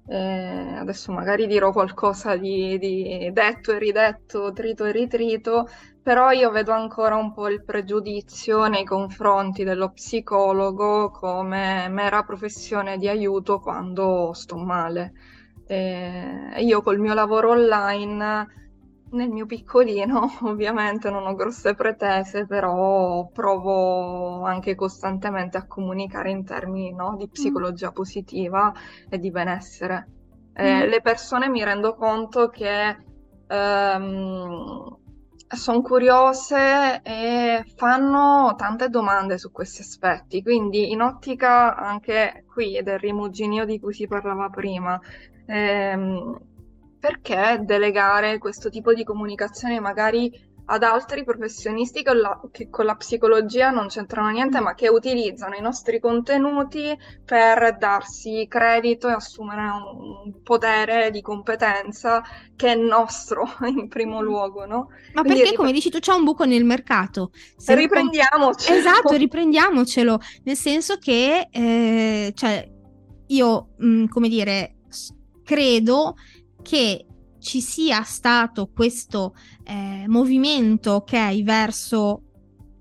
Eh, 0.08 0.76
adesso 0.76 1.12
magari 1.14 1.48
dirò 1.48 1.72
qualcosa 1.72 2.36
di, 2.36 2.78
di 2.78 3.30
detto 3.32 3.72
e 3.72 3.80
ridetto, 3.80 4.52
trito 4.52 4.84
e 4.86 4.92
ritrito, 4.92 5.68
però 6.02 6.32
io 6.32 6.50
vedo 6.52 6.72
ancora 6.74 7.16
un 7.16 7.32
po' 7.32 7.48
il 7.48 7.64
pregiudizio 7.64 8.68
nei 8.68 8.84
confronti 8.84 9.64
dello 9.64 9.92
psicologo 9.92 11.10
come 11.12 11.88
mera 11.90 12.24
professione 12.24 12.98
di 12.98 13.08
aiuto 13.08 13.60
quando 13.60 14.34
sto 14.34 14.58
male. 14.58 15.14
Eh, 15.68 16.56
io 16.58 16.82
col 16.82 17.00
mio 17.00 17.14
lavoro 17.14 17.52
online 17.52 18.63
nel 19.14 19.30
mio 19.30 19.46
piccolino, 19.46 20.38
ovviamente 20.44 21.10
non 21.10 21.26
ho 21.26 21.36
grosse 21.36 21.74
pretese, 21.76 22.46
però 22.46 23.28
provo 23.32 24.44
anche 24.44 24.76
costantemente 24.76 25.58
a 25.58 25.66
comunicare 25.68 26.32
in 26.32 26.44
termini, 26.46 26.94
no, 26.94 27.16
di 27.18 27.28
psicologia 27.30 27.92
positiva 27.92 28.72
e 29.10 29.18
di 29.20 29.32
benessere. 29.32 30.08
Eh, 30.56 30.86
Mm. 30.86 30.90
le 30.90 31.02
persone 31.02 31.50
mi 31.50 31.64
rendo 31.64 31.96
conto 31.96 32.50
che 32.50 32.96
sono 35.48 35.82
curiose 35.82 37.02
e 37.04 37.64
fanno 37.76 38.54
tante 38.58 38.90
domande 38.90 39.38
su 39.38 39.52
questi 39.52 39.82
aspetti, 39.82 40.42
quindi 40.42 40.92
in 40.92 41.02
ottica 41.02 41.76
anche 41.76 42.44
qui 42.52 42.80
del 42.84 43.00
rimuginio 43.00 43.66
di 43.66 43.80
cui 43.80 43.94
si 43.94 44.08
parlava 44.08 44.50
prima. 44.50 45.00
Ehm, 45.46 46.38
perché 47.04 47.60
delegare 47.66 48.38
questo 48.38 48.70
tipo 48.70 48.94
di 48.94 49.04
comunicazione 49.04 49.82
magari 49.82 50.32
ad 50.68 50.84
altri 50.84 51.26
professionisti 51.26 52.02
con 52.02 52.18
la, 52.18 52.40
che 52.50 52.70
con 52.70 52.86
la 52.86 52.96
psicologia 52.96 53.72
non 53.72 53.88
c'entrano 53.88 54.30
niente, 54.30 54.62
ma 54.62 54.74
che 54.74 54.88
utilizzano 54.88 55.56
i 55.56 55.62
nostri 55.62 56.00
contenuti 56.00 56.98
per 57.26 57.76
darsi 57.78 58.46
credito 58.48 59.10
e 59.10 59.12
assumere 59.12 59.64
un 59.64 60.42
potere 60.44 61.12
di 61.12 61.22
competenza 61.22 62.24
che 62.56 62.72
è 62.72 62.76
nostro 62.76 63.50
in 63.68 63.90
primo 63.90 64.22
luogo, 64.22 64.66
no? 64.66 64.88
Ma 65.12 65.24
Quindi 65.24 65.28
perché, 65.28 65.44
rip- 65.44 65.56
come 65.58 65.74
dici 65.74 65.90
tu, 65.90 66.00
c'è 66.00 66.14
un 66.14 66.24
buco 66.24 66.46
nel 66.46 66.64
mercato. 66.64 67.32
Se 67.58 67.76
riprendiamocelo. 67.76 68.80
Esatto, 68.80 69.14
riprendiamocelo, 69.18 70.22
nel 70.44 70.56
senso 70.56 71.00
che, 71.00 71.50
eh, 71.52 72.32
cioè, 72.34 72.66
io, 73.28 73.74
mh, 73.76 74.06
come 74.06 74.30
dire, 74.30 74.76
credo 75.44 76.16
che 76.64 77.06
ci 77.40 77.62
sia 77.62 78.02
stato 78.02 78.72
questo 78.74 79.36
eh, 79.66 80.06
movimento 80.08 80.94
ok 80.94 81.44
verso 81.44 82.24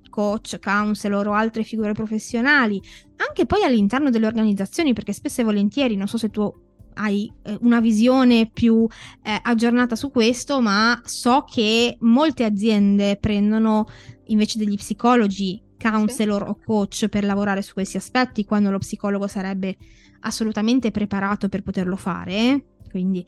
coach, 0.09 0.59
counselor 0.59 1.27
o 1.29 1.33
altre 1.33 1.65
figure 1.65 1.93
professionali, 1.93 2.81
anche 3.17 3.47
poi 3.47 3.65
all'interno 3.65 4.11
delle 4.11 4.27
organizzazioni, 4.27 4.93
perché 4.93 5.13
spesso 5.13 5.41
e 5.41 5.45
volentieri, 5.45 5.97
non 5.97 6.07
so 6.07 6.19
se 6.19 6.29
tu 6.29 6.51
hai 6.95 7.33
eh, 7.43 7.57
una 7.63 7.81
visione 7.81 8.51
più 8.53 8.87
eh, 9.23 9.39
aggiornata 9.43 9.97
su 9.97 10.11
questo, 10.11 10.61
ma 10.61 11.01
so 11.05 11.45
che 11.51 11.97
molte 12.01 12.45
aziende 12.45 13.17
prendono 13.17 13.87
invece 14.27 14.59
degli 14.59 14.77
psicologi, 14.77 15.61
counselor 15.79 16.45
sì. 16.45 16.49
o 16.51 16.59
coach 16.65 17.09
per 17.09 17.25
lavorare 17.25 17.63
su 17.63 17.73
questi 17.73 17.97
aspetti, 17.97 18.45
quando 18.45 18.71
lo 18.71 18.79
psicologo 18.79 19.27
sarebbe 19.27 19.77
assolutamente 20.21 20.91
preparato 20.91 21.49
per 21.49 21.63
poterlo 21.63 21.97
fare. 21.97 22.67
Quindi, 22.89 23.27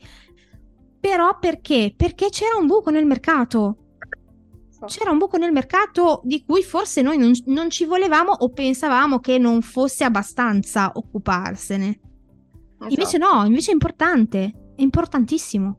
però 1.05 1.37
perché? 1.37 1.93
Perché 1.95 2.29
c'era 2.29 2.57
un 2.57 2.65
buco 2.65 2.89
nel 2.89 3.05
mercato. 3.05 3.77
C'era 4.87 5.11
un 5.11 5.19
buco 5.19 5.37
nel 5.37 5.51
mercato 5.51 6.21
di 6.23 6.43
cui 6.43 6.63
forse 6.63 7.03
noi 7.03 7.19
non, 7.19 7.31
non 7.45 7.69
ci 7.69 7.85
volevamo 7.85 8.31
o 8.31 8.49
pensavamo 8.49 9.19
che 9.19 9.37
non 9.37 9.61
fosse 9.61 10.03
abbastanza 10.03 10.91
occuparsene. 10.95 11.99
Esatto. 12.79 12.89
Invece 12.89 13.17
no, 13.19 13.45
invece 13.45 13.69
è 13.69 13.73
importante, 13.73 14.71
è 14.75 14.81
importantissimo. 14.81 15.77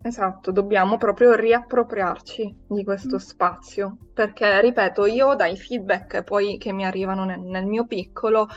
Esatto, 0.00 0.50
dobbiamo 0.50 0.96
proprio 0.96 1.34
riappropriarci 1.34 2.56
di 2.68 2.84
questo 2.84 3.16
mm. 3.16 3.18
spazio, 3.18 3.98
perché 4.14 4.62
ripeto, 4.62 5.04
io 5.04 5.34
dai 5.34 5.58
feedback 5.58 6.22
poi 6.22 6.56
che 6.56 6.72
mi 6.72 6.86
arrivano 6.86 7.26
nel, 7.26 7.40
nel 7.40 7.66
mio 7.66 7.86
piccolo, 7.86 8.48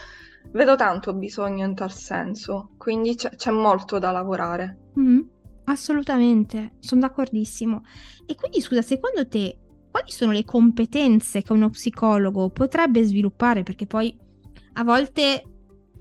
vedo 0.52 0.76
tanto 0.76 1.14
bisogno 1.14 1.66
in 1.66 1.76
tal 1.76 1.92
senso, 1.92 2.72
quindi 2.78 3.16
c'è, 3.16 3.30
c'è 3.36 3.52
molto 3.52 4.00
da 4.00 4.12
lavorare. 4.12 4.92
Mm, 5.00 5.22
assolutamente, 5.66 6.74
sono 6.80 7.02
d'accordissimo. 7.02 7.84
E 8.26 8.36
quindi 8.36 8.62
scusa, 8.62 8.82
secondo 8.82 9.28
te 9.28 9.58
quali 9.92 10.12
sono 10.12 10.32
le 10.32 10.44
competenze 10.44 11.42
che 11.42 11.54
uno 11.54 11.70
psicologo 11.70 12.50
potrebbe 12.50 13.04
sviluppare? 13.04 13.64
Perché 13.64 13.86
poi 13.86 14.18
a 14.74 14.84
volte 14.84 15.44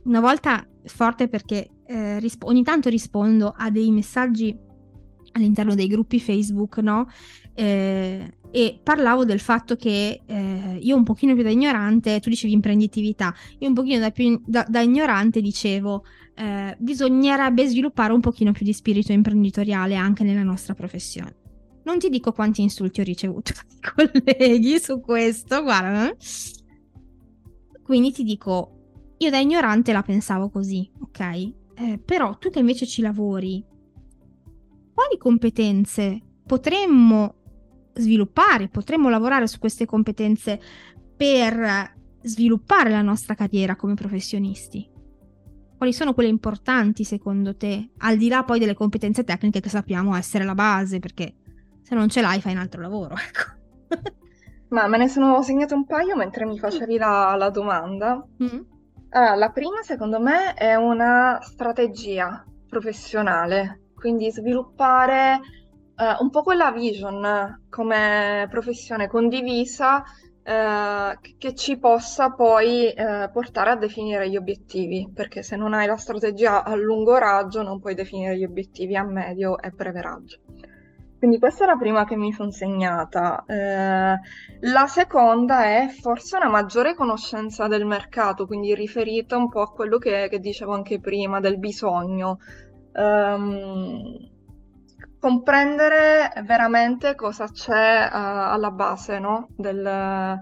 una 0.05 0.21
volta 0.21 0.67
forte 0.85 1.29
perché 1.29 1.69
eh, 1.87 2.19
risp- 2.19 2.45
ogni 2.45 2.63
tanto 2.63 2.89
rispondo 2.89 3.55
a 3.57 3.71
dei 3.71 3.91
messaggi 3.91 4.57
all'interno 5.33 5.75
dei 5.75 5.87
gruppi 5.87 6.21
Facebook, 6.21 6.79
no? 6.79 7.07
Eh, 7.55 8.39
e 8.55 8.79
parlavo 8.81 9.25
del 9.25 9.41
fatto 9.41 9.75
che 9.75 10.21
eh, 10.25 10.79
io 10.81 10.97
un 10.97 11.03
pochino 11.03 11.35
più 11.35 11.43
da 11.43 11.51
ignorante, 11.51 12.21
tu 12.21 12.29
dicevi 12.29 12.53
imprenditività, 12.53 13.35
io 13.59 13.67
un 13.67 13.75
pochino 13.75 13.99
da, 13.99 14.13
più, 14.13 14.41
da, 14.47 14.65
da 14.69 14.81
ignorante 14.81 15.41
dicevo 15.41 16.05
eh, 16.37 16.77
bisognerebbe 16.79 17.67
sviluppare 17.67 18.13
un 18.13 18.21
pochino 18.21 18.53
più 18.53 18.65
di 18.65 18.73
spirito 18.73 19.11
imprenditoriale 19.11 19.97
anche 19.97 20.23
nella 20.23 20.45
nostra 20.45 20.73
professione. 20.75 21.35
Non 21.83 21.99
ti 21.99 22.09
dico 22.09 22.31
quanti 22.31 22.63
insulti 22.63 23.01
ho 23.01 23.05
ricevuto 23.05 23.55
dai 23.93 24.13
colleghi 24.13 24.79
su 24.79 25.01
questo, 25.01 25.61
guarda. 25.61 26.11
Eh. 26.11 26.17
Quindi 27.83 28.13
ti 28.13 28.23
dico, 28.23 29.15
io 29.19 29.31
da 29.31 29.39
ignorante 29.39 29.93
la 29.93 30.03
pensavo 30.03 30.49
così, 30.49 30.89
ok? 31.01 31.21
Eh, 31.75 32.01
però 32.05 32.39
tu 32.39 32.51
che 32.51 32.61
invece 32.61 32.87
ci 32.87 33.03
lavori, 33.03 33.65
quali 34.95 35.19
competenze 35.19 36.23
potremmo 36.47 37.43
sviluppare, 37.95 38.69
potremmo 38.69 39.09
lavorare 39.09 39.47
su 39.47 39.59
queste 39.59 39.87
competenze 39.87 40.61
per 41.17 41.93
sviluppare 42.23 42.91
la 42.91 43.03
nostra 43.03 43.35
carriera 43.35 43.77
come 43.77 43.95
professionisti? 43.95 44.91
Quali 45.77 45.93
sono 45.93 46.15
quelle 46.15 46.29
importanti 46.29 47.05
secondo 47.05 47.57
te, 47.57 47.91
al 47.99 48.17
di 48.17 48.29
là 48.29 48.45
poi 48.45 48.59
delle 48.59 48.75
competenze 48.75 49.25
tecniche 49.25 49.61
che 49.61 49.69
sappiamo 49.69 50.15
essere 50.15 50.45
la 50.45 50.55
base, 50.55 50.99
perché 50.99 51.35
se 51.83 51.95
non 51.95 52.09
ce 52.09 52.21
l'hai 52.21 52.41
fai 52.41 52.53
un 52.53 52.59
altro 52.59 52.81
lavoro, 52.81 53.15
ecco. 53.19 53.53
Ma 54.69 54.87
me 54.89 54.99
ne 54.99 55.09
sono 55.09 55.43
segnato 55.43 55.75
un 55.75 55.85
paio 55.85 56.17
mentre 56.17 56.47
mi 56.47 56.59
facevi 56.59 56.97
la, 56.97 57.35
la 57.37 57.51
domanda. 57.51 58.27
Mm. 58.43 58.61
Allora, 59.11 59.35
la 59.37 59.51
prima 59.51 59.83
secondo 59.83 60.19
me 60.21 60.55
è 60.55 60.75
una 60.75 61.39
strategia 61.43 62.45
professionale, 62.69 63.91
quindi 63.95 64.31
sviluppare 64.33 65.41
eh, 65.97 66.17
un 66.21 66.31
po' 66.31 66.43
quella 66.43 66.73
vision 66.73 67.67
come 67.69 68.47
professione 68.51 69.09
condivisa 69.09 70.03
eh, 70.43 71.19
che 71.39 71.55
ci 71.55 71.79
possa 71.79 72.31
poi 72.31 72.91
eh, 72.91 73.31
portare 73.33 73.71
a 73.71 73.77
definire 73.77 74.29
gli 74.29 74.37
obiettivi, 74.37 75.11
perché 75.13 75.43
se 75.43 75.57
non 75.57 75.73
hai 75.73 75.87
la 75.87 75.97
strategia 75.97 76.65
a 76.65 76.75
lungo 76.75 77.17
raggio 77.17 77.63
non 77.63 77.81
puoi 77.81 77.95
definire 77.95 78.37
gli 78.37 78.45
obiettivi 78.45 78.95
a 78.95 79.05
medio 79.05 79.59
e 79.59 79.71
breve 79.71 80.03
raggio. 80.03 80.39
Quindi 81.17 81.39
questa 81.39 81.65
è 81.65 81.67
la 81.67 81.79
prima 81.79 82.05
che 82.05 82.17
mi 82.17 82.33
sono 82.33 82.51
segnata. 82.51 83.45
Eh, 83.47 84.19
la 84.61 84.87
seconda 84.87 85.65
è 85.65 85.89
forse 85.89 86.37
una 86.37 86.51
maggiore 86.51 86.95
conoscenza 86.95 87.67
del 87.67 87.87
mercato, 87.87 88.47
quindi 88.47 88.75
riferita 88.75 89.39
un 89.39 89.49
po' 89.49 89.63
a 89.63 89.71
quello 89.71 89.97
che, 89.97 90.29
che 90.29 90.39
dicevo 90.39 90.75
anche 90.75 91.01
prima, 91.01 91.41
del 91.41 91.59
bisogno. 91.59 92.41
Um, 92.93 94.34
comprendere 95.25 96.35
veramente 96.45 97.15
cosa 97.15 97.49
c'è 97.49 98.11
uh, 98.13 98.15
alla 98.53 98.71
base 98.71 99.19
no? 99.19 99.49
del, 99.57 100.39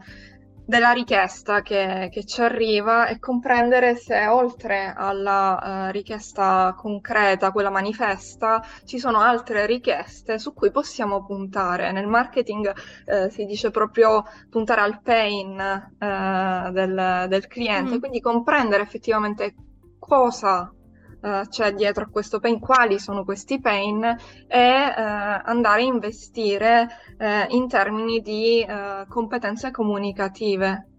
della 0.66 0.90
richiesta 0.90 1.62
che, 1.62 2.08
che, 2.10 2.24
ci 2.24 2.40
arriva 2.40 3.06
e 3.06 3.20
comprendere 3.20 3.94
se 3.94 4.26
oltre 4.26 4.92
alla 4.92 5.86
uh, 5.86 5.92
richiesta 5.92 6.74
concreta, 6.76 7.52
quella 7.52 7.70
manifesta, 7.70 8.60
ci 8.84 8.98
sono 8.98 9.20
altre 9.20 9.66
richieste 9.66 10.40
su 10.40 10.52
cui 10.52 10.72
possiamo 10.72 11.24
puntare. 11.24 11.92
Nel 11.92 12.08
marketing 12.08 12.72
uh, 13.06 13.28
si 13.28 13.44
dice 13.44 13.70
proprio 13.70 14.24
puntare 14.50 14.80
al 14.80 15.00
pain 15.00 15.60
uh, 15.60 16.72
del, 16.72 17.26
del, 17.28 17.46
cliente, 17.46 17.98
mm. 17.98 18.00
quindi 18.00 18.20
comprendere 18.20 18.82
effettivamente 18.82 19.54
cosa 20.00 20.72
uh, 21.22 21.48
c'è 21.48 21.72
dietro 21.72 22.04
a 22.04 22.08
questo 22.08 22.38
pain, 22.38 22.58
quali 22.58 22.98
sono 22.98 23.24
questi 23.24 23.60
pain 23.60 24.04
e 24.04 24.84
uh, 24.86 25.40
andare 25.44 25.82
a 25.82 25.84
investire 25.84 26.88
uh, 27.18 27.54
in 27.54 27.68
termini 27.68 28.20
di 28.20 28.64
competenze 29.08 29.70
comunicative 29.70 30.91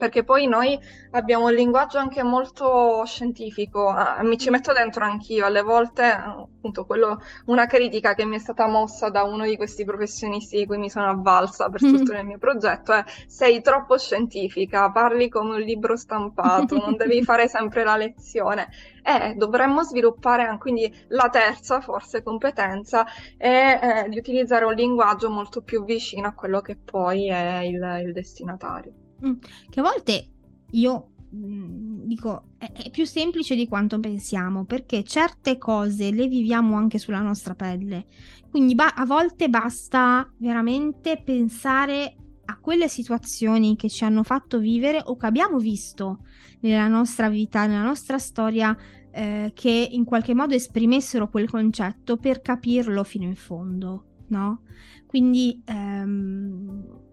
perché 0.00 0.24
poi 0.24 0.46
noi 0.46 0.80
abbiamo 1.10 1.44
un 1.44 1.52
linguaggio 1.52 1.98
anche 1.98 2.22
molto 2.22 3.04
scientifico, 3.04 3.88
ah, 3.88 4.22
mi 4.22 4.38
ci 4.38 4.48
metto 4.48 4.72
dentro 4.72 5.04
anch'io, 5.04 5.44
alle 5.44 5.60
volte 5.60 6.04
appunto 6.04 6.86
quello, 6.86 7.20
una 7.46 7.66
critica 7.66 8.14
che 8.14 8.24
mi 8.24 8.36
è 8.36 8.38
stata 8.38 8.66
mossa 8.66 9.10
da 9.10 9.24
uno 9.24 9.44
di 9.44 9.58
questi 9.58 9.84
professionisti 9.84 10.56
di 10.56 10.64
cui 10.64 10.78
mi 10.78 10.88
sono 10.88 11.10
avvalsa 11.10 11.68
per 11.68 11.84
mm. 11.84 11.94
tutto 11.94 12.12
il 12.14 12.24
mio 12.24 12.38
progetto 12.38 12.94
è 12.94 13.04
sei 13.26 13.60
troppo 13.60 13.98
scientifica, 13.98 14.90
parli 14.90 15.28
come 15.28 15.56
un 15.56 15.60
libro 15.60 15.96
stampato, 15.96 16.78
non 16.78 16.96
devi 16.96 17.20
fare 17.22 17.46
sempre 17.46 17.84
la 17.84 17.96
lezione. 17.96 18.68
Eh, 19.02 19.34
dovremmo 19.34 19.82
sviluppare 19.82 20.56
quindi 20.58 20.92
la 21.08 21.28
terza 21.30 21.80
forse 21.80 22.22
competenza 22.22 23.06
è 23.36 24.04
eh, 24.04 24.08
di 24.08 24.18
utilizzare 24.18 24.64
un 24.64 24.74
linguaggio 24.74 25.30
molto 25.30 25.62
più 25.62 25.84
vicino 25.84 26.28
a 26.28 26.32
quello 26.32 26.60
che 26.60 26.76
poi 26.76 27.28
è 27.28 27.60
il, 27.60 28.02
il 28.04 28.12
destinatario. 28.12 28.92
Mm, 29.26 29.32
che 29.68 29.80
a 29.80 29.82
volte 29.82 30.28
io 30.70 31.10
mm, 31.34 32.04
dico 32.04 32.44
è, 32.58 32.70
è, 32.72 32.90
più 32.90 33.04
semplice 33.04 33.54
di 33.54 33.68
quanto 33.68 34.00
pensiamo 34.00 34.64
perché 34.64 35.04
certe 35.04 35.58
cose 35.58 36.10
le 36.10 36.26
viviamo 36.26 36.76
anche 36.76 36.98
sulla 36.98 37.20
nostra 37.20 37.54
pelle. 37.54 38.06
Quindi 38.50 38.74
ba- 38.74 38.94
a 38.94 39.04
volte 39.04 39.48
basta 39.48 40.28
veramente 40.38 41.20
pensare 41.24 42.16
a 42.46 42.58
quelle 42.58 42.88
situazioni 42.88 43.76
che 43.76 43.88
ci 43.88 44.04
hanno 44.04 44.24
fatto 44.24 44.58
vivere 44.58 45.00
o 45.04 45.16
che 45.16 45.26
abbiamo 45.26 45.58
visto 45.58 46.24
nella 46.60 46.88
nostra 46.88 47.28
vita, 47.28 47.66
nella 47.66 47.84
nostra 47.84 48.18
storia, 48.18 48.76
eh, 49.12 49.52
che 49.54 49.88
in 49.90 50.04
qualche 50.04 50.34
modo 50.34 50.54
esprimessero 50.54 51.28
quel 51.28 51.48
concetto 51.48 52.16
per 52.16 52.40
capirlo 52.40 53.04
fino 53.04 53.24
in 53.24 53.36
fondo, 53.36 54.04
no? 54.28 54.62
Quindi 55.06 55.62
ehm, 55.64 57.09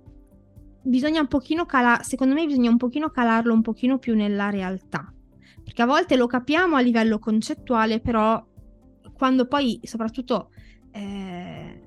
bisogna 0.88 1.21
un 1.21 1.27
pochino 1.27 1.65
calare, 1.65 2.03
secondo 2.03 2.33
me 2.33 2.45
bisogna 2.45 2.69
un 2.69 2.77
pochino 2.77 3.09
calarlo 3.09 3.53
un 3.53 3.61
pochino 3.61 3.99
più 3.99 4.15
nella 4.15 4.49
realtà, 4.49 5.13
perché 5.63 5.81
a 5.81 5.85
volte 5.85 6.15
lo 6.15 6.27
capiamo 6.27 6.75
a 6.75 6.81
livello 6.81 7.19
concettuale, 7.19 7.99
però 7.99 8.43
quando 9.13 9.47
poi, 9.47 9.79
soprattutto 9.83 10.51
eh, 10.91 11.81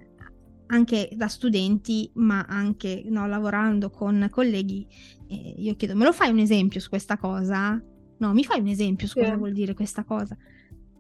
anche 0.67 1.09
da 1.15 1.29
studenti, 1.29 2.11
ma 2.15 2.45
anche 2.49 3.03
no, 3.07 3.27
lavorando 3.27 3.91
con 3.91 4.29
colleghi, 4.31 4.87
eh, 5.29 5.55
io 5.57 5.75
chiedo, 5.77 5.97
me 5.97 6.05
lo 6.05 6.13
fai 6.13 6.31
un 6.31 6.39
esempio 6.39 6.81
su 6.81 6.89
questa 6.89 7.17
cosa? 7.17 7.83
No, 8.19 8.33
mi 8.33 8.45
fai 8.45 8.61
un 8.61 8.67
esempio 8.67 9.07
su 9.07 9.15
sì. 9.19 9.21
cosa 9.25 9.37
vuol 9.37 9.53
dire 9.53 9.75
questa 9.75 10.05
cosa? 10.05 10.37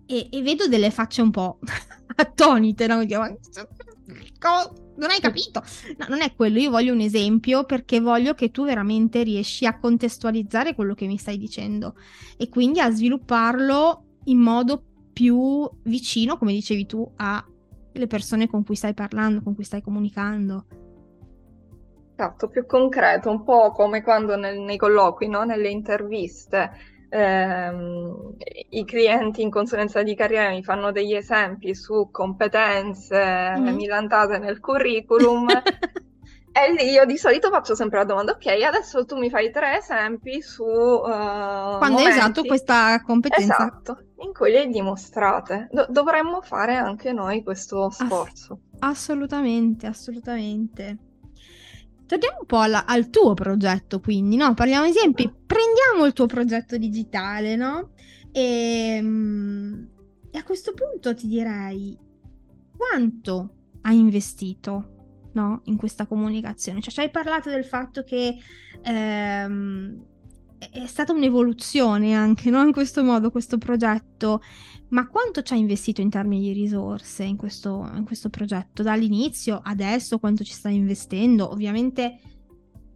E, 0.06 0.28
e 0.30 0.42
vedo 0.42 0.66
delle 0.66 0.90
facce 0.90 1.22
un 1.22 1.30
po' 1.30 1.58
attonite, 2.16 2.86
no? 2.86 3.04
Non 5.00 5.10
hai 5.10 5.20
capito. 5.20 5.62
No, 5.96 6.06
non 6.08 6.20
è 6.20 6.34
quello, 6.34 6.58
io 6.58 6.70
voglio 6.70 6.92
un 6.92 7.00
esempio 7.00 7.64
perché 7.64 8.00
voglio 8.00 8.34
che 8.34 8.50
tu 8.50 8.64
veramente 8.64 9.22
riesci 9.22 9.64
a 9.64 9.78
contestualizzare 9.78 10.74
quello 10.74 10.94
che 10.94 11.06
mi 11.06 11.16
stai 11.16 11.38
dicendo 11.38 11.94
e 12.36 12.48
quindi 12.48 12.80
a 12.80 12.90
svilupparlo 12.90 14.04
in 14.24 14.38
modo 14.38 14.84
più 15.12 15.68
vicino, 15.84 16.36
come 16.36 16.52
dicevi 16.52 16.86
tu, 16.86 17.10
alle 17.16 18.06
persone 18.06 18.46
con 18.46 18.62
cui 18.62 18.76
stai 18.76 18.94
parlando, 18.94 19.42
con 19.42 19.54
cui 19.54 19.64
stai 19.64 19.82
comunicando. 19.82 20.66
Esatto, 22.14 22.48
più 22.48 22.66
concreto, 22.66 23.30
un 23.30 23.42
po' 23.42 23.72
come 23.72 24.02
quando 24.02 24.36
nel, 24.36 24.60
nei 24.60 24.76
colloqui, 24.76 25.26
no? 25.26 25.44
nelle 25.44 25.70
interviste 25.70 26.70
ehm, 27.10 28.36
i 28.70 28.84
clienti 28.84 29.42
in 29.42 29.50
consulenza 29.50 30.02
di 30.02 30.14
carriera 30.14 30.48
mi 30.48 30.62
fanno 30.62 30.92
degli 30.92 31.14
esempi 31.14 31.74
su 31.74 32.08
competenze 32.10 33.54
mm. 33.58 33.68
milantate 33.74 34.38
nel 34.38 34.60
curriculum. 34.60 35.46
E 36.52 36.72
lì 36.72 36.90
io 36.90 37.04
di 37.04 37.16
solito 37.16 37.48
faccio 37.48 37.76
sempre 37.76 37.98
la 37.98 38.04
domanda, 38.04 38.32
ok, 38.32 38.46
adesso 38.64 39.04
tu 39.04 39.16
mi 39.16 39.30
fai 39.30 39.52
tre 39.52 39.78
esempi 39.78 40.42
su... 40.42 40.64
Uh, 40.64 41.78
Quando 41.78 41.98
hai 41.98 42.08
usato 42.08 42.42
questa 42.42 43.00
competenza. 43.02 43.54
Esatto, 43.54 44.02
in 44.16 44.32
cui 44.32 44.50
le 44.50 44.66
dimostrate. 44.66 45.68
Do- 45.70 45.86
dovremmo 45.88 46.40
fare 46.40 46.74
anche 46.74 47.12
noi 47.12 47.44
questo 47.44 47.88
sforzo. 47.90 48.58
Ass- 48.80 48.98
assolutamente, 48.98 49.86
assolutamente. 49.86 50.98
Torniamo 52.10 52.38
un 52.40 52.46
po' 52.46 52.58
alla, 52.58 52.86
al 52.86 53.08
tuo 53.08 53.34
progetto, 53.34 54.00
quindi, 54.00 54.34
no? 54.34 54.52
Parliamo 54.52 54.84
di 54.84 54.90
esempi. 54.90 55.32
Prendiamo 55.46 56.06
il 56.06 56.12
tuo 56.12 56.26
progetto 56.26 56.76
digitale, 56.76 57.54
no? 57.54 57.92
E, 58.32 58.98
mm, 59.00 59.84
e 60.32 60.36
a 60.36 60.42
questo 60.42 60.74
punto 60.74 61.14
ti 61.14 61.28
direi 61.28 61.96
quanto 62.76 63.54
hai 63.82 63.96
investito 63.96 65.28
no? 65.34 65.60
in 65.66 65.76
questa 65.76 66.06
comunicazione. 66.06 66.80
Cioè, 66.80 66.92
ci 66.92 66.98
hai 66.98 67.10
parlato 67.10 67.48
del 67.48 67.64
fatto 67.64 68.02
che 68.02 68.38
ehm, 68.82 70.04
è 70.58 70.86
stata 70.86 71.12
un'evoluzione 71.12 72.12
anche 72.14 72.50
no? 72.50 72.60
in 72.62 72.72
questo 72.72 73.04
modo 73.04 73.30
questo 73.30 73.56
progetto, 73.56 74.42
ma 74.90 75.08
quanto 75.08 75.42
ci 75.42 75.52
ha 75.52 75.56
investito 75.56 76.00
in 76.00 76.10
termini 76.10 76.42
di 76.42 76.52
risorse 76.52 77.24
in 77.24 77.36
questo, 77.36 77.90
in 77.94 78.04
questo 78.04 78.28
progetto? 78.28 78.82
Dall'inizio, 78.82 79.60
adesso, 79.62 80.18
quanto 80.18 80.44
ci 80.44 80.52
stai 80.52 80.76
investendo? 80.76 81.50
Ovviamente 81.50 82.20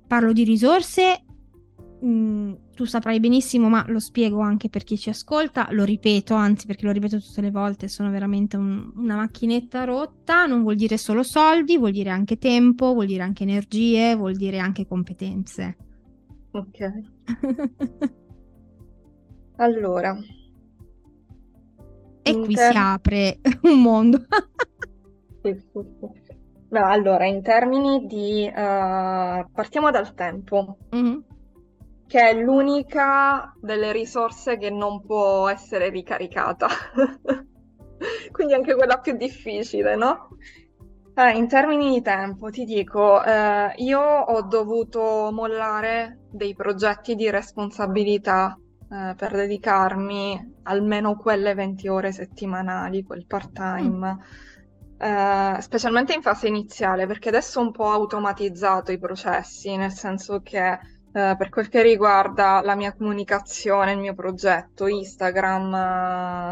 parlo 0.06 0.32
di 0.32 0.44
risorse 0.44 1.24
Mm, 2.04 2.52
tu 2.74 2.84
saprai 2.84 3.18
benissimo, 3.18 3.70
ma 3.70 3.82
lo 3.88 3.98
spiego 3.98 4.40
anche 4.40 4.68
per 4.68 4.84
chi 4.84 4.98
ci 4.98 5.08
ascolta, 5.08 5.68
lo 5.70 5.84
ripeto, 5.84 6.34
anzi 6.34 6.66
perché 6.66 6.84
lo 6.84 6.92
ripeto 6.92 7.18
tutte 7.18 7.40
le 7.40 7.50
volte, 7.50 7.88
sono 7.88 8.10
veramente 8.10 8.58
un, 8.58 8.92
una 8.96 9.16
macchinetta 9.16 9.84
rotta, 9.84 10.44
non 10.44 10.60
vuol 10.62 10.74
dire 10.74 10.98
solo 10.98 11.22
soldi, 11.22 11.78
vuol 11.78 11.92
dire 11.92 12.10
anche 12.10 12.36
tempo, 12.36 12.92
vuol 12.92 13.06
dire 13.06 13.22
anche 13.22 13.44
energie, 13.44 14.14
vuol 14.16 14.34
dire 14.34 14.58
anche 14.58 14.86
competenze. 14.86 15.76
Ok. 16.50 16.92
allora. 19.56 20.14
E 22.34 22.44
qui 22.44 22.56
si 22.56 22.76
apre 22.76 23.38
un 23.62 23.80
mondo. 23.80 24.24
sì, 25.42 25.54
sì, 25.54 25.80
sì. 25.98 26.32
No, 26.70 26.86
allora, 26.86 27.26
in 27.26 27.42
termini 27.42 28.06
di... 28.06 28.46
Uh, 28.48 29.46
partiamo 29.52 29.90
dal 29.90 30.14
tempo. 30.14 30.78
Mm-hmm 30.94 31.18
che 32.06 32.28
è 32.30 32.34
l'unica 32.34 33.52
delle 33.60 33.90
risorse 33.90 34.56
che 34.56 34.70
non 34.70 35.04
può 35.04 35.48
essere 35.48 35.88
ricaricata. 35.88 36.68
Quindi 38.30 38.54
anche 38.54 38.74
quella 38.76 38.98
più 38.98 39.16
difficile, 39.16 39.96
no? 39.96 40.28
Eh, 41.16 41.36
in 41.36 41.48
termini 41.48 41.90
di 41.90 42.02
tempo, 42.02 42.50
ti 42.50 42.64
dico, 42.64 43.22
eh, 43.24 43.72
io 43.76 44.00
ho 44.00 44.42
dovuto 44.42 45.30
mollare 45.32 46.26
dei 46.30 46.54
progetti 46.54 47.14
di 47.14 47.30
responsabilità 47.30 48.58
eh, 48.90 49.14
per 49.16 49.32
dedicarmi 49.32 50.54
almeno 50.64 51.16
quelle 51.16 51.54
20 51.54 51.88
ore 51.88 52.12
settimanali, 52.12 53.02
quel 53.04 53.26
part-time. 53.26 54.18
Mm. 55.04 55.58
specialmente 55.58 56.14
in 56.14 56.22
fase 56.22 56.46
iniziale, 56.48 57.06
perché 57.06 57.28
adesso 57.28 57.60
ho 57.60 57.62
un 57.62 57.72
po' 57.72 57.90
automatizzato 57.90 58.92
i 58.92 58.98
processi, 58.98 59.76
nel 59.76 59.92
senso 59.92 60.40
che 60.40 60.78
eh, 61.16 61.36
per 61.38 61.48
quel 61.48 61.68
che 61.68 61.80
riguarda 61.80 62.60
la 62.64 62.74
mia 62.74 62.92
comunicazione, 62.92 63.92
il 63.92 63.98
mio 64.00 64.14
progetto, 64.14 64.88
Instagram, 64.88 65.74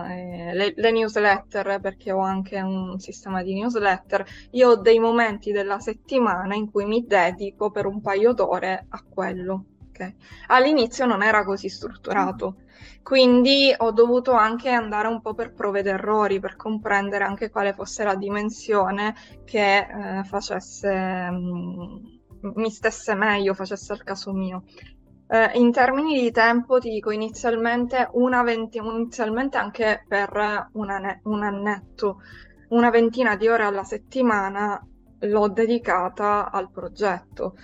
eh, 0.08 0.54
le, 0.54 0.72
le, 0.76 0.90
newsletter, 0.92 1.80
perché 1.80 2.12
ho 2.12 2.20
anche 2.20 2.60
un 2.60 2.96
sistema 3.00 3.42
di 3.42 3.54
newsletter, 3.54 4.24
io 4.52 4.70
ho 4.70 4.76
dei 4.76 5.00
momenti 5.00 5.50
della 5.50 5.80
settimana 5.80 6.54
in 6.54 6.70
cui 6.70 6.84
mi 6.84 7.04
dedico 7.04 7.72
per 7.72 7.86
un 7.86 8.00
paio 8.00 8.32
d'ore 8.34 8.86
a 8.88 9.02
quello. 9.02 9.64
Okay? 10.02 10.14
All'inizio 10.48 11.06
non 11.06 11.22
era 11.22 11.44
così 11.44 11.68
strutturato, 11.68 12.56
quindi 13.02 13.72
ho 13.76 13.92
dovuto 13.92 14.32
anche 14.32 14.70
andare 14.70 15.08
un 15.08 15.20
po' 15.20 15.34
per 15.34 15.52
prove 15.52 15.80
ed 15.80 15.86
errori, 15.86 16.40
per 16.40 16.56
comprendere 16.56 17.24
anche 17.24 17.50
quale 17.50 17.72
fosse 17.72 18.04
la 18.04 18.14
dimensione 18.14 19.14
che 19.44 19.78
eh, 19.78 20.24
facesse... 20.24 21.30
Mh, 21.30 21.36
mm, 21.36 22.50
mi 22.54 22.70
stesse 22.70 23.14
meglio, 23.14 23.54
facesse 23.54 23.92
il 23.92 24.02
caso 24.02 24.32
mio. 24.32 24.64
Eh, 25.28 25.58
in 25.58 25.70
termini 25.70 26.20
di 26.20 26.32
tempo, 26.32 26.80
ti 26.80 26.90
dico 26.90 27.12
inizialmente, 27.12 28.08
una 28.14 28.42
venti- 28.42 28.78
inizialmente 28.78 29.58
anche 29.58 30.04
per 30.08 30.68
un, 30.72 30.90
ane- 30.90 31.20
un 31.24 31.44
annetto, 31.44 32.20
una 32.70 32.90
ventina 32.90 33.36
di 33.36 33.46
ore 33.46 33.62
alla 33.62 33.84
settimana 33.84 34.84
l'ho 35.20 35.48
dedicata 35.48 36.50
al 36.50 36.68
progetto 36.72 37.54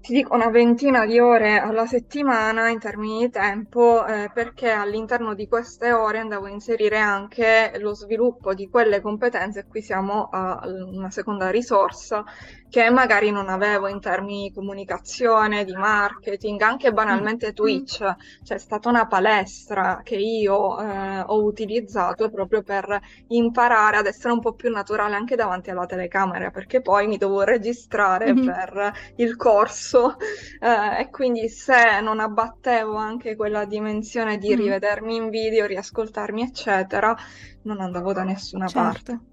ti 0.00 0.14
dico 0.14 0.34
una 0.34 0.48
ventina 0.48 1.04
di 1.04 1.18
ore 1.18 1.58
alla 1.58 1.86
settimana 1.86 2.68
in 2.68 2.78
termini 2.78 3.20
di 3.20 3.30
tempo, 3.30 4.04
eh, 4.06 4.30
perché 4.32 4.70
all'interno 4.70 5.34
di 5.34 5.46
queste 5.46 5.92
ore 5.92 6.18
andavo 6.18 6.46
a 6.46 6.50
inserire 6.50 6.98
anche 6.98 7.72
lo 7.78 7.94
sviluppo 7.94 8.54
di 8.54 8.68
quelle 8.68 9.00
competenze, 9.00 9.66
qui 9.66 9.82
siamo 9.82 10.28
a 10.30 10.60
una 10.64 11.10
seconda 11.10 11.50
risorsa, 11.50 12.24
che 12.70 12.88
magari 12.88 13.30
non 13.32 13.48
avevo 13.48 13.88
in 13.88 14.00
termini 14.00 14.44
di 14.44 14.54
comunicazione, 14.54 15.64
di 15.64 15.72
marketing, 15.72 16.60
anche 16.62 16.92
banalmente 16.92 17.48
mm. 17.48 17.52
Twitch. 17.52 18.14
C'è 18.44 18.58
stata 18.58 18.88
una 18.88 19.06
palestra 19.06 20.00
che 20.04 20.14
io 20.14 20.80
eh, 20.80 21.20
ho 21.26 21.42
utilizzato 21.42 22.30
proprio 22.30 22.62
per 22.62 23.00
imparare 23.28 23.96
ad 23.98 24.06
essere 24.06 24.32
un 24.32 24.40
po' 24.40 24.54
più 24.54 24.70
naturale 24.70 25.16
anche 25.16 25.34
davanti 25.34 25.70
alla 25.70 25.84
telecamera, 25.84 26.50
perché 26.50 26.80
poi 26.80 27.08
mi 27.08 27.18
dovevo 27.18 27.42
registrare 27.42 28.32
mm-hmm. 28.32 28.46
per 28.46 28.92
il 29.16 29.34
corso 29.34 30.16
eh, 30.60 31.00
e 31.00 31.10
quindi 31.10 31.48
se 31.48 32.00
non 32.00 32.20
abbattevo 32.20 32.94
anche 32.94 33.34
quella 33.34 33.64
dimensione 33.64 34.38
di 34.38 34.54
mm. 34.54 34.58
rivedermi 34.58 35.16
in 35.16 35.28
video, 35.28 35.66
riascoltarmi, 35.66 36.42
eccetera, 36.42 37.16
non 37.62 37.80
andavo 37.80 38.12
da 38.12 38.22
nessuna 38.22 38.68
certo. 38.68 38.80
parte 38.80 39.29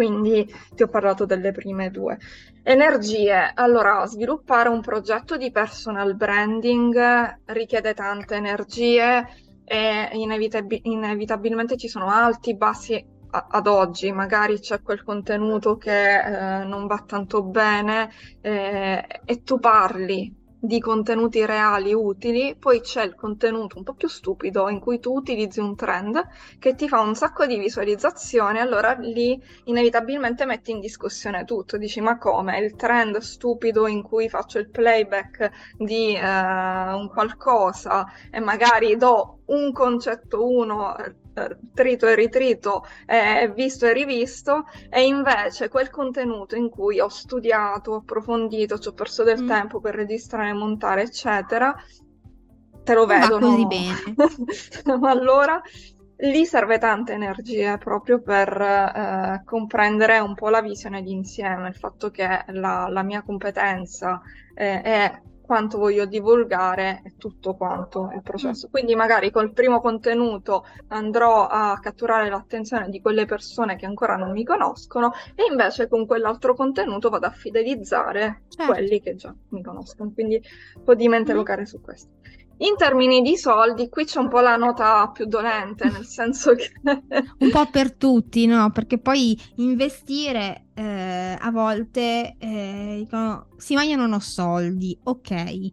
quindi 0.00 0.50
ti 0.74 0.82
ho 0.82 0.88
parlato 0.88 1.26
delle 1.26 1.52
prime 1.52 1.90
due. 1.90 2.16
Energie. 2.62 3.52
Allora, 3.52 4.06
sviluppare 4.06 4.70
un 4.70 4.80
progetto 4.80 5.36
di 5.36 5.50
personal 5.50 6.16
branding 6.16 7.40
richiede 7.44 7.92
tante 7.92 8.36
energie 8.36 9.26
e 9.62 10.08
inevitab- 10.12 10.78
inevitabilmente 10.84 11.76
ci 11.76 11.88
sono 11.88 12.06
alti, 12.08 12.56
bassi 12.56 13.04
ad 13.30 13.66
oggi. 13.66 14.10
Magari 14.10 14.58
c'è 14.58 14.80
quel 14.80 15.02
contenuto 15.02 15.76
che 15.76 16.60
eh, 16.60 16.64
non 16.64 16.86
va 16.86 17.04
tanto 17.06 17.42
bene 17.42 18.10
eh, 18.40 19.04
e 19.22 19.42
tu 19.42 19.58
parli 19.58 20.39
di 20.60 20.78
contenuti 20.78 21.44
reali 21.46 21.94
utili, 21.94 22.54
poi 22.54 22.80
c'è 22.82 23.02
il 23.02 23.14
contenuto 23.14 23.78
un 23.78 23.84
po' 23.84 23.94
più 23.94 24.08
stupido 24.08 24.68
in 24.68 24.78
cui 24.78 25.00
tu 25.00 25.14
utilizzi 25.14 25.58
un 25.58 25.74
trend 25.74 26.22
che 26.58 26.74
ti 26.74 26.86
fa 26.86 27.00
un 27.00 27.14
sacco 27.14 27.46
di 27.46 27.58
visualizzazioni, 27.58 28.58
allora 28.60 28.92
lì 28.92 29.40
inevitabilmente 29.64 30.44
metti 30.44 30.70
in 30.70 30.80
discussione 30.80 31.44
tutto, 31.44 31.78
dici 31.78 32.00
ma 32.02 32.18
come? 32.18 32.58
Il 32.58 32.76
trend 32.76 33.16
stupido 33.18 33.86
in 33.86 34.02
cui 34.02 34.28
faccio 34.28 34.58
il 34.58 34.68
playback 34.68 35.50
di 35.78 36.14
eh, 36.14 36.20
un 36.20 37.08
qualcosa 37.10 38.06
e 38.30 38.38
magari 38.40 38.96
do 38.96 39.38
un 39.46 39.72
concetto 39.72 40.46
uno 40.46 40.94
trito 41.74 42.06
e 42.06 42.14
ritrito, 42.14 42.84
eh, 43.06 43.52
visto 43.54 43.86
e 43.86 43.92
rivisto, 43.92 44.66
e 44.88 45.06
invece 45.06 45.68
quel 45.68 45.90
contenuto 45.90 46.56
in 46.56 46.68
cui 46.68 47.00
ho 47.00 47.08
studiato, 47.08 47.94
approfondito, 47.94 48.78
ci 48.78 48.88
ho 48.88 48.92
perso 48.92 49.22
del 49.22 49.42
mm. 49.42 49.46
tempo 49.46 49.80
per 49.80 49.94
registrare, 49.94 50.52
montare, 50.52 51.02
eccetera, 51.02 51.74
te 52.82 52.94
lo 52.94 53.06
vedo. 53.06 53.38
Va 53.38 53.46
così 53.46 53.66
bene. 53.66 54.14
allora 55.08 55.60
lì 56.22 56.44
serve 56.44 56.78
tanta 56.78 57.12
energia 57.12 57.78
proprio 57.78 58.20
per 58.20 58.48
eh, 58.60 59.42
comprendere 59.44 60.18
un 60.18 60.34
po' 60.34 60.48
la 60.48 60.60
visione 60.60 61.02
d'insieme, 61.02 61.68
il 61.68 61.76
fatto 61.76 62.10
che 62.10 62.44
la, 62.48 62.88
la 62.88 63.02
mia 63.02 63.22
competenza 63.22 64.20
eh, 64.54 64.82
è 64.82 65.22
quanto 65.50 65.78
voglio 65.78 66.06
divulgare 66.06 67.02
tutto 67.18 67.56
quanto 67.56 68.08
il 68.14 68.22
processo. 68.22 68.68
Quindi 68.70 68.94
magari 68.94 69.32
col 69.32 69.52
primo 69.52 69.80
contenuto 69.80 70.64
andrò 70.86 71.48
a 71.48 71.76
catturare 71.80 72.30
l'attenzione 72.30 72.88
di 72.88 73.00
quelle 73.00 73.24
persone 73.24 73.74
che 73.74 73.84
ancora 73.84 74.14
non 74.14 74.30
mi 74.30 74.44
conoscono 74.44 75.10
e 75.34 75.46
invece 75.50 75.88
con 75.88 76.06
quell'altro 76.06 76.54
contenuto 76.54 77.08
vado 77.08 77.26
a 77.26 77.30
fidelizzare 77.30 78.42
certo. 78.46 78.72
quelli 78.72 79.00
che 79.00 79.16
già 79.16 79.34
mi 79.48 79.60
conoscono. 79.60 80.12
Quindi 80.12 80.40
un 80.76 80.84
po' 80.84 80.94
di 80.94 81.08
mente 81.08 81.32
mm. 81.32 81.36
locale 81.36 81.66
su 81.66 81.80
questo. 81.80 82.10
In 82.62 82.76
termini 82.76 83.22
di 83.22 83.38
soldi, 83.38 83.88
qui 83.88 84.04
c'è 84.04 84.18
un 84.18 84.28
po' 84.28 84.40
la 84.40 84.56
nota 84.56 85.08
più 85.08 85.24
dolente, 85.24 85.88
nel 85.88 86.04
senso 86.06 86.54
che... 86.54 86.70
un 87.38 87.50
po' 87.50 87.70
per 87.70 87.94
tutti, 87.94 88.44
no? 88.44 88.70
Perché 88.70 88.98
poi 88.98 89.38
investire 89.56 90.66
eh, 90.74 91.36
a 91.38 91.50
volte 91.50 92.36
eh, 92.38 92.96
dicono, 92.98 93.46
sì, 93.56 93.74
ma 93.74 93.82
io 93.82 93.96
non 93.96 94.12
ho 94.12 94.18
soldi, 94.18 94.98
ok. 95.04 95.30
Eh. 95.30 95.72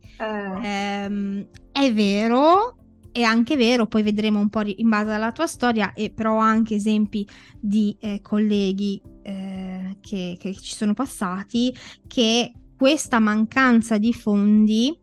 Ehm, 0.62 1.48
è 1.74 1.94
vero, 1.94 2.78
è 3.12 3.22
anche 3.22 3.58
vero, 3.58 3.88
poi 3.88 4.04
vedremo 4.04 4.40
un 4.40 4.48
po' 4.48 4.62
in 4.64 4.88
base 4.88 5.12
alla 5.12 5.34
tua 5.34 5.48
storia, 5.48 5.92
e 5.92 6.10
però 6.10 6.36
ho 6.36 6.40
anche 6.40 6.76
esempi 6.76 7.28
di 7.60 7.98
eh, 8.00 8.22
colleghi 8.22 9.02
eh, 9.24 9.98
che, 10.00 10.38
che 10.40 10.54
ci 10.54 10.74
sono 10.74 10.94
passati, 10.94 11.76
che 12.08 12.54
questa 12.78 13.20
mancanza 13.20 13.98
di 13.98 14.14
fondi 14.14 14.98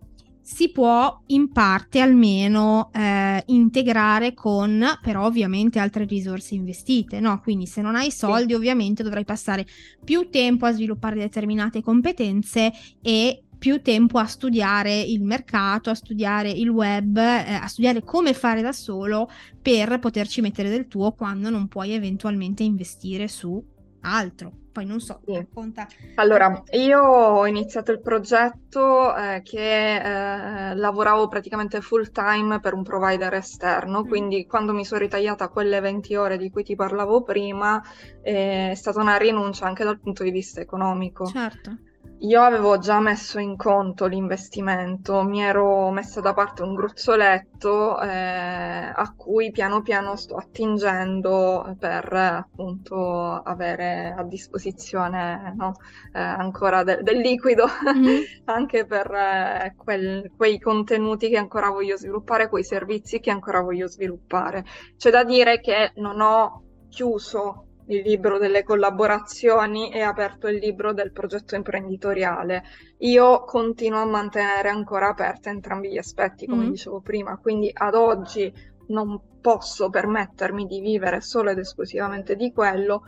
si 0.45 0.71
può 0.71 1.23
in 1.29 1.51
parte 1.53 2.01
almeno 2.01 2.91
eh, 2.93 3.43
integrare 3.47 4.35
con 4.35 4.85
però 5.01 5.25
ovviamente 5.25 5.79
altre 5.79 6.05
risorse 6.05 6.55
investite, 6.55 7.19
no? 7.19 7.41
Quindi 7.41 7.67
se 7.67 7.81
non 7.81 7.97
hai 7.97 8.11
soldi 8.11 8.53
sì. 8.53 8.55
ovviamente 8.55 9.03
dovrai 9.03 9.25
passare 9.25 9.67
più 10.05 10.29
tempo 10.29 10.67
a 10.67 10.73
sviluppare 10.73 11.17
determinate 11.17 11.81
competenze 11.81 12.71
e 13.01 13.45
più 13.57 13.81
tempo 13.81 14.19
a 14.19 14.27
studiare 14.27 15.01
il 15.01 15.23
mercato, 15.23 15.89
a 15.89 15.95
studiare 15.95 16.51
il 16.51 16.69
web, 16.69 17.17
eh, 17.17 17.55
a 17.55 17.67
studiare 17.67 18.05
come 18.05 18.35
fare 18.35 18.61
da 18.61 18.73
solo 18.73 19.31
per 19.63 19.99
poterci 19.99 20.43
mettere 20.43 20.69
del 20.69 20.89
tuo 20.89 21.13
quando 21.13 21.49
non 21.49 21.69
puoi 21.69 21.93
eventualmente 21.93 22.63
investire 22.63 23.29
su 23.29 23.73
altro. 24.05 24.53
Poi 24.75 24.85
non 24.87 24.99
so, 24.99 25.21
sì. 25.25 25.35
racconta. 25.35 25.87
Allora, 26.17 26.65
io 26.73 27.01
ho 27.01 27.47
iniziato 27.47 27.93
il 27.93 28.01
progetto 28.01 29.15
eh, 29.15 29.41
che 29.45 29.95
eh, 29.97 30.75
lavoravo 30.75 31.29
praticamente 31.29 31.81
full 31.81 32.11
time 32.11 32.59
per 32.59 32.75
un 32.75 32.83
provider 32.83 33.35
esterno, 33.35 34.03
mm. 34.03 34.09
quindi 34.09 34.47
quando 34.47 34.73
mi 34.73 34.85
sono 34.85 35.01
ritagliata 35.01 35.49
quelle 35.49 35.79
20 35.79 36.17
ore 36.17 36.37
di 36.39 36.51
cui 36.51 36.65
ti 36.65 36.75
parlavo 36.75 37.23
prima, 37.23 37.81
eh, 38.21 38.73
è 38.73 38.75
stata 38.75 39.01
una 39.01 39.17
rinuncia 39.17 39.65
anche 39.67 39.85
dal 39.85 40.01
punto 40.01 40.25
di 40.25 40.33
vista 40.33 40.61
economico. 40.61 41.25
Certo. 41.27 41.79
Io 42.21 42.41
avevo 42.41 42.79
già 42.79 43.01
messo 43.01 43.39
in 43.39 43.55
conto 43.57 44.07
l'investimento, 44.07 45.23
mi 45.25 45.43
ero 45.43 45.91
messa 45.91 46.21
da 46.21 46.33
parte 46.33 46.63
un 46.63 46.75
gruzzoletto 46.75 48.01
eh, 48.01 48.09
a 48.09 49.15
cui 49.15 49.51
piano 49.51 49.83
piano 49.83 50.17
sto 50.17 50.37
attingendo 50.37 51.77
per 51.79 52.11
appunto 52.13 53.31
avere 53.31 54.15
a 54.17 54.23
disposizione 54.23 55.53
no, 55.55 55.75
eh, 56.15 56.21
ancora 56.21 56.83
de- 56.83 57.03
del 57.03 57.19
liquido 57.19 57.67
mm-hmm. 57.67 58.23
anche 58.47 58.87
per 58.87 59.11
eh, 59.13 59.75
quel- 59.77 60.31
quei 60.35 60.59
contenuti 60.59 61.29
che 61.29 61.37
ancora 61.37 61.69
voglio 61.69 61.97
sviluppare, 61.99 62.49
quei 62.49 62.65
servizi 62.65 63.21
che 63.21 63.31
ancora 63.31 63.61
voglio 63.61 63.87
sviluppare. 63.87 64.65
C'è 64.97 65.11
da 65.11 65.25
dire 65.25 65.61
che 65.61 65.93
non 65.97 66.21
ho 66.21 66.63
chiuso 66.89 67.67
il 67.87 68.03
libro 68.03 68.39
delle 68.39 68.63
collaborazioni 68.63 69.91
e 69.91 70.01
aperto 70.01 70.49
il 70.49 70.59
libro 70.59 70.93
del 70.93 71.13
progetto 71.13 71.55
imprenditoriale. 71.55 72.65
Io 72.99 73.45
continuo 73.45 74.01
a 74.01 74.07
mantenere 74.07 74.69
ancora 74.69 75.09
aperti 75.09 75.49
entrambi 75.49 75.91
gli 75.91 75.99
aspetti, 75.99 76.47
come 76.47 76.65
mm. 76.65 76.71
dicevo 76.71 77.01
prima, 77.01 77.37
quindi 77.37 77.71
ad 77.73 77.95
oggi 77.95 78.53
non 78.89 79.21
posso 79.41 79.91
permettermi 79.91 80.67
di 80.67 80.81
vivere 80.81 81.21
solo 81.21 81.51
ed 81.51 81.59
esclusivamente 81.59 82.37
di 82.37 82.53
quello. 82.53 83.03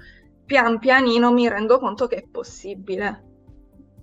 Pian 0.44 0.78
pianino 0.78 1.32
mi 1.32 1.48
rendo 1.48 1.78
conto 1.78 2.06
che 2.06 2.16
è 2.16 2.26
possibile, 2.30 3.24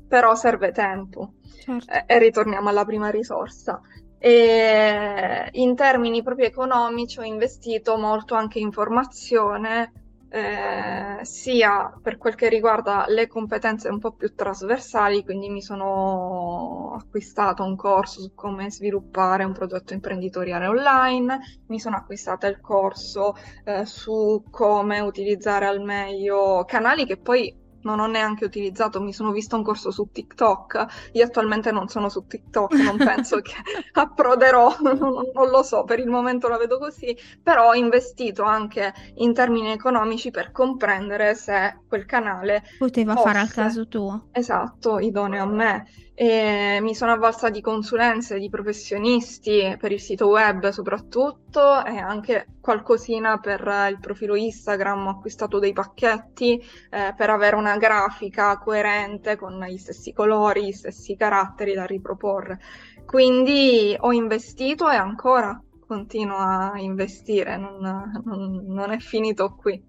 però 0.07 0.35
serve 0.35 0.71
tempo. 0.71 1.33
Certo. 1.59 1.91
E, 1.91 2.03
e 2.07 2.19
ritorniamo 2.19 2.69
alla 2.69 2.85
prima 2.85 3.09
risorsa. 3.09 3.79
E 4.17 5.49
in 5.51 5.75
termini 5.75 6.23
proprio 6.23 6.47
economici 6.47 7.19
ho 7.19 7.23
investito 7.23 7.97
molto 7.97 8.35
anche 8.35 8.57
in 8.57 8.71
formazione 8.71 10.02
eh, 10.33 11.19
sia 11.21 11.93
per 12.01 12.17
quel 12.17 12.33
che 12.33 12.49
riguarda 12.49 13.05
le 13.07 13.27
competenze 13.27 13.89
un 13.89 13.99
po' 13.99 14.13
più 14.13 14.33
trasversali, 14.33 15.23
quindi 15.23 15.47
mi 15.47 15.61
sono 15.61 16.95
acquistato 16.97 17.63
un 17.63 17.75
corso 17.75 18.21
su 18.21 18.33
come 18.33 18.71
sviluppare 18.71 19.43
un 19.43 19.53
progetto 19.53 19.93
imprenditoriale 19.93 20.65
online, 20.65 21.39
mi 21.67 21.79
sono 21.79 21.97
acquistata 21.97 22.47
il 22.47 22.59
corso 22.61 23.35
eh, 23.63 23.85
su 23.85 24.43
come 24.49 25.01
utilizzare 25.01 25.67
al 25.67 25.81
meglio 25.81 26.65
canali 26.65 27.05
che 27.05 27.17
poi 27.17 27.55
non 27.83 27.99
ho 27.99 28.07
neanche 28.07 28.45
utilizzato, 28.45 29.01
mi 29.01 29.13
sono 29.13 29.31
visto 29.31 29.55
un 29.55 29.63
corso 29.63 29.91
su 29.91 30.09
TikTok, 30.11 31.09
io 31.13 31.23
attualmente 31.23 31.71
non 31.71 31.87
sono 31.87 32.09
su 32.09 32.25
TikTok, 32.25 32.73
non 32.73 32.97
penso 32.97 33.41
che 33.41 33.53
approderò, 33.93 34.77
non, 34.81 34.97
non, 35.33 35.49
lo 35.49 35.63
so, 35.63 35.83
per 35.83 35.99
il 35.99 36.07
momento 36.07 36.47
la 36.47 36.57
vedo 36.57 36.77
così, 36.77 37.15
però 37.41 37.69
ho 37.69 37.73
investito 37.73 38.43
anche 38.43 38.93
in 39.15 39.33
termini 39.33 39.71
economici 39.71 40.31
per 40.31 40.51
comprendere 40.51 41.35
se 41.35 41.79
quel 41.87 42.05
canale 42.05 42.63
poteva 42.77 43.13
fosse, 43.13 43.27
fare 43.27 43.39
al 43.39 43.51
caso 43.51 43.87
tuo. 43.87 44.27
Esatto, 44.31 44.99
idoneo 44.99 45.43
a 45.43 45.47
me 45.47 45.85
e 46.15 46.77
mi 46.81 46.93
sono 46.93 47.11
avvalsa 47.13 47.49
di 47.49 47.59
consulenze 47.59 48.37
di 48.37 48.49
professionisti 48.49 49.75
per 49.79 49.91
il 49.91 49.99
sito 49.99 50.27
web 50.27 50.69
soprattutto 50.69 51.83
e 51.83 51.97
anche 51.97 52.47
qualcosina 52.61 53.39
per 53.39 53.61
il 53.89 53.99
profilo 53.99 54.35
Instagram, 54.35 55.07
ho 55.07 55.09
acquistato 55.09 55.57
dei 55.57 55.73
pacchetti 55.73 56.61
eh, 56.91 57.13
per 57.17 57.29
avere 57.29 57.55
una 57.55 57.77
grafica 57.77 58.57
coerente 58.59 59.35
con 59.35 59.59
gli 59.67 59.77
stessi 59.77 60.13
colori, 60.13 60.65
gli 60.65 60.71
stessi 60.71 61.15
caratteri 61.15 61.73
da 61.73 61.85
riproporre. 61.85 62.59
Quindi 63.05 63.95
ho 63.99 64.11
investito 64.11 64.89
e 64.89 64.95
ancora 64.95 65.59
continuo 65.85 66.37
a 66.37 66.73
investire, 66.77 67.57
non, 67.57 67.77
non, 68.23 68.63
non 68.67 68.91
è 68.91 68.99
finito 68.99 69.55
qui. 69.55 69.81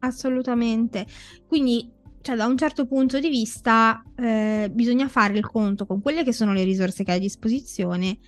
Assolutamente. 0.00 1.06
Quindi 1.46 1.90
cioè 2.22 2.36
da 2.36 2.46
un 2.46 2.56
certo 2.56 2.86
punto 2.86 3.18
di 3.18 3.28
vista 3.28 4.02
eh, 4.16 4.70
bisogna 4.72 5.08
fare 5.08 5.36
il 5.36 5.46
conto 5.46 5.86
con 5.86 6.02
quelle 6.02 6.22
che 6.22 6.32
sono 6.32 6.52
le 6.52 6.64
risorse 6.64 7.02
che 7.02 7.12
hai 7.12 7.16
a 7.16 7.20
disposizione 7.20 8.18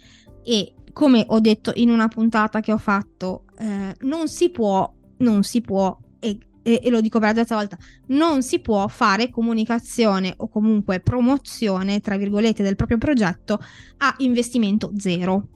e 0.42 0.74
come 0.92 1.24
ho 1.26 1.40
detto 1.40 1.72
in 1.76 1.90
una 1.90 2.08
puntata 2.08 2.60
che 2.60 2.72
ho 2.72 2.78
fatto, 2.78 3.44
eh, 3.58 3.94
non 4.00 4.28
si 4.28 4.50
può, 4.50 4.92
non 5.18 5.42
si 5.42 5.60
può, 5.62 5.96
e, 6.18 6.38
e, 6.62 6.80
e, 6.82 6.90
lo 6.90 7.00
dico 7.00 7.18
per 7.18 7.28
la 7.28 7.34
terza 7.34 7.56
volta, 7.56 7.78
non 8.08 8.42
si 8.42 8.60
può 8.60 8.86
fare 8.88 9.30
comunicazione 9.30 10.34
o 10.36 10.48
comunque 10.48 11.00
promozione, 11.00 12.00
tra 12.00 12.16
virgolette, 12.16 12.62
del 12.62 12.76
proprio 12.76 12.98
progetto 12.98 13.58
a 13.98 14.14
investimento 14.18 14.92
zero. 14.96 15.48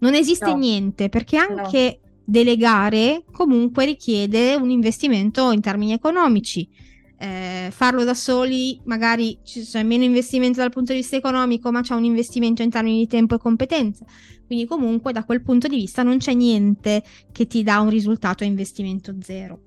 Non 0.00 0.14
esiste 0.14 0.46
no. 0.46 0.56
niente 0.56 1.08
perché 1.08 1.36
anche 1.38 2.00
no. 2.02 2.10
delegare 2.24 3.24
comunque 3.30 3.86
richiede 3.86 4.54
un 4.54 4.70
investimento 4.70 5.52
in 5.52 5.60
termini 5.60 5.92
economici 5.92 6.68
eh, 7.22 7.68
farlo 7.70 8.02
da 8.02 8.14
soli 8.14 8.80
magari 8.84 9.38
c'è 9.44 9.84
meno 9.84 10.02
investimento 10.02 10.58
dal 10.58 10.70
punto 10.70 10.90
di 10.92 10.98
vista 10.98 11.14
economico, 11.14 11.70
ma 11.70 11.80
c'è 11.80 11.94
un 11.94 12.02
investimento 12.02 12.62
in 12.62 12.70
termini 12.70 12.98
di 12.98 13.06
tempo 13.06 13.36
e 13.36 13.38
competenza. 13.38 14.04
Quindi 14.44 14.66
comunque 14.66 15.12
da 15.12 15.24
quel 15.24 15.40
punto 15.40 15.68
di 15.68 15.76
vista 15.76 16.02
non 16.02 16.18
c'è 16.18 16.34
niente 16.34 17.00
che 17.30 17.46
ti 17.46 17.62
dà 17.62 17.78
un 17.78 17.90
risultato 17.90 18.42
a 18.42 18.46
investimento 18.46 19.14
zero. 19.20 19.60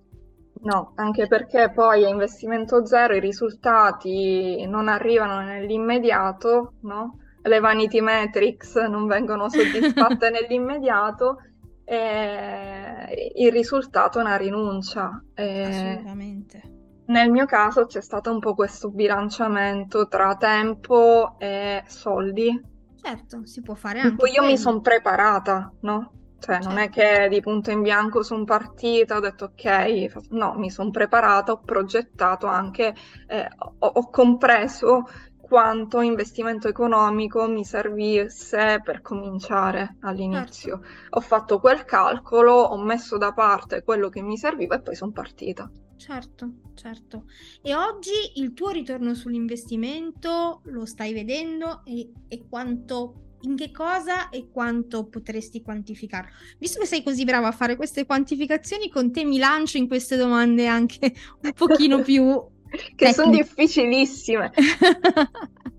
No, 0.64 0.92
anche 0.96 1.28
perché 1.28 1.72
poi 1.74 2.04
a 2.04 2.10
investimento 2.10 2.86
zero 2.86 3.16
i 3.16 3.22
risultati 3.22 4.66
non 4.68 4.90
arrivano 4.90 5.40
nell'immediato, 5.40 6.74
no? 6.82 7.20
Le 7.42 7.60
vanity 7.60 8.02
metrics 8.02 8.76
non 8.76 9.08
vengono 9.08 9.48
soddisfatte 9.48 10.30
nell'immediato 10.32 11.38
e 11.86 13.32
il 13.36 13.52
risultato 13.52 14.20
è 14.20 14.22
una 14.24 14.36
rinuncia. 14.36 15.24
E... 15.34 15.64
Assolutamente 15.64 16.75
nel 17.08 17.30
mio 17.30 17.46
caso 17.46 17.86
c'è 17.86 18.02
stato 18.02 18.32
un 18.32 18.40
po' 18.40 18.56
questo 18.56 18.90
bilanciamento 18.90 20.08
tra 20.08 20.36
tempo 20.36 21.36
e 21.38 21.84
soldi. 21.88 22.74
Certo, 23.02 23.46
si 23.46 23.62
può 23.62 23.76
fare 23.76 24.00
anche. 24.00 24.16
Cui 24.16 24.32
io 24.32 24.44
mi 24.44 24.58
sono 24.58 24.82
preparata, 24.82 25.72
no? 25.82 26.12
Cioè, 26.40 26.56
certo. 26.56 26.70
non 26.70 26.78
è 26.78 26.90
certo. 26.92 27.00
che 27.00 27.30
di 27.30 27.42
punto 27.42 27.72
in 27.72 27.82
bianco 27.82 28.24
sono 28.24 28.44
partita, 28.44 29.18
ho 29.18 29.20
detto 29.20 29.46
ok, 29.46 30.30
no, 30.32 30.54
mi 30.56 30.70
sono 30.70 30.92
preparata, 30.92 31.52
ho 31.52 31.60
progettato 31.60 32.48
anche, 32.48 32.94
eh, 33.28 33.48
ho, 33.58 33.88
ho 33.88 34.10
compreso 34.10 35.06
quanto 35.40 36.02
investimento 36.02 36.68
economico 36.68 37.48
mi 37.48 37.64
servisse 37.64 38.82
per 38.84 39.02
cominciare 39.02 39.98
all'inizio. 40.02 40.80
Certo. 40.82 41.18
Ho 41.18 41.22
fatto 41.22 41.60
quel 41.60 41.86
calcolo, 41.86 42.54
ho 42.54 42.78
messo 42.78 43.18
da 43.18 43.32
parte 43.32 43.84
quello 43.84 44.10
che 44.10 44.22
mi 44.22 44.38
serviva 44.38 44.76
e 44.76 44.82
poi 44.82 44.96
sono 44.96 45.12
partita. 45.12 45.70
Certo, 45.98 46.52
certo. 46.76 47.26
E 47.62 47.74
oggi 47.74 48.12
il 48.36 48.54
tuo 48.54 48.70
ritorno 48.70 49.14
sull'investimento 49.14 50.62
lo 50.66 50.86
stai 50.86 51.14
vedendo 51.14 51.84
e, 51.86 52.12
e 52.28 52.46
quanto 52.48 53.22
in 53.42 53.56
che 53.56 53.72
cosa 53.72 54.30
e 54.30 54.50
quanto 54.52 55.06
potresti 55.06 55.62
quantificare? 55.62 56.30
Visto 56.58 56.80
che 56.80 56.86
sei 56.86 57.04
così 57.04 57.24
brava 57.24 57.48
a 57.48 57.52
fare 57.52 57.76
queste 57.76 58.06
quantificazioni, 58.06 58.90
con 58.90 59.12
te 59.12 59.24
mi 59.24 59.38
lancio 59.38 59.78
in 59.78 59.88
queste 59.88 60.18
domande 60.18 60.68
anche 60.68 61.14
un 61.42 61.54
pochino 61.54 62.02
più 62.02 62.44
che 62.96 63.14
sono 63.14 63.32
difficilissime. 63.32 64.52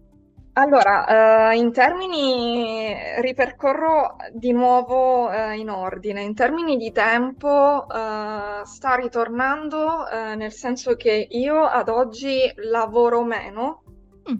Allora, 0.59 1.51
eh, 1.51 1.59
in 1.59 1.71
termini, 1.71 2.95
ripercorro 3.21 4.17
di 4.33 4.53
nuovo 4.53 5.31
eh, 5.31 5.59
in 5.59 5.69
ordine, 5.69 6.23
in 6.23 6.35
termini 6.35 6.79
di 6.79 6.93
tempo 6.93 7.87
eh, 7.87 8.63
sta 8.65 8.95
ritornando 8.95 10.09
eh, 10.09 10.35
nel 10.35 10.53
senso 10.53 10.97
che 10.97 11.29
io 11.31 11.63
ad 11.63 11.91
oggi 11.91 12.51
lavoro 12.71 13.23
meno 13.23 13.83
mm. 14.31 14.37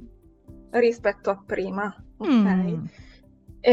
rispetto 0.71 1.29
a 1.29 1.43
prima, 1.45 1.95
ok? 2.17 2.31
Mm. 2.31 2.85
E, 3.61 3.73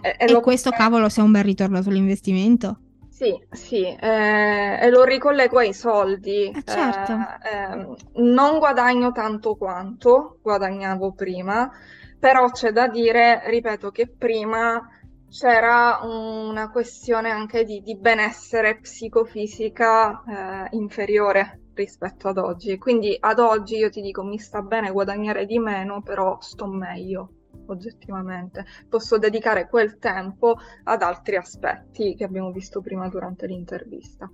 e, 0.00 0.16
e 0.16 0.32
lo... 0.32 0.40
questo 0.40 0.70
cavolo 0.70 1.10
sia 1.10 1.22
un 1.22 1.32
bel 1.32 1.44
ritorno 1.44 1.82
sull'investimento? 1.82 2.78
Sì, 3.20 3.38
sì, 3.50 3.84
eh, 3.84 4.78
e 4.80 4.88
lo 4.88 5.04
ricollego 5.04 5.58
ai 5.58 5.74
soldi. 5.74 6.46
Eh, 6.46 6.62
certo. 6.64 7.12
Eh, 7.12 7.96
non 8.22 8.58
guadagno 8.58 9.12
tanto 9.12 9.56
quanto 9.56 10.38
guadagnavo 10.40 11.12
prima, 11.12 11.70
però 12.18 12.48
c'è 12.48 12.72
da 12.72 12.88
dire, 12.88 13.42
ripeto, 13.44 13.90
che 13.90 14.08
prima 14.08 14.88
c'era 15.28 15.98
una 16.02 16.70
questione 16.70 17.28
anche 17.28 17.64
di, 17.64 17.82
di 17.82 17.94
benessere 17.98 18.78
psicofisica 18.78 20.22
eh, 20.70 20.76
inferiore 20.76 21.72
rispetto 21.74 22.28
ad 22.28 22.38
oggi. 22.38 22.78
Quindi 22.78 23.14
ad 23.20 23.38
oggi 23.38 23.76
io 23.76 23.90
ti 23.90 24.00
dico 24.00 24.22
mi 24.24 24.38
sta 24.38 24.62
bene 24.62 24.90
guadagnare 24.90 25.44
di 25.44 25.58
meno, 25.58 26.00
però 26.00 26.38
sto 26.40 26.66
meglio 26.66 27.32
oggettivamente. 27.72 28.64
Posso 28.88 29.18
dedicare 29.18 29.68
quel 29.68 29.98
tempo 29.98 30.56
ad 30.84 31.02
altri 31.02 31.36
aspetti 31.36 32.14
che 32.14 32.24
abbiamo 32.24 32.50
visto 32.52 32.80
prima 32.80 33.08
durante 33.08 33.46
l'intervista. 33.46 34.30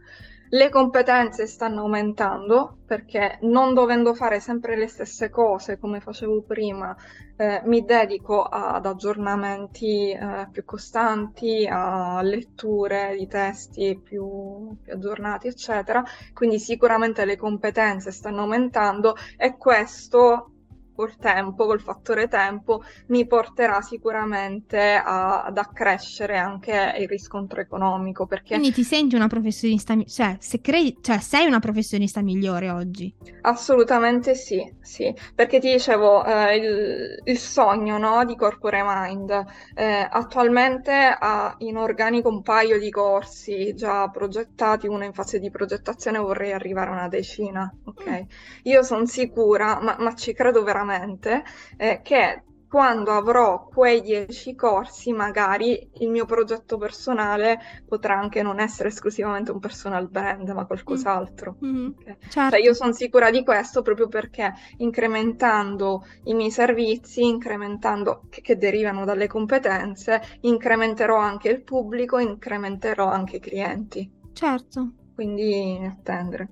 Le 0.49 0.69
competenze 0.69 1.49
stanno 1.49 1.81
aumentando 1.81 2.79
perché 2.87 3.39
non 3.43 3.75
dovendo 3.75 4.15
fare 4.15 4.39
sempre 4.39 4.77
le 4.77 4.87
stesse 4.87 5.29
cose 5.29 5.77
come 5.77 5.99
facevo 5.99 6.43
prima, 6.43 6.97
eh, 7.37 7.63
mi 7.65 7.85
dedico 7.85 8.45
ad 8.45 8.87
aggiornamenti 8.87 10.13
eh, 10.13 10.47
più 10.53 10.65
costanti, 10.65 11.67
a 11.69 12.23
letture 12.23 13.17
di 13.19 13.27
testi 13.27 14.01
più, 14.01 14.77
più 14.81 14.93
aggiornati, 14.93 15.49
eccetera. 15.49 16.05
Quindi 16.33 16.61
sicuramente 16.61 17.25
le 17.25 17.37
competenze 17.37 18.13
stanno 18.13 18.43
aumentando 18.43 19.17
e 19.37 19.57
questo 19.57 20.53
col 20.97 21.17
tempo, 21.17 21.67
col 21.67 21.81
fattore 21.81 22.27
tempo, 22.27 22.83
mi 23.09 23.27
porterà 23.27 23.81
sicuramente 23.83 24.95
a, 24.95 25.45
ad 25.45 25.59
accrescere 25.59 26.39
anche 26.39 26.97
il 26.99 27.07
riscontro 27.07 27.61
economico. 27.61 28.27
Perché... 28.27 28.55
Quindi 28.55 28.73
ti 28.73 28.83
senti 28.83 29.15
una 29.15 29.29
professionista, 29.29 29.95
cioè, 30.07 30.37
se 30.41 30.61
credi, 30.61 30.97
cioè 31.01 31.19
sei 31.19 31.47
una 31.47 31.61
professionista 31.61 32.23
migliore 32.23 32.71
oggi? 32.71 33.15
Assolutamente 33.43 34.35
sì, 34.35 34.75
sì, 34.81 35.15
perché 35.35 35.61
ti 35.61 35.71
dicevo, 35.71 36.25
eh, 36.25 36.57
il, 36.57 37.23
il, 37.25 37.39
sogno 37.39 37.99
no, 37.99 38.25
di 38.25 38.35
Corpore 38.35 38.83
Mind 38.85 39.45
eh, 39.75 40.09
attualmente 40.11 40.93
ha 40.93 41.55
in 41.59 41.77
organico 41.77 42.29
un 42.29 42.43
paio 42.43 42.79
di 42.79 42.91
corsi 42.91 43.75
già 43.75 44.09
progettati, 44.09 44.89
uno 44.89 45.05
in 45.05 45.13
fase 45.13 45.39
di 45.39 45.51
progettazione 45.51 46.19
vorrei 46.19 46.53
arrivare 46.53 46.91
a 46.91 46.95
una 46.95 47.09
decina, 47.09 47.73
ok? 47.85 48.11
Mm. 48.11 48.25
Io 48.63 48.83
sono 48.83 49.05
sicura, 49.07 49.79
ma, 49.81 49.97
ma 49.99 50.15
ci 50.15 50.33
credo 50.33 50.63
veramente 50.63 50.86
sicuramente, 50.87 51.45
eh, 51.77 52.01
che 52.03 52.43
quando 52.69 53.13
avrò 53.13 53.69
quei 53.69 54.03
dieci 54.03 54.55
corsi, 54.55 55.13
magari 55.13 55.89
il 56.01 56.11
mio 56.11 56.27
progetto 56.27 56.77
personale 56.77 57.59
potrà 57.87 58.19
anche 58.19 58.43
non 58.43 58.59
essere 58.59 58.89
esclusivamente 58.89 59.53
un 59.53 59.61
personal 59.61 60.09
brand, 60.11 60.49
ma 60.51 60.67
qualcos'altro. 60.67 61.57
Mm-hmm. 61.65 61.87
Okay. 62.01 62.17
Certo. 62.29 62.51
Cioè, 62.51 62.61
io 62.65 62.75
sono 62.75 62.93
sicura 62.93 63.31
di 63.31 63.45
questo 63.45 63.83
proprio 63.83 64.09
perché 64.09 64.53
incrementando 64.79 66.05
i 66.25 66.35
miei 66.35 66.51
servizi, 66.51 67.25
incrementando 67.25 68.25
che, 68.29 68.41
che 68.41 68.57
derivano 68.57 69.05
dalle 69.05 69.29
competenze, 69.29 70.21
incrementerò 70.41 71.17
anche 71.17 71.49
il 71.49 71.63
pubblico, 71.63 72.19
incrementerò 72.19 73.07
anche 73.07 73.37
i 73.37 73.41
clienti. 73.41 74.11
Certo. 74.33 74.91
Quindi 75.15 75.81
attendere. 75.89 76.49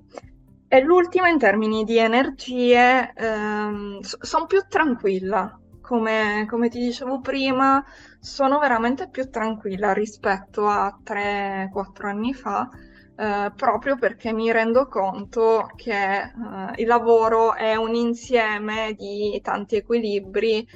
E 0.75 0.81
l'ultima 0.81 1.29
in 1.29 1.39
termini 1.39 1.85
di 1.85 1.97
energie, 1.97 3.13
ehm, 3.15 4.01
sono 4.01 4.45
più 4.45 4.59
tranquilla, 4.67 5.57
come, 5.79 6.45
come, 6.49 6.67
ti 6.67 6.79
dicevo 6.79 7.21
prima, 7.21 7.81
sono 8.19 8.59
veramente 8.59 9.07
più 9.07 9.29
tranquilla 9.29 9.93
rispetto 9.93 10.67
a 10.67 10.99
3-4 11.01 12.09
anni 12.09 12.33
fa, 12.33 12.67
eh, 13.15 13.53
proprio 13.55 13.97
perché 13.97 14.33
mi 14.33 14.51
rendo 14.51 14.89
conto 14.89 15.69
che 15.77 15.93
eh, 15.93 16.31
il 16.75 16.87
lavoro 16.87 17.53
è 17.53 17.77
un 17.77 17.95
insieme 17.95 18.95
di 18.97 19.39
tanti 19.41 19.77
equilibri 19.77 20.67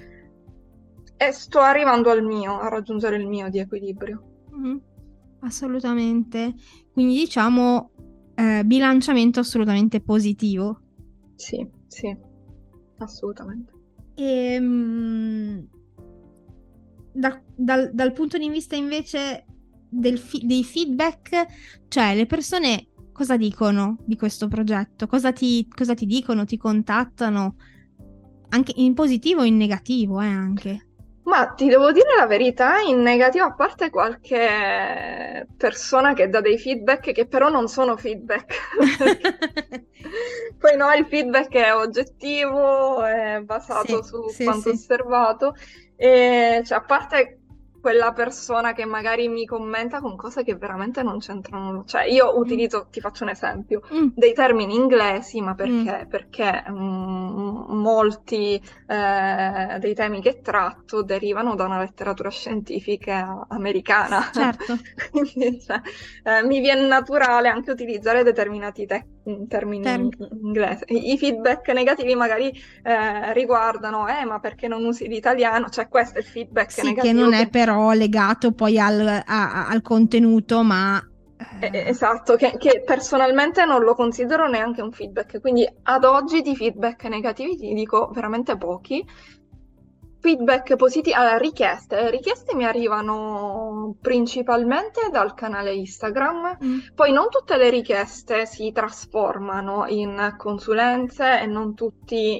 e 1.17 1.31
sto 1.33 1.59
arrivando 1.59 2.09
al 2.09 2.23
mio, 2.23 2.57
a 2.57 2.69
raggiungere 2.69 3.17
il 3.17 3.27
mio 3.27 3.49
di 3.49 3.59
equilibrio. 3.59 4.23
Mm, 4.55 4.77
assolutamente. 5.41 6.53
Quindi 6.93 7.15
diciamo 7.15 7.91
eh, 8.39 8.63
bilanciamento 8.63 9.41
assolutamente 9.41 9.99
positivo. 9.99 10.79
Sì, 11.35 11.67
sì, 11.87 12.15
assolutamente. 12.99 13.73
E, 14.15 14.53
ehm, 14.53 14.63
mh, 14.63 15.67
da, 17.11 17.41
dal, 17.53 17.91
dal, 17.93 18.13
punto 18.13 18.37
di 18.37 18.49
vista 18.49 18.77
invece 18.77 19.45
fi- 20.15 20.45
dei 20.45 20.63
feedback, 20.63 21.45
cioè 21.89 22.15
le 22.15 22.25
persone 22.25 22.87
cosa 23.11 23.35
dicono 23.35 23.97
di 24.05 24.15
questo 24.15 24.47
progetto? 24.47 25.05
Cosa 25.07 25.33
ti, 25.33 25.67
cosa 25.67 25.93
ti 25.93 26.05
dicono? 26.05 26.45
Ti 26.45 26.57
contattano? 26.57 27.57
Anche 28.51 28.71
in 28.77 28.93
positivo 28.93 29.41
o 29.41 29.45
in 29.45 29.57
negativo, 29.57 30.21
eh, 30.21 30.27
anche. 30.27 30.87
Ma 31.29 31.45
ti 31.49 31.67
devo 31.67 31.91
dire 31.91 32.15
la 32.17 32.25
verità, 32.25 32.79
in 32.79 33.01
negativo, 33.01 33.45
a 33.45 33.53
parte 33.53 33.91
qualche 33.91 35.45
persona 35.55 36.13
che 36.13 36.27
dà 36.27 36.41
dei 36.41 36.57
feedback 36.57 37.11
che 37.11 37.27
però 37.27 37.49
non 37.49 37.67
sono 37.67 37.95
feedback. 37.97 38.55
Poi 40.57 40.75
no, 40.75 40.91
il 40.93 41.05
feedback 41.05 41.53
è 41.53 41.75
oggettivo, 41.75 43.03
è 43.03 43.41
basato 43.43 44.01
sì, 44.01 44.09
su 44.09 44.27
sì, 44.29 44.43
quanto 44.43 44.69
sì. 44.69 44.75
osservato. 44.75 45.55
E 45.95 46.63
cioè, 46.65 46.79
a 46.79 46.81
parte 46.81 47.38
quella 47.79 48.11
persona 48.13 48.73
che 48.73 48.85
magari 48.85 49.27
mi 49.27 49.45
commenta 49.45 49.99
con 49.99 50.15
cose 50.15 50.43
che 50.43 50.55
veramente 50.55 51.03
non 51.03 51.19
c'entrano. 51.19 51.83
Cioè, 51.85 52.03
io 52.05 52.33
mm. 52.33 52.39
utilizzo, 52.39 52.85
mm. 52.87 52.91
ti 52.91 52.99
faccio 52.99 53.23
un 53.23 53.29
esempio, 53.29 53.81
mm. 53.93 54.07
dei 54.15 54.33
termini 54.33 54.75
inglesi, 54.75 55.41
ma 55.41 55.55
perché? 55.55 56.05
Mm. 56.05 56.09
Perché 56.09 56.63
mm, 56.69 57.49
molti 57.69 58.61
eh, 58.87 59.77
dei 59.79 59.93
temi 59.93 60.21
che 60.21 60.41
tratto 60.41 61.03
derivano 61.03 61.55
da 61.55 61.65
una 61.65 61.79
letteratura 61.79 62.29
scientifica 62.29 63.45
americana. 63.47 64.29
Certo. 64.31 64.77
Quindi 65.11 65.59
cioè, 65.61 65.81
eh, 66.23 66.43
mi 66.43 66.59
viene 66.59 66.85
naturale 66.87 67.49
anche 67.49 67.71
utilizzare 67.71 68.23
determinati 68.23 68.85
te- 68.85 69.05
termini 69.47 69.83
Term- 69.83 70.09
inglesi. 70.41 70.83
I 70.87 71.17
feedback 71.17 71.69
negativi 71.69 72.15
magari 72.15 72.51
eh, 72.83 73.33
riguardano, 73.33 74.07
eh, 74.07 74.25
ma 74.25 74.39
perché 74.39 74.67
non 74.67 74.83
usi 74.85 75.07
l'italiano? 75.07 75.69
Cioè, 75.69 75.87
questo 75.87 76.17
è 76.17 76.21
il 76.21 76.25
feedback 76.25 76.71
sì, 76.71 76.83
negativo. 76.83 77.13
che 77.13 77.19
non 77.19 77.33
è 77.33 77.47
per 77.47 77.69
però 77.69 77.91
legato 77.91 78.51
poi 78.51 78.79
al, 78.79 79.23
a, 79.25 79.67
al 79.67 79.81
contenuto, 79.81 80.63
ma... 80.63 81.01
Eh, 81.59 81.69
eh... 81.71 81.89
Esatto, 81.89 82.35
che, 82.35 82.55
che, 82.57 82.83
personalmente 82.85 83.65
non 83.65 83.83
lo 83.83 83.93
considero 83.93 84.47
neanche 84.47 84.81
un 84.81 84.91
feedback, 84.91 85.39
quindi 85.39 85.67
ad 85.83 86.03
oggi 86.03 86.41
di 86.41 86.55
feedback 86.55 87.03
negativi 87.05 87.55
ti 87.57 87.73
dico 87.73 88.09
veramente 88.13 88.57
pochi. 88.57 89.05
Feedback 90.21 90.75
positivi, 90.75 91.15
allora 91.15 91.37
richieste, 91.37 91.95
le 91.95 92.09
richieste 92.09 92.53
mi 92.53 92.65
arrivano 92.65 93.95
principalmente 94.01 95.09
dal 95.11 95.33
canale 95.33 95.73
Instagram, 95.73 96.57
mm. 96.63 96.79
poi 96.93 97.13
non 97.13 97.29
tutte 97.29 97.55
le 97.55 97.69
richieste 97.69 98.45
si 98.45 98.71
trasformano 98.73 99.85
in 99.87 100.35
consulenze 100.37 101.39
e 101.41 101.45
non 101.45 101.73
tutti 101.73 102.39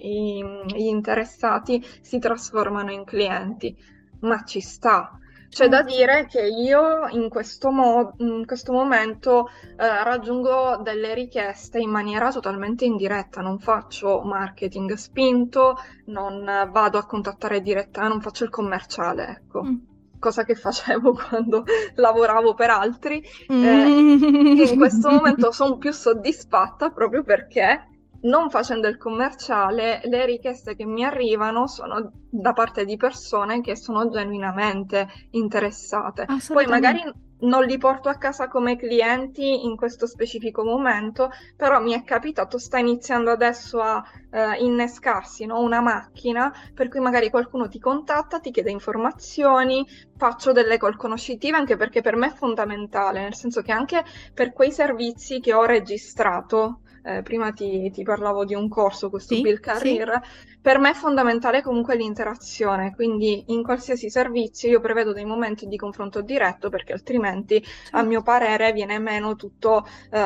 gli 0.66 0.88
interessati 0.88 1.86
si 2.02 2.20
trasformano 2.20 2.92
in 2.92 3.06
clienti 3.06 3.76
ma 4.22 4.44
ci 4.44 4.60
sta. 4.60 5.19
C'è 5.50 5.68
da 5.68 5.82
dire 5.82 6.28
che 6.28 6.46
io 6.46 7.08
in 7.10 7.28
questo, 7.28 7.72
mo- 7.72 8.14
in 8.18 8.46
questo 8.46 8.72
momento 8.72 9.50
eh, 9.78 10.04
raggiungo 10.04 10.78
delle 10.84 11.14
richieste 11.16 11.80
in 11.80 11.90
maniera 11.90 12.32
totalmente 12.32 12.86
indiretta, 12.86 13.42
non 13.42 13.60
faccio 13.60 14.22
marketing 14.22 14.94
spinto, 14.94 15.78
non 16.06 16.70
vado 16.72 16.98
a 16.98 17.06
contattare 17.06 17.62
diretta, 17.62 18.08
non 18.08 18.22
faccio 18.22 18.44
il 18.44 18.52
commerciale, 18.52 19.28
ecco. 19.28 19.64
Mm. 19.64 19.76
Cosa 20.20 20.44
che 20.44 20.54
facevo 20.54 21.14
quando 21.30 21.64
lavoravo 21.96 22.54
per 22.54 22.70
altri. 22.70 23.24
Mm. 23.52 23.66
Eh, 23.66 24.64
in 24.64 24.78
questo 24.78 25.10
momento 25.10 25.52
sono 25.52 25.78
più 25.78 25.92
soddisfatta 25.92 26.92
proprio 26.92 27.24
perché 27.24 27.88
non 28.22 28.50
facendo 28.50 28.88
il 28.88 28.98
commerciale, 28.98 30.02
le 30.04 30.26
richieste 30.26 30.76
che 30.76 30.86
mi 30.86 31.04
arrivano 31.04 31.68
sono 31.68 32.12
da 32.30 32.54
parte 32.54 32.86
di 32.86 32.98
persone 32.98 33.62
che 33.62 33.76
sono 33.76 34.10
genuinamente 34.10 35.08
interessate. 35.32 36.26
Poi 36.48 36.66
magari 36.66 37.02
non 37.42 37.64
li 37.64 37.78
porto 37.78 38.10
a 38.10 38.18
casa 38.18 38.48
come 38.48 38.76
clienti 38.76 39.66
in 39.66 39.76
questo 39.76 40.08
specifico 40.08 40.64
momento, 40.64 41.30
però 41.56 41.80
mi 41.80 41.94
è 41.94 42.04
capitato, 42.04 42.58
sta 42.58 42.80
iniziando 42.80 43.32
adesso 43.32 43.80
a 43.80 44.04
eh, 44.32 44.56
innescarsi 44.64 45.46
no? 45.46 45.62
una 45.62 45.80
macchina 45.80 46.52
per 46.74 46.90
cui 46.90 47.00
magari 47.00 47.30
qualcuno 47.30 47.68
ti 47.68 47.80
contatta, 47.80 48.40
ti 48.40 48.52
chiede 48.52 48.72
informazioni, 48.72 49.86
faccio 50.18 50.52
delle 50.52 50.78
call 50.78 50.98
conoscitive 50.98 51.56
anche 51.56 51.78
perché 51.78 52.02
per 52.02 52.16
me 52.16 52.28
è 52.28 52.34
fondamentale, 52.34 53.22
nel 53.22 53.36
senso 53.36 53.62
che 53.62 53.72
anche 53.72 54.04
per 54.34 54.52
quei 54.52 54.72
servizi 54.72 55.40
che 55.40 55.54
ho 55.54 55.64
registrato, 55.64 56.82
eh, 57.10 57.22
prima 57.24 57.52
ti, 57.52 57.90
ti, 57.92 58.04
parlavo 58.04 58.46
di 58.46 58.54
un 58.54 58.70
corso, 58.70 59.10
questo 59.10 59.36
sì, 59.36 59.42
Build 59.42 59.60
Career, 59.60 60.22
sì. 60.24 60.58
per 60.62 60.78
me 60.78 60.92
è 60.92 60.94
fondamentale 60.94 61.62
comunque 61.62 61.96
l'interazione, 61.96 62.94
quindi 62.94 63.46
in 63.48 63.64
qualsiasi 63.64 64.10
servizio 64.10 64.70
io 64.70 64.80
prevedo 64.80 65.14
dei 65.14 65.26
momenti 65.26 65.68
di 65.68 65.78
confronto 65.78 66.22
diretto 66.22 66.70
perché 66.70 66.94
altrimenti 66.94 67.62
certo. 67.64 67.98
a 67.98 68.04
mio 68.04 68.22
parere 68.22 68.72
viene 68.74 69.00
meno 69.00 69.36
tutto 69.36 69.88
uh, 70.12 70.18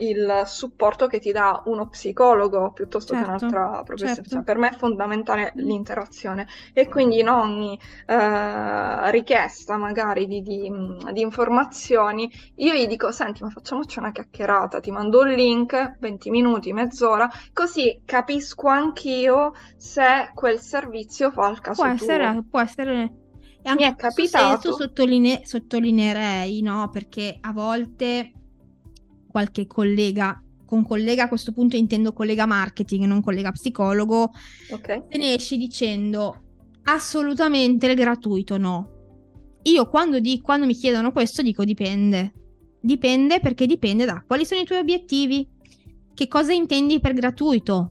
il 0.00 0.42
supporto 0.46 1.06
che 1.06 1.20
ti 1.20 1.32
dà 1.32 1.62
uno 1.66 1.88
psicologo 1.88 2.72
piuttosto 2.72 3.14
certo, 3.14 3.30
che 3.30 3.44
un'altra 3.44 3.82
professione. 3.84 4.28
Certo. 4.28 4.42
Per 4.42 4.58
me 4.58 4.68
è 4.70 4.76
fondamentale 4.76 5.52
l'interazione 5.56 6.46
e 6.72 6.88
quindi 6.88 7.20
in 7.20 7.28
ogni 7.28 7.78
uh, 8.06 9.10
richiesta 9.10 9.76
magari 9.76 10.26
di, 10.26 10.42
di, 10.42 10.72
di 11.12 11.20
informazioni 11.20 12.30
io 12.56 12.72
gli 12.74 12.86
dico 12.86 13.10
senti 13.12 13.42
ma 13.42 13.50
facciamoci 13.50 13.98
una 13.98 14.12
chiacchierata, 14.12 14.80
ti 14.80 14.90
mando 14.90 15.20
un 15.20 15.28
link 15.28 15.96
20 16.16 16.30
minuti, 16.30 16.72
mezz'ora, 16.72 17.30
così 17.52 18.00
capisco 18.04 18.68
anch'io 18.68 19.52
se 19.76 20.30
quel 20.34 20.58
servizio 20.58 21.30
fa 21.30 21.50
il 21.50 21.60
caso 21.60 21.82
può 21.82 21.90
essere, 21.92 22.32
tuo. 22.32 22.44
Può 22.50 22.60
essere. 22.60 23.14
E 23.62 23.74
Mi 23.74 23.82
è 23.82 23.94
capitato. 23.94 24.72
Sottoline- 24.72 25.42
sottolineerei, 25.44 26.62
no? 26.62 26.88
Perché 26.90 27.36
a 27.40 27.52
volte 27.52 28.32
qualche 29.28 29.66
collega, 29.66 30.40
con 30.64 30.84
collega 30.86 31.24
a 31.24 31.28
questo 31.28 31.52
punto 31.52 31.76
intendo 31.76 32.12
collega 32.12 32.46
marketing, 32.46 33.04
non 33.04 33.22
collega 33.22 33.52
psicologo, 33.52 34.30
okay. 34.70 35.02
se 35.10 35.18
ne 35.18 35.34
esce 35.34 35.56
dicendo 35.56 36.42
assolutamente 36.84 37.86
il 37.86 37.96
gratuito 37.96 38.56
no. 38.56 38.90
Io 39.62 39.88
quando, 39.88 40.20
di- 40.20 40.40
quando 40.40 40.64
mi 40.64 40.74
chiedono 40.74 41.12
questo 41.12 41.42
dico 41.42 41.64
dipende. 41.64 42.32
Dipende 42.80 43.40
perché 43.40 43.66
dipende 43.66 44.04
da 44.04 44.22
quali 44.24 44.46
sono 44.46 44.60
i 44.60 44.64
tuoi 44.64 44.78
obiettivi, 44.78 45.48
che 46.16 46.28
cosa 46.28 46.54
intendi 46.54 46.98
per 46.98 47.12
gratuito? 47.12 47.90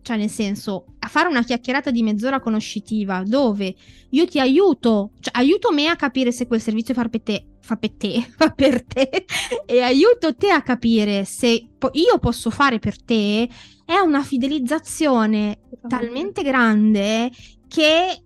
Cioè, 0.00 0.16
nel 0.16 0.30
senso, 0.30 0.94
a 1.00 1.06
fare 1.06 1.28
una 1.28 1.42
chiacchierata 1.42 1.90
di 1.90 2.02
mezz'ora 2.02 2.40
conoscitiva 2.40 3.22
dove 3.26 3.74
io 4.08 4.26
ti 4.26 4.40
aiuto, 4.40 5.10
cioè 5.20 5.36
aiuto 5.36 5.70
me 5.70 5.88
a 5.88 5.96
capire 5.96 6.32
se 6.32 6.46
quel 6.46 6.62
servizio 6.62 6.94
fa 6.94 7.06
per 7.08 7.20
te, 7.20 7.44
fa 7.60 7.76
per 7.76 7.90
te, 7.92 8.26
fa 8.34 8.48
per 8.52 8.84
te 8.84 9.26
e 9.66 9.82
aiuto 9.82 10.34
te 10.34 10.50
a 10.50 10.62
capire 10.62 11.26
se 11.26 11.68
po- 11.76 11.90
io 11.92 12.18
posso 12.18 12.48
fare 12.48 12.78
per 12.78 13.02
te, 13.02 13.46
è 13.84 13.98
una 14.02 14.22
fidelizzazione 14.22 15.58
talmente 15.86 16.42
grande 16.42 17.30
che 17.68 18.22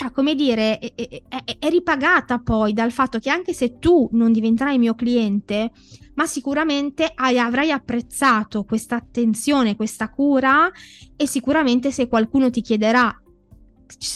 cioè, 0.00 0.12
come 0.12 0.34
dire, 0.34 0.78
è, 0.78 0.94
è, 0.94 1.56
è, 1.58 1.68
ripagata 1.68 2.38
poi 2.38 2.72
dal 2.72 2.90
fatto 2.90 3.18
che 3.18 3.28
anche 3.28 3.52
se 3.52 3.78
tu 3.78 4.08
non 4.12 4.32
diventerai 4.32 4.78
mio 4.78 4.94
cliente, 4.94 5.72
ma 6.14 6.24
sicuramente 6.24 7.12
hai, 7.14 7.38
avrai 7.38 7.70
apprezzato 7.70 8.64
questa 8.64 8.96
attenzione, 8.96 9.76
questa 9.76 10.08
cura 10.08 10.70
e 11.14 11.26
sicuramente 11.26 11.90
se 11.90 12.08
qualcuno 12.08 12.48
ti 12.48 12.62
chiederà 12.62 13.14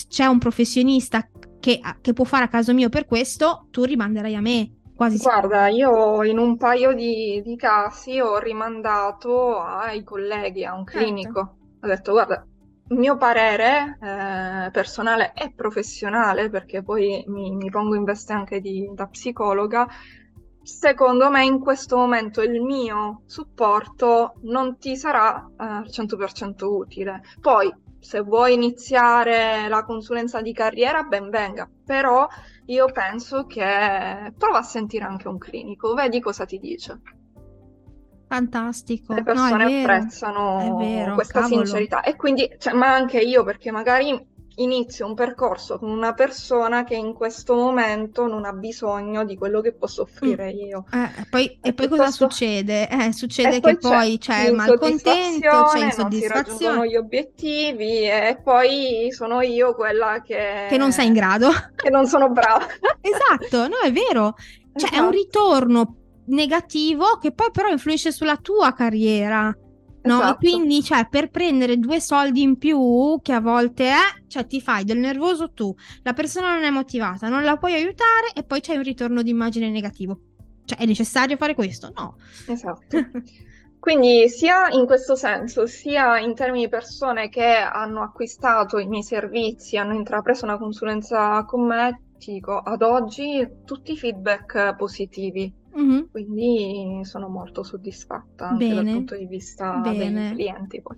c'è 0.08 0.24
un 0.24 0.38
professionista 0.38 1.28
che, 1.60 1.80
che 2.00 2.12
può 2.14 2.24
fare 2.24 2.44
a 2.44 2.48
caso 2.48 2.72
mio 2.72 2.88
per 2.88 3.04
questo, 3.04 3.66
tu 3.70 3.84
rimanderai 3.84 4.34
a 4.34 4.40
me. 4.40 4.76
Quasi 4.96 5.18
Guarda, 5.18 5.68
io 5.68 6.24
in 6.24 6.38
un 6.38 6.56
paio 6.56 6.94
di, 6.94 7.42
di 7.44 7.56
casi 7.56 8.20
ho 8.20 8.38
rimandato 8.38 9.60
ai 9.60 10.02
colleghi, 10.02 10.64
a 10.64 10.72
un 10.72 10.86
certo. 10.86 10.98
clinico. 10.98 11.56
Ho 11.82 11.86
detto, 11.86 12.12
guarda, 12.12 12.46
mio 12.88 13.16
parere 13.16 13.98
eh, 14.00 14.70
personale 14.70 15.32
e 15.34 15.52
professionale, 15.54 16.50
perché 16.50 16.82
poi 16.82 17.24
mi, 17.28 17.54
mi 17.54 17.70
pongo 17.70 17.94
in 17.94 18.04
veste 18.04 18.32
anche 18.32 18.60
di, 18.60 18.90
da 18.94 19.06
psicologa, 19.06 19.88
secondo 20.62 21.30
me 21.30 21.44
in 21.44 21.60
questo 21.60 21.96
momento 21.96 22.40
il 22.42 22.62
mio 22.62 23.22
supporto 23.26 24.34
non 24.42 24.78
ti 24.78 24.96
sarà 24.96 25.46
eh, 25.46 25.64
al 25.64 25.88
100% 25.88 26.64
utile. 26.64 27.22
Poi, 27.40 27.72
se 27.98 28.20
vuoi 28.20 28.52
iniziare 28.52 29.66
la 29.68 29.82
consulenza 29.84 30.42
di 30.42 30.52
carriera, 30.52 31.02
ben 31.04 31.30
venga, 31.30 31.68
però 31.84 32.26
io 32.66 32.86
penso 32.92 33.46
che 33.46 34.32
prova 34.36 34.58
a 34.58 34.62
sentire 34.62 35.04
anche 35.04 35.28
un 35.28 35.38
clinico, 35.38 35.94
vedi 35.94 36.20
cosa 36.20 36.44
ti 36.44 36.58
dice. 36.58 37.00
Fantastico. 38.26 39.14
Le 39.14 39.22
persone 39.22 39.64
no, 39.64 39.80
apprezzano 39.80 40.76
vero, 40.78 41.14
questa 41.14 41.40
cavolo. 41.40 41.64
sincerità. 41.64 42.02
E 42.02 42.16
quindi, 42.16 42.50
cioè, 42.58 42.72
ma 42.72 42.92
anche 42.92 43.18
io, 43.18 43.44
perché 43.44 43.70
magari 43.70 44.32
inizio 44.56 45.06
un 45.06 45.14
percorso 45.14 45.78
con 45.78 45.90
una 45.90 46.12
persona 46.12 46.84
che 46.84 46.94
in 46.94 47.12
questo 47.12 47.54
momento 47.54 48.26
non 48.26 48.44
ha 48.44 48.52
bisogno 48.52 49.24
di 49.24 49.36
quello 49.36 49.60
che 49.60 49.72
posso 49.72 50.02
offrire 50.02 50.52
mm. 50.52 50.58
io. 50.58 50.84
Eh, 50.92 51.26
poi, 51.28 51.46
e, 51.60 51.68
e 51.68 51.72
poi 51.72 51.88
cosa 51.88 52.10
succede? 52.10 52.88
Eh, 52.88 53.12
succede 53.12 53.60
che 53.60 53.76
poi 53.76 54.18
c'è 54.18 54.48
il 54.48 54.54
malcontento, 54.54 55.70
c'è 55.72 55.84
insoddisfazione. 55.84 55.96
Non 55.98 56.12
si 56.12 56.28
raggiungono 56.28 56.86
gli 56.86 56.96
obiettivi 56.96 58.04
e 58.04 58.38
poi 58.42 59.08
sono 59.10 59.40
io 59.40 59.74
quella 59.74 60.22
che... 60.24 60.66
Che 60.68 60.76
non 60.76 60.92
sei 60.92 61.06
in 61.06 61.12
grado. 61.14 61.50
Che 61.84 61.90
non 61.90 62.06
sono 62.06 62.30
brava. 62.30 62.66
esatto, 63.00 63.68
no, 63.68 63.76
è 63.84 63.92
vero. 63.92 64.34
Cioè, 64.74 64.88
esatto. 64.88 64.94
è 64.94 64.98
un 64.98 65.12
esatto. 65.12 65.16
ritorno 65.16 65.96
negativo 66.26 67.18
che 67.20 67.32
poi 67.32 67.50
però 67.52 67.68
influisce 67.68 68.12
sulla 68.12 68.36
tua 68.36 68.72
carriera. 68.72 69.56
No? 70.04 70.20
Esatto. 70.20 70.36
quindi, 70.36 70.82
cioè, 70.82 71.08
per 71.08 71.30
prendere 71.30 71.78
due 71.78 71.98
soldi 71.98 72.42
in 72.42 72.58
più, 72.58 73.18
che 73.22 73.32
a 73.32 73.40
volte 73.40 73.88
è, 73.88 73.96
cioè, 74.28 74.46
ti 74.46 74.60
fai 74.60 74.84
del 74.84 74.98
nervoso 74.98 75.52
tu, 75.52 75.74
la 76.02 76.12
persona 76.12 76.52
non 76.52 76.64
è 76.64 76.70
motivata, 76.70 77.28
non 77.28 77.42
la 77.42 77.56
puoi 77.56 77.72
aiutare 77.72 78.32
e 78.34 78.42
poi 78.42 78.60
c'è 78.60 78.76
un 78.76 78.82
ritorno 78.82 79.22
di 79.22 79.30
immagine 79.30 79.70
negativo. 79.70 80.18
Cioè, 80.66 80.78
è 80.78 80.84
necessario 80.84 81.38
fare 81.38 81.54
questo? 81.54 81.90
No. 81.96 82.16
Esatto. 82.46 82.98
Quindi 83.84 84.30
sia 84.30 84.68
in 84.70 84.86
questo 84.86 85.14
senso, 85.14 85.66
sia 85.66 86.18
in 86.18 86.34
termini 86.34 86.64
di 86.64 86.70
persone 86.70 87.28
che 87.28 87.44
hanno 87.44 88.02
acquistato 88.02 88.78
i 88.78 88.86
miei 88.86 89.02
servizi, 89.02 89.76
hanno 89.76 89.94
intrapreso 89.94 90.46
una 90.46 90.56
consulenza 90.56 91.44
con 91.44 91.66
me, 91.66 92.00
ti 92.18 92.32
dico, 92.32 92.56
ad 92.56 92.80
oggi 92.80 93.46
tutti 93.66 93.92
i 93.92 93.98
feedback 93.98 94.74
positivi 94.76 95.52
Mm-hmm. 95.78 96.02
Quindi 96.10 97.00
sono 97.04 97.28
molto 97.28 97.62
soddisfatta 97.62 98.50
anche 98.50 98.68
Bene. 98.68 98.84
dal 98.84 98.92
punto 98.92 99.16
di 99.16 99.26
vista 99.26 99.78
Bene. 99.78 100.12
dei 100.12 100.32
clienti. 100.34 100.82
Poi. 100.82 100.96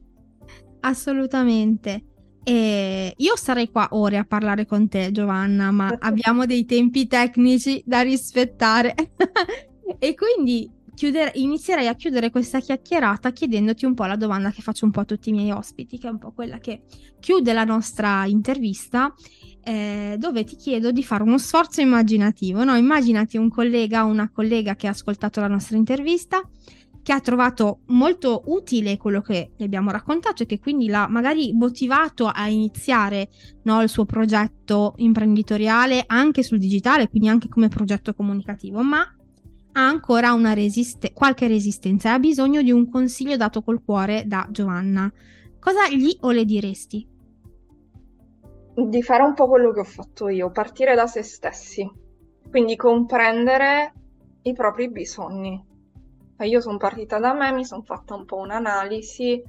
Assolutamente. 0.80 2.04
E 2.44 3.12
io 3.16 3.36
sarei 3.36 3.70
qua 3.70 3.88
ore 3.90 4.18
a 4.18 4.24
parlare 4.24 4.66
con 4.66 4.88
te, 4.88 5.10
Giovanna, 5.10 5.72
ma 5.72 5.96
abbiamo 5.98 6.46
dei 6.46 6.64
tempi 6.64 7.06
tecnici 7.06 7.82
da 7.84 8.02
rispettare. 8.02 8.94
e 9.98 10.14
quindi 10.14 10.70
chiudere, 10.94 11.32
inizierei 11.34 11.88
a 11.88 11.94
chiudere 11.94 12.30
questa 12.30 12.60
chiacchierata 12.60 13.30
chiedendoti 13.30 13.84
un 13.84 13.94
po' 13.94 14.04
la 14.04 14.16
domanda 14.16 14.50
che 14.50 14.62
faccio 14.62 14.84
un 14.84 14.92
po' 14.92 15.00
a 15.00 15.04
tutti 15.04 15.30
i 15.30 15.32
miei 15.32 15.50
ospiti, 15.50 15.98
che 15.98 16.06
è 16.06 16.10
un 16.10 16.18
po' 16.18 16.32
quella 16.32 16.58
che 16.58 16.82
chiude 17.18 17.52
la 17.52 17.64
nostra 17.64 18.24
intervista 18.26 19.12
eh, 19.66 20.14
dove 20.16 20.44
ti 20.44 20.54
chiedo 20.54 20.92
di 20.92 21.02
fare 21.02 21.24
uno 21.24 21.38
sforzo 21.38 21.80
immaginativo. 21.80 22.62
No? 22.62 22.76
Immaginati 22.76 23.36
un 23.36 23.48
collega 23.48 24.04
o 24.04 24.08
una 24.08 24.30
collega 24.32 24.76
che 24.76 24.86
ha 24.86 24.90
ascoltato 24.90 25.40
la 25.40 25.48
nostra 25.48 25.76
intervista, 25.76 26.40
che 27.02 27.12
ha 27.12 27.18
trovato 27.20 27.80
molto 27.86 28.44
utile 28.46 28.96
quello 28.96 29.20
che 29.20 29.50
gli 29.56 29.64
abbiamo 29.64 29.90
raccontato 29.90 30.44
e 30.44 30.46
che 30.46 30.60
quindi 30.60 30.86
l'ha 30.86 31.08
magari 31.08 31.52
motivato 31.52 32.28
a 32.28 32.46
iniziare 32.46 33.28
no, 33.64 33.82
il 33.82 33.88
suo 33.88 34.04
progetto 34.04 34.94
imprenditoriale 34.98 36.04
anche 36.06 36.44
sul 36.44 36.58
digitale, 36.58 37.08
quindi 37.08 37.28
anche 37.28 37.48
come 37.48 37.66
progetto 37.66 38.14
comunicativo, 38.14 38.82
ma 38.82 39.00
ha 39.00 39.88
ancora 39.88 40.32
una 40.32 40.54
resiste- 40.54 41.12
qualche 41.12 41.48
resistenza 41.48 42.10
e 42.10 42.12
ha 42.12 42.18
bisogno 42.20 42.62
di 42.62 42.70
un 42.70 42.88
consiglio 42.88 43.36
dato 43.36 43.62
col 43.62 43.82
cuore 43.84 44.22
da 44.26 44.46
Giovanna. 44.48 45.12
Cosa 45.58 45.88
gli 45.90 46.16
o 46.20 46.30
le 46.30 46.44
diresti? 46.44 47.14
Di 48.76 49.02
fare 49.02 49.22
un 49.22 49.32
po' 49.32 49.48
quello 49.48 49.72
che 49.72 49.80
ho 49.80 49.84
fatto 49.84 50.28
io, 50.28 50.50
partire 50.50 50.94
da 50.94 51.06
se 51.06 51.22
stessi, 51.22 51.90
quindi 52.50 52.76
comprendere 52.76 53.92
i 54.42 54.52
propri 54.52 54.90
bisogni. 54.90 55.64
Io 56.40 56.60
sono 56.60 56.76
partita 56.76 57.18
da 57.18 57.32
me, 57.32 57.50
mi 57.52 57.64
sono 57.64 57.82
fatta 57.82 58.14
un 58.14 58.26
po' 58.26 58.36
un'analisi 58.36 59.42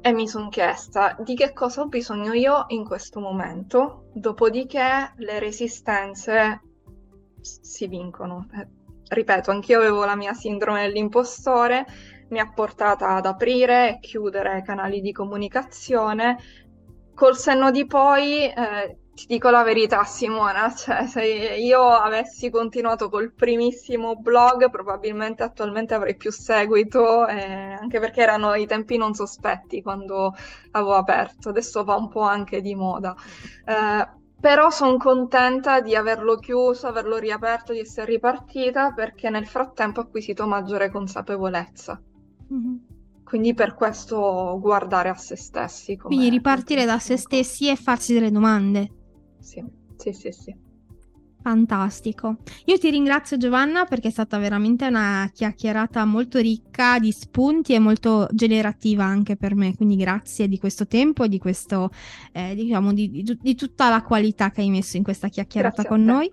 e 0.00 0.12
mi 0.12 0.26
sono 0.26 0.48
chiesta 0.48 1.16
di 1.20 1.36
che 1.36 1.52
cosa 1.52 1.82
ho 1.82 1.86
bisogno 1.86 2.32
io 2.32 2.64
in 2.68 2.84
questo 2.84 3.20
momento, 3.20 4.08
dopodiché 4.12 5.12
le 5.16 5.38
resistenze 5.38 6.60
si 7.40 7.86
vincono. 7.86 8.48
Eh, 8.52 8.66
ripeto, 9.08 9.52
anch'io 9.52 9.78
avevo 9.78 10.04
la 10.04 10.16
mia 10.16 10.34
sindrome 10.34 10.82
dell'impostore, 10.82 11.86
mi 12.30 12.40
ha 12.40 12.50
portata 12.52 13.14
ad 13.14 13.26
aprire 13.26 13.90
e 13.90 13.98
chiudere 14.00 14.62
canali 14.62 15.00
di 15.00 15.12
comunicazione 15.12 16.36
col 17.18 17.36
senno 17.36 17.72
di 17.72 17.84
poi, 17.84 18.44
eh, 18.44 18.98
ti 19.12 19.26
dico 19.26 19.50
la 19.50 19.64
verità, 19.64 20.04
Simona, 20.04 20.70
cioè, 20.72 21.04
se 21.08 21.24
io 21.24 21.82
avessi 21.88 22.48
continuato 22.48 23.08
col 23.08 23.32
primissimo 23.32 24.14
blog, 24.14 24.70
probabilmente 24.70 25.42
attualmente 25.42 25.94
avrei 25.94 26.14
più 26.16 26.30
seguito, 26.30 27.26
eh, 27.26 27.72
anche 27.72 27.98
perché 27.98 28.22
erano 28.22 28.54
i 28.54 28.66
tempi 28.66 28.96
non 28.96 29.14
sospetti 29.14 29.82
quando 29.82 30.32
avevo 30.70 30.94
aperto, 30.94 31.48
adesso 31.48 31.82
va 31.82 31.96
un 31.96 32.08
po' 32.08 32.20
anche 32.20 32.60
di 32.60 32.76
moda. 32.76 33.16
Eh, 33.64 34.08
però 34.40 34.70
sono 34.70 34.96
contenta 34.96 35.80
di 35.80 35.96
averlo 35.96 36.36
chiuso, 36.36 36.86
averlo 36.86 37.16
riaperto, 37.16 37.72
di 37.72 37.80
essere 37.80 38.12
ripartita, 38.12 38.92
perché 38.92 39.28
nel 39.28 39.48
frattempo 39.48 39.98
ho 39.98 40.02
acquisito 40.04 40.46
maggiore 40.46 40.88
consapevolezza. 40.88 42.00
Mm-hmm. 42.52 42.87
Quindi 43.28 43.52
per 43.52 43.74
questo 43.74 44.58
guardare 44.58 45.10
a 45.10 45.14
se 45.14 45.36
stessi. 45.36 45.98
Quindi 45.98 46.30
ripartire 46.30 46.86
da 46.86 46.98
se 46.98 47.18
stessi 47.18 47.68
e 47.68 47.76
farsi 47.76 48.14
delle 48.14 48.30
domande. 48.30 48.90
Sì, 49.38 49.62
sì, 49.98 50.12
sì, 50.14 50.32
sì. 50.32 50.56
Fantastico. 51.42 52.38
Io 52.64 52.78
ti 52.78 52.88
ringrazio 52.88 53.36
Giovanna 53.36 53.84
perché 53.84 54.08
è 54.08 54.10
stata 54.10 54.38
veramente 54.38 54.86
una 54.86 55.30
chiacchierata 55.30 56.06
molto 56.06 56.38
ricca 56.38 56.98
di 56.98 57.12
spunti 57.12 57.74
e 57.74 57.78
molto 57.78 58.28
generativa 58.32 59.04
anche 59.04 59.36
per 59.36 59.54
me, 59.54 59.76
quindi 59.76 59.96
grazie 59.96 60.48
di 60.48 60.58
questo 60.58 60.86
tempo 60.86 61.24
e 61.24 61.28
di 61.28 61.38
questo, 61.38 61.90
eh, 62.32 62.54
diciamo, 62.54 62.94
di, 62.94 63.10
di, 63.10 63.38
di, 63.40 63.54
tutta 63.54 63.90
la 63.90 64.02
qualità 64.02 64.50
che 64.50 64.62
hai 64.62 64.70
messo 64.70 64.96
in 64.96 65.02
questa 65.02 65.28
chiacchierata 65.28 65.82
grazie 65.82 65.90
con 65.90 66.02
noi. 66.02 66.32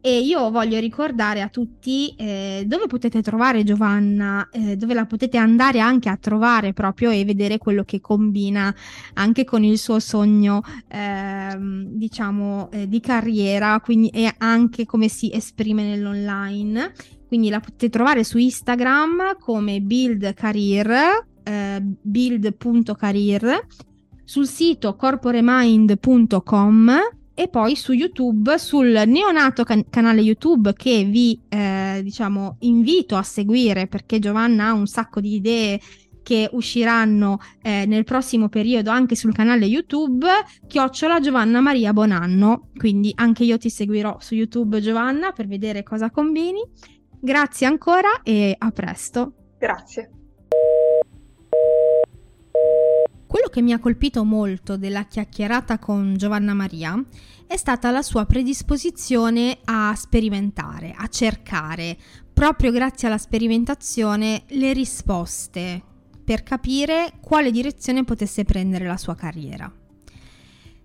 E 0.00 0.20
io 0.20 0.48
voglio 0.50 0.78
ricordare 0.78 1.42
a 1.42 1.48
tutti 1.48 2.14
eh, 2.16 2.62
dove 2.66 2.86
potete 2.86 3.20
trovare 3.20 3.64
Giovanna, 3.64 4.48
eh, 4.50 4.76
dove 4.76 4.94
la 4.94 5.06
potete 5.06 5.38
andare 5.38 5.80
anche 5.80 6.08
a 6.08 6.16
trovare 6.16 6.72
proprio 6.72 7.10
e 7.10 7.24
vedere 7.24 7.58
quello 7.58 7.82
che 7.82 8.00
combina 8.00 8.72
anche 9.14 9.44
con 9.44 9.64
il 9.64 9.76
suo 9.76 9.98
sogno, 9.98 10.62
eh, 10.86 11.56
diciamo, 11.58 12.70
eh, 12.70 12.88
di 12.88 13.00
carriera, 13.00 13.80
quindi 13.80 14.08
e 14.10 14.32
anche 14.38 14.86
come 14.86 15.08
si 15.08 15.32
esprime 15.32 15.82
nell'online. 15.82 16.92
Quindi 17.26 17.48
la 17.48 17.58
potete 17.58 17.88
trovare 17.88 18.22
su 18.22 18.38
Instagram 18.38 19.36
come 19.40 19.80
Build 19.80 20.32
Career, 20.32 21.26
eh, 21.42 21.82
build.career, 21.82 23.66
sul 24.24 24.46
sito 24.46 24.94
corporemind.com 24.94 27.16
e 27.38 27.46
poi 27.46 27.76
su 27.76 27.92
YouTube, 27.92 28.58
sul 28.58 29.00
neonato 29.06 29.62
can- 29.62 29.84
canale 29.88 30.22
YouTube 30.22 30.72
che 30.72 31.04
vi 31.04 31.40
eh, 31.48 32.00
diciamo 32.02 32.56
invito 32.62 33.14
a 33.14 33.22
seguire 33.22 33.86
perché 33.86 34.18
Giovanna 34.18 34.66
ha 34.66 34.72
un 34.72 34.88
sacco 34.88 35.20
di 35.20 35.34
idee 35.34 35.80
che 36.20 36.48
usciranno 36.50 37.38
eh, 37.62 37.86
nel 37.86 38.02
prossimo 38.02 38.48
periodo 38.48 38.90
anche 38.90 39.14
sul 39.14 39.32
canale 39.32 39.66
YouTube, 39.66 40.26
chiocciola 40.66 41.20
Giovanna 41.20 41.60
Maria 41.60 41.92
Bonanno. 41.92 42.70
Quindi 42.76 43.12
anche 43.14 43.44
io 43.44 43.56
ti 43.56 43.70
seguirò 43.70 44.16
su 44.18 44.34
YouTube 44.34 44.80
Giovanna 44.80 45.30
per 45.30 45.46
vedere 45.46 45.84
cosa 45.84 46.10
combini. 46.10 46.60
Grazie 47.20 47.68
ancora 47.68 48.20
e 48.24 48.56
a 48.58 48.70
presto. 48.72 49.32
Grazie. 49.60 50.17
Quello 53.28 53.48
che 53.48 53.60
mi 53.60 53.74
ha 53.74 53.78
colpito 53.78 54.24
molto 54.24 54.78
della 54.78 55.04
chiacchierata 55.04 55.78
con 55.78 56.16
Giovanna 56.16 56.54
Maria 56.54 56.98
è 57.46 57.58
stata 57.58 57.90
la 57.90 58.00
sua 58.00 58.24
predisposizione 58.24 59.58
a 59.64 59.94
sperimentare, 59.94 60.94
a 60.96 61.06
cercare, 61.08 61.94
proprio 62.32 62.72
grazie 62.72 63.06
alla 63.06 63.18
sperimentazione, 63.18 64.44
le 64.48 64.72
risposte 64.72 65.82
per 66.24 66.42
capire 66.42 67.18
quale 67.20 67.50
direzione 67.50 68.02
potesse 68.02 68.44
prendere 68.44 68.86
la 68.86 68.96
sua 68.96 69.14
carriera. 69.14 69.70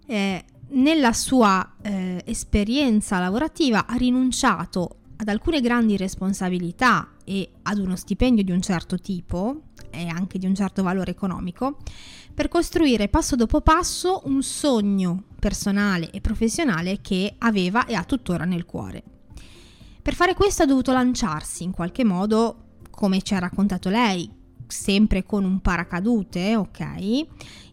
Eh, 0.05 0.43
nella 0.71 1.13
sua 1.13 1.75
eh, 1.81 2.23
esperienza 2.25 3.19
lavorativa 3.19 3.87
ha 3.87 3.95
rinunciato 3.95 4.97
ad 5.15 5.29
alcune 5.29 5.61
grandi 5.61 5.95
responsabilità 5.95 7.13
e 7.23 7.51
ad 7.61 7.77
uno 7.77 7.95
stipendio 7.95 8.43
di 8.43 8.51
un 8.51 8.61
certo 8.61 8.97
tipo 8.97 9.61
e 9.89 10.07
anche 10.07 10.39
di 10.39 10.45
un 10.45 10.55
certo 10.55 10.81
valore 10.83 11.11
economico 11.11 11.77
per 12.33 12.47
costruire 12.47 13.09
passo 13.09 13.35
dopo 13.35 13.61
passo 13.61 14.21
un 14.25 14.41
sogno 14.41 15.23
personale 15.39 16.09
e 16.09 16.21
professionale 16.21 16.99
che 17.01 17.35
aveva 17.37 17.85
e 17.85 17.93
ha 17.93 18.03
tuttora 18.03 18.45
nel 18.45 18.65
cuore. 18.65 19.03
Per 20.01 20.15
fare 20.15 20.33
questo 20.33 20.63
ha 20.63 20.65
dovuto 20.65 20.91
lanciarsi 20.91 21.63
in 21.63 21.71
qualche 21.71 22.03
modo, 22.03 22.79
come 22.89 23.21
ci 23.21 23.33
ha 23.35 23.39
raccontato 23.39 23.89
lei, 23.89 24.29
sempre 24.67 25.23
con 25.23 25.43
un 25.43 25.59
paracadute, 25.59 26.55
ok, 26.55 26.79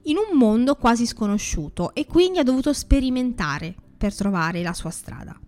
in 0.05 0.16
un 0.16 0.37
mondo 0.37 0.77
quasi 0.77 1.07
sconosciuto 1.07 1.95
e 1.95 2.07
quindi 2.07 2.39
ha 2.39 2.45
dovuto 2.45 2.73
sperimentare 2.73 3.74
per 3.97 4.15
trovare 4.15 4.62
la 4.62 4.73
sua 4.73 4.91
strada. 4.91 5.39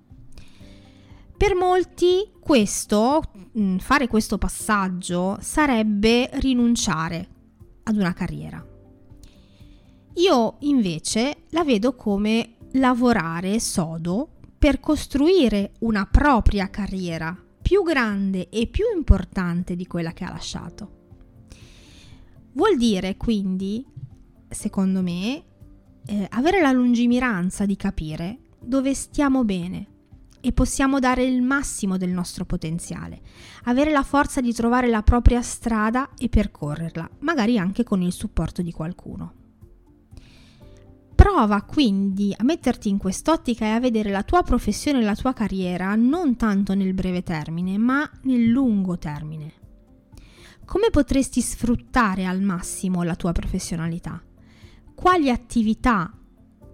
Per 1.37 1.55
molti 1.55 2.31
questo, 2.41 3.23
fare 3.79 4.07
questo 4.07 4.39
passaggio 4.39 5.39
sarebbe 5.41 6.31
rinunciare 6.35 7.29
ad 7.85 7.97
una 7.97 8.13
carriera. 8.13 8.72
Io 10.15 10.57
invece 10.61 11.45
la 11.51 11.65
vedo 11.65 11.95
come 11.95 12.57
lavorare 12.73 13.59
sodo 13.61 14.29
per 14.59 14.79
costruire 14.79 15.73
una 15.81 16.07
propria 16.07 16.69
carriera 16.69 17.37
più 17.63 17.83
grande 17.83 18.49
e 18.51 18.67
più 18.67 18.85
importante 18.95 19.75
di 19.75 19.87
quella 19.87 20.13
che 20.13 20.25
ha 20.25 20.31
lasciato. 20.31 21.01
Vuol 22.53 22.77
dire 22.77 23.17
quindi, 23.17 23.85
secondo 24.49 25.01
me, 25.01 25.43
eh, 26.05 26.27
avere 26.31 26.61
la 26.61 26.73
lungimiranza 26.73 27.65
di 27.65 27.77
capire 27.77 28.39
dove 28.61 28.93
stiamo 28.95 29.45
bene 29.45 29.87
e 30.41 30.53
possiamo 30.53 30.99
dare 30.99 31.25
il 31.25 31.41
massimo 31.41 31.97
del 31.97 32.11
nostro 32.11 32.45
potenziale, 32.45 33.21
avere 33.65 33.91
la 33.91 34.03
forza 34.03 34.41
di 34.41 34.53
trovare 34.53 34.89
la 34.89 35.03
propria 35.03 35.41
strada 35.41 36.11
e 36.19 36.29
percorrerla, 36.29 37.09
magari 37.21 37.59
anche 37.59 37.85
con 37.85 38.03
il 38.03 38.13
supporto 38.13 38.61
di 38.61 38.73
qualcuno. 38.73 39.41
Prova 41.23 41.63
quindi 41.63 42.35
a 42.37 42.43
metterti 42.43 42.89
in 42.89 42.99
quest'ottica 42.99 43.65
e 43.65 43.69
a 43.69 43.79
vedere 43.79 44.11
la 44.11 44.25
tua 44.25 44.43
professione 44.43 44.99
e 44.99 45.03
la 45.05 45.15
tua 45.15 45.33
carriera 45.33 45.95
non 45.95 46.35
tanto 46.35 46.75
nel 46.75 46.95
breve 46.95 47.23
termine, 47.23 47.79
ma 47.79 48.11
nel 48.23 48.49
lungo 48.49 48.99
termine. 48.99 49.53
Come 50.65 50.91
potresti 50.91 51.41
sfruttare 51.41 52.27
al 52.27 52.41
massimo 52.41 53.05
la 53.05 53.15
tua 53.15 53.31
professionalità? 53.31 54.21
Quali 54.97 55.31
attività, 55.31 56.13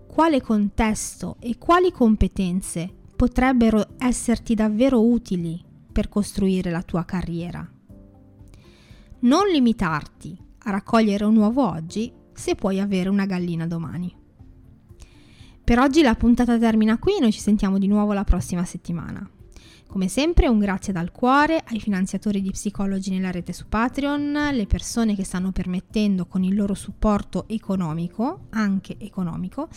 quale 0.06 0.40
contesto 0.40 1.36
e 1.40 1.58
quali 1.58 1.92
competenze 1.92 2.90
potrebbero 3.14 3.96
esserti 3.98 4.54
davvero 4.54 5.06
utili 5.06 5.62
per 5.92 6.08
costruire 6.08 6.70
la 6.70 6.82
tua 6.82 7.04
carriera? 7.04 7.70
Non 9.20 9.46
limitarti 9.46 10.38
a 10.60 10.70
raccogliere 10.70 11.26
un 11.26 11.36
uovo 11.36 11.68
oggi 11.68 12.10
se 12.32 12.54
puoi 12.54 12.80
avere 12.80 13.10
una 13.10 13.26
gallina 13.26 13.66
domani. 13.66 14.17
Per 15.68 15.78
oggi 15.78 16.00
la 16.00 16.14
puntata 16.14 16.56
termina 16.56 16.96
qui 16.96 17.18
e 17.18 17.20
noi 17.20 17.30
ci 17.30 17.40
sentiamo 17.40 17.76
di 17.76 17.88
nuovo 17.88 18.14
la 18.14 18.24
prossima 18.24 18.64
settimana. 18.64 19.28
Come 19.86 20.08
sempre 20.08 20.48
un 20.48 20.58
grazie 20.58 20.94
dal 20.94 21.12
cuore 21.12 21.62
ai 21.62 21.78
finanziatori 21.78 22.40
di 22.40 22.52
psicologi 22.52 23.10
nella 23.10 23.30
rete 23.30 23.52
su 23.52 23.68
Patreon, 23.68 24.48
le 24.52 24.66
persone 24.66 25.14
che 25.14 25.24
stanno 25.24 25.52
permettendo 25.52 26.24
con 26.24 26.42
il 26.42 26.54
loro 26.54 26.72
supporto 26.72 27.46
economico, 27.48 28.46
anche 28.52 28.96
economico, 28.98 29.68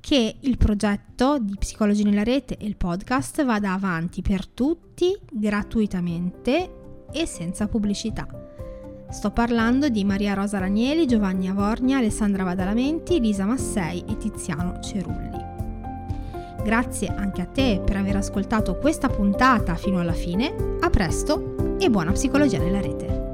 che 0.00 0.36
il 0.40 0.56
progetto 0.56 1.38
di 1.38 1.56
psicologi 1.58 2.02
nella 2.02 2.24
rete 2.24 2.56
e 2.56 2.64
il 2.64 2.76
podcast 2.76 3.44
vada 3.44 3.74
avanti 3.74 4.22
per 4.22 4.46
tutti 4.46 5.14
gratuitamente 5.30 7.04
e 7.12 7.26
senza 7.26 7.68
pubblicità. 7.68 8.55
Sto 9.08 9.30
parlando 9.30 9.88
di 9.88 10.04
Maria 10.04 10.34
Rosa 10.34 10.58
Ranieli, 10.58 11.06
Giovanni 11.06 11.48
Avornia, 11.48 11.98
Alessandra 11.98 12.44
Vadalamenti, 12.44 13.20
Lisa 13.20 13.44
Massei 13.44 14.04
e 14.06 14.16
Tiziano 14.16 14.80
Cerulli. 14.80 15.44
Grazie 16.64 17.08
anche 17.08 17.42
a 17.42 17.46
te 17.46 17.80
per 17.84 17.96
aver 17.96 18.16
ascoltato 18.16 18.76
questa 18.76 19.08
puntata 19.08 19.76
fino 19.76 20.00
alla 20.00 20.12
fine, 20.12 20.78
a 20.80 20.90
presto 20.90 21.76
e 21.78 21.88
buona 21.88 22.12
psicologia 22.12 22.58
nella 22.58 22.80
rete! 22.80 23.25